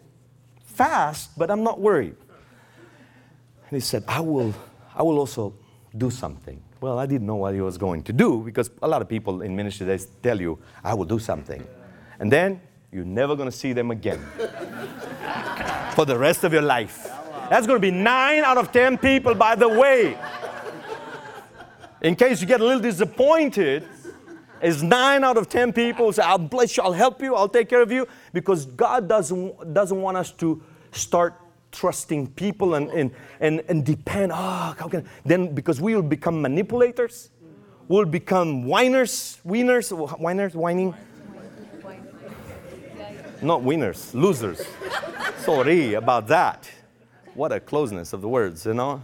fast, 0.65 1.37
but 1.37 1.51
I'm 1.51 1.63
not 1.63 1.81
worried. 1.81 2.17
And 3.69 3.77
he 3.77 3.81
said, 3.81 4.05
I 4.09 4.21
will, 4.21 4.55
I 4.95 5.03
will 5.03 5.19
also 5.19 5.53
do 5.99 6.11
something. 6.11 6.63
Well, 6.81 6.99
I 6.99 7.07
didn't 7.07 7.27
know 7.27 7.37
what 7.37 7.55
he 7.55 7.61
was 7.61 7.77
going 7.77 8.05
to 8.05 8.13
do 8.13 8.43
because 8.45 8.71
a 8.83 8.89
lot 8.89 9.03
of 9.03 9.09
people 9.09 9.43
in 9.43 9.57
ministry 9.57 9.87
they 9.87 9.99
tell 10.23 10.41
you, 10.41 10.59
I 10.85 10.95
will 10.95 11.05
do 11.05 11.19
something. 11.19 11.67
And 12.21 12.31
then 12.31 12.61
you're 12.93 13.05
never 13.05 13.35
going 13.35 13.51
to 13.51 13.57
see 13.57 13.73
them 13.73 13.91
again 13.91 14.19
for 15.95 16.05
the 16.05 16.17
rest 16.17 16.45
of 16.45 16.53
your 16.53 16.63
life. 16.63 17.09
That's 17.51 17.67
going 17.67 17.81
to 17.81 17.83
be 17.83 17.91
nine 17.91 18.45
out 18.45 18.59
of 18.59 18.71
ten 18.71 18.97
people, 18.97 19.35
by 19.35 19.57
the 19.57 19.69
way. 19.69 20.17
In 22.01 22.15
case 22.15 22.41
you 22.41 22.47
get 22.47 22.61
a 22.61 22.65
little 22.65 22.83
disappointed, 22.83 23.85
is 24.63 24.83
nine 24.83 25.25
out 25.25 25.37
of 25.37 25.49
ten 25.49 25.73
people 25.73 26.13
say, 26.13 26.23
I'll 26.23 26.39
bless 26.39 26.77
you, 26.77 26.83
I'll 26.83 26.93
help 26.93 27.23
you, 27.23 27.35
I'll 27.35 27.49
take 27.49 27.69
care 27.69 27.83
of 27.83 27.91
you, 27.91 28.07
because 28.33 28.67
God 28.67 29.09
doesn't, 29.09 29.75
doesn't 29.75 30.01
want 30.01 30.17
us 30.17 30.31
to 30.33 30.63
start 30.93 31.35
trusting 31.73 32.29
people 32.29 32.75
and, 32.75 32.91
and, 32.91 33.11
and, 33.41 33.63
and 33.69 33.85
depend. 33.85 34.33
Oh, 34.33 34.75
how 34.79 34.89
can 34.89 35.09
then 35.25 35.55
because 35.55 35.81
we 35.81 35.95
will 35.95 36.03
become 36.03 36.41
manipulators, 36.43 37.31
we'll 37.89 38.05
become 38.05 38.65
whiners, 38.65 39.39
winners, 39.45 39.91
whiners, 39.91 40.55
whining. 40.55 40.95
Not 43.41 43.63
winners, 43.63 44.15
losers. 44.15 44.67
Sorry 45.39 45.95
about 45.95 46.27
that. 46.27 46.69
What 47.35 47.53
a 47.53 47.61
closeness 47.61 48.13
of 48.13 48.21
the 48.21 48.29
words, 48.29 48.67
you 48.67 48.75
know. 48.75 49.01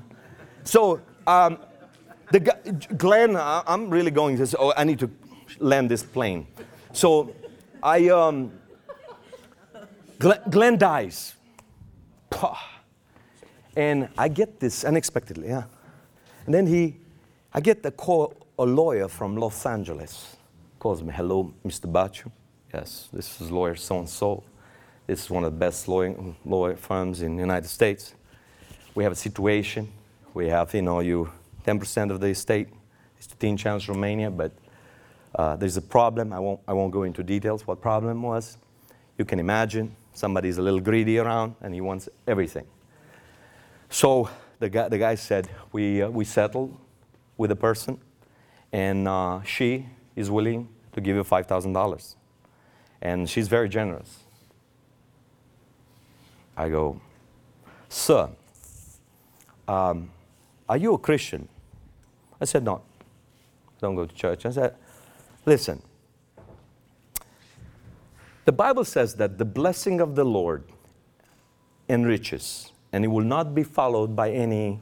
So, 0.64 1.00
um, 1.26 1.58
the 2.32 2.40
Glenn, 2.96 3.36
I'm 3.36 3.88
really 3.90 4.10
going 4.10 4.36
to 4.38 4.46
say, 4.46 4.56
oh, 4.58 4.72
I 4.76 4.82
need 4.82 4.98
to 4.98 5.10
land 5.60 5.88
this 5.88 6.02
plane. 6.02 6.48
So, 6.92 7.32
I, 7.80 8.08
um, 8.08 8.50
Glenn, 10.18 10.40
Glenn 10.50 10.78
dies. 10.78 11.34
And 13.76 14.09
I 14.16 14.28
get 14.28 14.61
this 14.61 14.85
unexpectedly, 14.85 15.49
yeah. 15.49 15.64
And 16.47 16.55
then 16.55 16.66
he, 16.66 16.97
I 17.53 17.61
get 17.61 17.85
a 17.85 17.91
call, 17.91 18.35
a 18.59 18.64
lawyer 18.64 19.09
from 19.09 19.37
Los 19.37 19.66
Angeles 19.66 20.37
calls 20.78 21.03
me, 21.03 21.12
hello, 21.12 21.53
Mr. 21.64 21.91
Bachu. 21.91 22.30
Yes, 22.72 23.09
this 23.12 23.41
is 23.41 23.51
lawyer 23.51 23.74
so 23.74 23.99
and 24.01 24.09
so. 24.09 24.45
This 25.07 25.24
is 25.24 25.30
one 25.30 25.45
of 25.45 25.53
the 25.53 25.59
best 25.59 25.89
lawyer, 25.89 26.14
lawyer 26.45 26.76
firms 26.76 27.22
in 27.22 27.37
the 27.37 27.41
United 27.41 27.68
States. 27.68 28.14
We 28.95 29.03
have 29.03 29.12
a 29.12 29.16
situation. 29.16 29.91
We 30.35 30.49
have, 30.49 30.74
you 30.74 30.82
know, 30.82 31.01
you 31.01 31.30
10% 31.66 32.11
of 32.11 32.20
the 32.20 32.28
estate 32.28 32.68
is 33.18 33.26
to 33.26 33.37
Teen 33.37 33.57
Challenge 33.57 33.89
Romania, 33.89 34.30
but 34.30 34.53
uh, 35.35 35.57
there's 35.57 35.76
a 35.76 35.82
problem. 35.82 36.32
I 36.32 36.39
won't, 36.39 36.61
I 36.68 36.72
won't 36.74 36.93
go 36.93 37.05
into 37.05 37.22
details 37.22 37.66
what 37.66 37.80
problem 37.80 38.22
was. 38.22 38.59
You 39.18 39.24
can 39.24 39.39
imagine 39.39 39.97
somebody's 40.14 40.58
a 40.58 40.62
little 40.62 40.80
greedy 40.80 41.18
around 41.18 41.56
and 41.60 41.74
he 41.74 41.80
wants 41.80 42.08
everything. 42.26 42.66
So 43.90 44.30
the 44.58 44.70
guy, 44.70 44.88
the 44.88 44.98
guy 44.98 45.14
said, 45.16 45.48
we, 45.72 46.02
uh, 46.02 46.08
we 46.08 46.24
settled 46.24 46.76
with 47.36 47.50
the 47.50 47.56
person, 47.56 48.00
and 48.72 49.06
uh, 49.06 49.42
she 49.42 49.86
is 50.16 50.30
willing 50.30 50.68
to 50.92 51.00
give 51.00 51.16
you 51.16 51.22
$5,000. 51.22 52.14
And 53.02 53.28
she's 53.28 53.48
very 53.48 53.68
generous. 53.68 54.20
I 56.56 56.68
go, 56.68 57.00
Sir, 57.88 58.30
um, 59.68 60.10
are 60.68 60.76
you 60.76 60.94
a 60.94 60.98
Christian? 60.98 61.48
I 62.40 62.44
said, 62.44 62.64
No, 62.64 62.82
don't 63.80 63.94
go 63.94 64.06
to 64.06 64.14
church. 64.14 64.46
I 64.46 64.50
said, 64.50 64.76
Listen, 65.44 65.82
the 68.45 68.53
Bible 68.53 68.84
says 68.84 69.14
that 69.16 69.38
the 69.38 69.45
blessing 69.45 70.01
of 70.01 70.14
the 70.14 70.24
Lord 70.24 70.64
enriches, 71.88 72.72
and 72.92 73.05
it 73.05 73.09
will 73.09 73.24
not 73.24 73.55
be 73.55 73.62
followed 73.62 74.14
by 74.14 74.30
any 74.30 74.80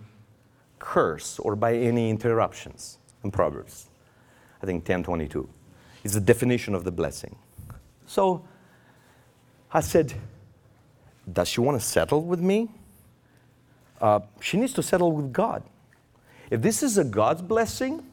curse 0.79 1.39
or 1.39 1.55
by 1.55 1.75
any 1.75 2.11
interruptions 2.11 2.99
in 3.23 3.31
Proverbs. 3.31 3.89
I 4.63 4.67
think 4.67 4.83
1022. 4.83 5.49
It's 6.05 6.15
the 6.15 6.21
definition 6.21 6.75
of 6.75 6.85
the 6.85 6.91
blessing. 6.91 7.37
So 8.07 8.45
I 9.73 9.81
said, 9.81 10.13
Does 11.33 11.49
she 11.49 11.61
want 11.61 11.81
to 11.81 11.87
settle 11.87 12.23
with 12.23 12.41
me? 12.41 12.69
Uh, 14.01 14.21
she 14.41 14.57
needs 14.57 14.73
to 14.75 14.83
settle 14.83 15.13
with 15.13 15.33
God. 15.33 15.63
If 16.51 16.61
this 16.61 16.83
is 16.83 16.99
a 16.99 17.05
God's 17.05 17.43
blessing, 17.43 18.05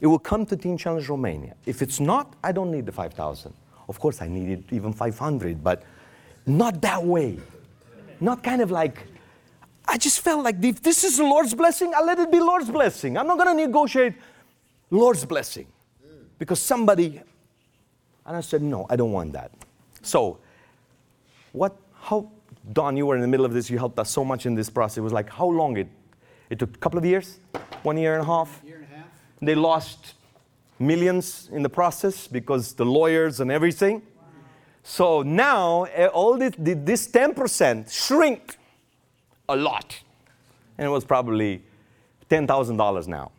it 0.00 0.06
will 0.06 0.20
come 0.20 0.46
to 0.46 0.76
Challenge 0.76 1.08
Romania. 1.08 1.54
If 1.66 1.82
it's 1.82 2.00
not, 2.00 2.34
I 2.42 2.52
don't 2.52 2.70
need 2.70 2.86
the 2.86 2.92
5,000. 2.92 3.52
Of 3.88 3.98
course, 3.98 4.22
I 4.22 4.28
needed 4.28 4.64
even 4.70 4.92
500, 4.92 5.62
but 5.62 5.82
not 6.46 6.80
that 6.82 7.04
way. 7.04 7.38
Not 8.20 8.42
kind 8.42 8.62
of 8.62 8.70
like, 8.70 9.06
I 9.86 9.98
just 9.98 10.20
felt 10.20 10.44
like 10.44 10.62
if 10.62 10.82
this 10.82 11.04
is 11.04 11.18
the 11.18 11.24
Lord's 11.24 11.54
blessing, 11.54 11.92
I'll 11.94 12.06
let 12.06 12.18
it 12.18 12.30
be 12.30 12.38
Lord's 12.38 12.70
blessing. 12.70 13.18
I'm 13.18 13.26
not 13.26 13.38
going 13.38 13.56
to 13.56 13.66
negotiate 13.66 14.14
Lord's 14.90 15.24
blessing 15.24 15.66
because 16.38 16.60
somebody, 16.60 17.20
and 18.26 18.36
I 18.36 18.40
said, 18.40 18.62
no, 18.62 18.86
I 18.88 18.96
don't 18.96 19.12
want 19.12 19.32
that. 19.32 19.50
So, 20.02 20.38
what, 21.52 21.76
how, 21.94 22.30
Don, 22.72 22.96
you 22.96 23.06
were 23.06 23.16
in 23.16 23.20
the 23.20 23.28
middle 23.28 23.46
of 23.46 23.52
this, 23.52 23.68
you 23.70 23.78
helped 23.78 23.98
us 23.98 24.10
so 24.10 24.24
much 24.24 24.46
in 24.46 24.54
this 24.54 24.70
process. 24.70 24.98
It 24.98 25.02
was 25.02 25.12
like, 25.12 25.30
how 25.30 25.46
long 25.46 25.76
it, 25.76 25.88
it 26.50 26.58
took 26.58 26.74
a 26.74 26.78
couple 26.78 26.98
of 26.98 27.04
years? 27.04 27.40
One 27.82 27.96
year 27.96 28.14
and 28.14 28.22
a 28.22 28.26
half? 28.26 28.60
Year 28.64 28.76
and 28.76 28.84
a 28.84 28.96
half? 28.96 29.06
They 29.40 29.54
lost 29.54 30.14
millions 30.86 31.48
in 31.52 31.62
the 31.62 31.68
process 31.68 32.26
because 32.26 32.74
the 32.74 32.84
lawyers 32.84 33.40
and 33.40 33.50
everything. 33.50 34.02
So 34.82 35.22
now 35.22 35.84
eh, 35.84 36.06
all 36.06 36.36
this, 36.36 36.54
this 36.58 37.08
10% 37.08 37.92
shrink 37.92 38.56
a 39.48 39.56
lot. 39.56 40.00
And 40.78 40.86
it 40.86 40.90
was 40.90 41.04
probably 41.04 41.62
$10,000 42.30 43.08
now. 43.08 43.30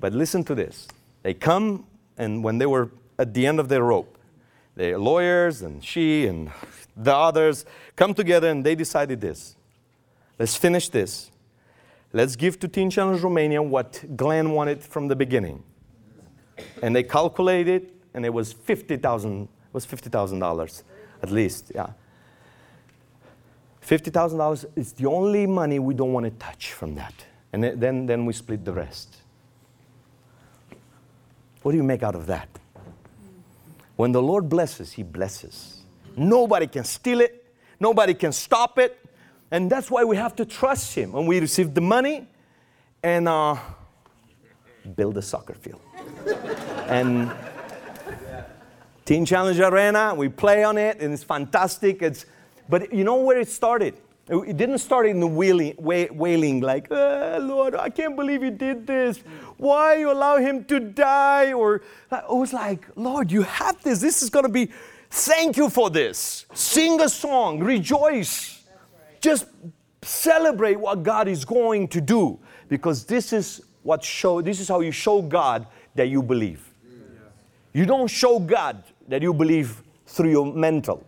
But 0.00 0.12
listen 0.12 0.44
to 0.44 0.54
this. 0.54 0.88
They 1.22 1.34
come, 1.34 1.86
and 2.16 2.42
when 2.42 2.58
they 2.58 2.66
were 2.66 2.90
at 3.18 3.34
the 3.34 3.46
end 3.46 3.60
of 3.60 3.68
their 3.68 3.82
rope, 3.82 4.16
the 4.76 4.96
lawyers 4.96 5.62
and 5.62 5.84
she 5.84 6.26
and 6.26 6.50
the 6.96 7.14
others 7.14 7.64
come 7.96 8.14
together 8.14 8.48
and 8.48 8.64
they 8.64 8.74
decided 8.74 9.20
this. 9.20 9.56
Let's 10.38 10.56
finish 10.56 10.88
this. 10.88 11.30
Let's 12.12 12.36
give 12.36 12.58
to 12.60 12.68
Teen 12.68 12.88
Challenge 12.88 13.20
Romania 13.20 13.60
what 13.60 14.04
Glenn 14.16 14.52
wanted 14.52 14.82
from 14.82 15.08
the 15.08 15.16
beginning. 15.16 15.62
And 16.82 16.94
they 16.94 17.02
calculated, 17.02 17.90
and 18.14 18.24
it 18.24 18.32
was 18.32 18.52
fifty 18.52 18.96
thousand. 18.96 19.42
It 19.44 19.74
was 19.74 19.84
fifty 19.84 20.10
thousand 20.10 20.38
dollars, 20.40 20.84
at 21.22 21.30
least. 21.30 21.72
Yeah. 21.74 21.90
Fifty 23.80 24.10
thousand 24.10 24.38
dollars 24.38 24.66
is 24.76 24.92
the 24.92 25.06
only 25.06 25.46
money 25.46 25.78
we 25.78 25.94
don't 25.94 26.12
want 26.12 26.24
to 26.24 26.30
touch 26.32 26.72
from 26.72 26.94
that, 26.96 27.14
and 27.52 27.62
then- 27.64 27.80
then 27.80 28.06
then 28.06 28.26
we 28.26 28.32
split 28.32 28.64
the 28.64 28.72
rest. 28.72 29.16
What 31.62 31.72
do 31.72 31.78
you 31.78 31.84
make 31.84 32.02
out 32.02 32.14
of 32.14 32.26
that? 32.26 32.48
When 33.96 34.12
the 34.12 34.22
Lord 34.22 34.48
blesses, 34.48 34.92
He 34.92 35.02
blesses. 35.02 35.82
Nobody 36.16 36.66
can 36.66 36.84
steal 36.84 37.20
it, 37.20 37.44
nobody 37.80 38.14
can 38.14 38.32
stop 38.32 38.78
it. 38.78 38.96
And 39.50 39.70
that's 39.70 39.90
why 39.90 40.04
we 40.04 40.16
have 40.16 40.36
to 40.36 40.44
trust 40.44 40.94
Him. 40.94 41.12
When 41.12 41.24
we 41.26 41.40
receive 41.40 41.72
the 41.72 41.80
money 41.80 42.26
and 43.02 43.26
uh, 43.26 43.56
build 44.94 45.16
a 45.16 45.22
soccer 45.22 45.54
field. 45.54 45.80
And 46.88 47.30
Teen 49.04 49.24
Challenge 49.24 49.58
Arena, 49.60 50.14
we 50.14 50.28
play 50.28 50.64
on 50.64 50.76
it, 50.76 51.00
and 51.00 51.12
it's 51.14 51.24
fantastic. 51.24 52.02
It's, 52.02 52.26
but 52.68 52.92
you 52.92 53.04
know 53.04 53.16
where 53.16 53.40
it 53.40 53.48
started? 53.48 53.94
It 54.28 54.58
didn't 54.58 54.78
start 54.78 55.06
in 55.06 55.20
the 55.20 55.26
wailing, 55.26 55.74
wailing 55.78 56.60
like, 56.60 56.88
"Ah, 56.90 57.38
Lord, 57.40 57.74
I 57.74 57.88
can't 57.88 58.14
believe 58.14 58.42
you 58.42 58.50
did 58.50 58.86
this. 58.86 59.20
Why 59.56 59.96
you 59.96 60.12
allow 60.12 60.36
him 60.36 60.64
to 60.64 60.78
die? 60.78 61.54
Or 61.54 61.76
it 62.12 62.28
was 62.28 62.52
like, 62.52 62.86
Lord, 62.94 63.32
you 63.32 63.42
have 63.42 63.82
this. 63.82 64.00
This 64.00 64.22
is 64.22 64.28
going 64.28 64.44
to 64.44 64.52
be, 64.52 64.70
thank 65.08 65.56
you 65.56 65.70
for 65.70 65.88
this. 65.88 66.44
Sing 66.52 67.00
a 67.00 67.08
song, 67.08 67.60
rejoice. 67.60 68.62
Just 69.22 69.46
celebrate 70.02 70.78
what 70.78 71.02
God 71.02 71.26
is 71.26 71.46
going 71.46 71.88
to 71.88 72.00
do 72.02 72.38
because 72.68 73.04
this 73.04 73.32
is 73.32 73.62
what 73.82 74.04
show 74.04 74.42
this 74.42 74.60
is 74.60 74.68
how 74.68 74.80
you 74.80 74.92
show 74.92 75.22
God 75.22 75.66
that 75.94 76.08
you 76.08 76.22
believe. 76.22 76.64
You 77.72 77.86
don't 77.86 78.08
show 78.08 78.38
God 78.38 78.82
that 79.08 79.22
you 79.22 79.32
believe 79.34 79.82
through 80.06 80.30
your 80.30 80.52
mental. 80.52 81.04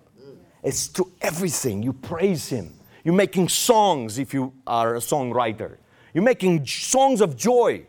It's 0.62 0.86
through 0.88 1.10
everything. 1.22 1.82
You 1.82 1.92
praise 1.92 2.48
Him. 2.48 2.72
You're 3.02 3.14
making 3.14 3.48
songs 3.48 4.18
if 4.18 4.34
you 4.34 4.52
are 4.66 4.96
a 4.96 4.98
songwriter. 4.98 5.76
You're 6.12 6.24
making 6.24 6.66
songs 6.66 7.20
of 7.20 7.36
joy. 7.36 7.86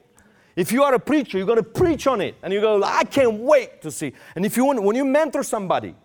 If 0.56 0.72
you 0.72 0.84
are 0.84 0.94
a 0.94 1.00
preacher, 1.00 1.38
you're 1.38 1.48
going 1.48 1.58
to 1.58 1.64
preach 1.64 2.08
on 2.08 2.22
it. 2.22 2.36
And 2.44 2.54
you 2.54 2.62
go, 2.62 2.82
I 2.84 3.04
can't 3.04 3.34
wait 3.34 3.82
to 3.82 3.92
see. 3.92 4.14
And 4.36 4.46
if 4.46 4.56
you 4.56 4.66
want, 4.66 4.82
when 4.84 4.96
you 4.96 5.06
mentor 5.06 5.44
somebody, 5.44 5.96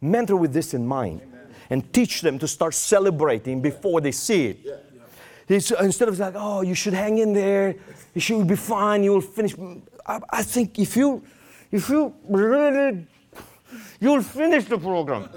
mentor 0.00 0.36
with 0.36 0.52
this 0.52 0.74
in 0.74 0.86
mind 0.86 1.20
and 1.70 1.92
teach 1.92 2.20
them 2.20 2.38
to 2.38 2.48
start 2.48 2.74
celebrating 2.74 3.60
before 3.60 4.00
they 4.00 4.12
see 4.12 4.46
it. 4.46 4.58
It's- 5.48 5.72
instead 5.80 6.08
of 6.08 6.18
like, 6.18 6.34
oh, 6.36 6.62
you 6.62 6.74
should 6.74 6.94
hang 6.94 7.18
in 7.18 7.32
there, 7.32 7.76
you 8.14 8.20
should 8.20 8.46
be 8.46 8.56
fine, 8.56 9.04
you 9.04 9.12
will 9.12 9.20
finish. 9.20 9.54
I, 10.06 10.20
I 10.30 10.42
think 10.42 10.78
if 10.78 10.96
you, 10.96 11.22
if 11.70 11.88
you 11.88 12.14
really, 12.28 13.06
you'll 14.00 14.22
finish 14.22 14.64
the 14.64 14.78
program. 14.78 15.28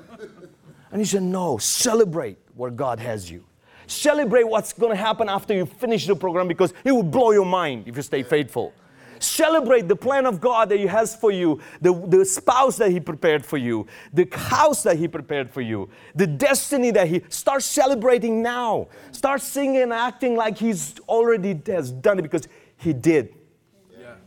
And 0.92 1.02
he 1.02 1.06
said, 1.06 1.24
no, 1.24 1.58
celebrate 1.58 2.38
where 2.56 2.72
God 2.72 3.00
has 3.00 3.30
you. 3.30 3.46
Celebrate 3.88 4.44
what's 4.44 4.72
going 4.72 4.92
to 4.92 4.96
happen 4.96 5.30
after 5.30 5.54
you 5.54 5.66
finish 5.66 6.06
the 6.06 6.16
program 6.16 6.48
because 6.48 6.74
it 6.84 6.92
will 6.92 7.04
blow 7.04 7.32
your 7.32 7.46
mind 7.46 7.88
if 7.88 7.96
you 7.96 8.04
stay 8.04 8.22
faithful. 8.22 8.74
Celebrate 9.18 9.88
the 9.88 9.96
plan 9.96 10.26
of 10.26 10.40
God 10.40 10.70
that 10.70 10.78
He 10.78 10.86
has 10.86 11.16
for 11.16 11.32
you, 11.32 11.60
the, 11.82 11.94
the 12.08 12.24
spouse 12.24 12.78
that 12.78 12.92
He 12.92 13.00
prepared 13.00 13.46
for 13.46 13.58
you, 13.58 13.86
the 14.14 14.28
house 14.32 14.84
that 14.84 14.98
He 14.98 15.08
prepared 15.08 15.50
for 15.50 15.62
you, 15.62 15.90
the 16.16 16.28
destiny 16.28 16.92
that 16.92 17.08
He. 17.08 17.22
Start 17.30 17.64
celebrating 17.64 18.42
now. 18.42 18.88
Start 19.12 19.42
singing 19.42 19.82
and 19.82 19.92
acting 19.92 20.36
like 20.36 20.58
He's 20.58 20.98
already 21.10 21.60
has 21.68 21.92
done 21.92 22.20
it 22.20 22.22
because 22.22 22.48
He 22.78 22.94
did. 22.94 23.36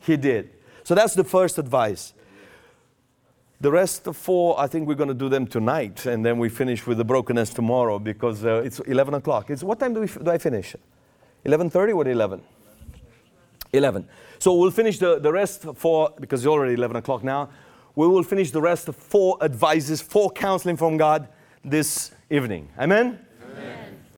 He 0.02 0.16
did. 0.16 0.50
So 0.84 0.94
that's 0.94 1.14
the 1.14 1.24
first 1.24 1.58
advice. 1.58 2.12
The 3.60 3.70
rest 3.70 4.08
of 4.08 4.16
four, 4.16 4.58
I 4.58 4.66
think 4.66 4.88
we're 4.88 4.96
going 4.96 5.08
to 5.08 5.14
do 5.14 5.28
them 5.28 5.46
tonight, 5.46 6.06
and 6.06 6.26
then 6.26 6.38
we 6.38 6.48
finish 6.48 6.84
with 6.84 6.98
the 6.98 7.04
brokenness 7.04 7.50
tomorrow 7.50 8.00
because 8.00 8.44
uh, 8.44 8.62
it's 8.64 8.80
11 8.80 9.14
o'clock. 9.14 9.50
It's 9.50 9.62
what 9.62 9.78
time 9.78 9.94
do, 9.94 10.00
we, 10.00 10.08
do 10.08 10.30
I 10.30 10.38
finish? 10.38 10.74
11:30 11.46 11.94
or 11.94 12.08
11? 12.08 12.42
11. 13.72 14.08
So 14.38 14.54
we'll 14.54 14.72
finish 14.72 14.98
the, 14.98 15.20
the 15.20 15.32
rest 15.32 15.64
for 15.76 16.12
because 16.18 16.40
it's 16.40 16.48
already 16.48 16.74
11 16.74 16.96
o'clock 16.96 17.22
now. 17.22 17.50
We 17.94 18.08
will 18.08 18.24
finish 18.24 18.50
the 18.50 18.60
rest 18.60 18.88
of 18.88 18.96
four 18.96 19.38
advices, 19.42 20.02
four 20.02 20.30
counseling 20.30 20.76
from 20.76 20.96
God 20.96 21.28
this 21.64 22.10
evening. 22.30 22.68
Amen. 22.78 23.20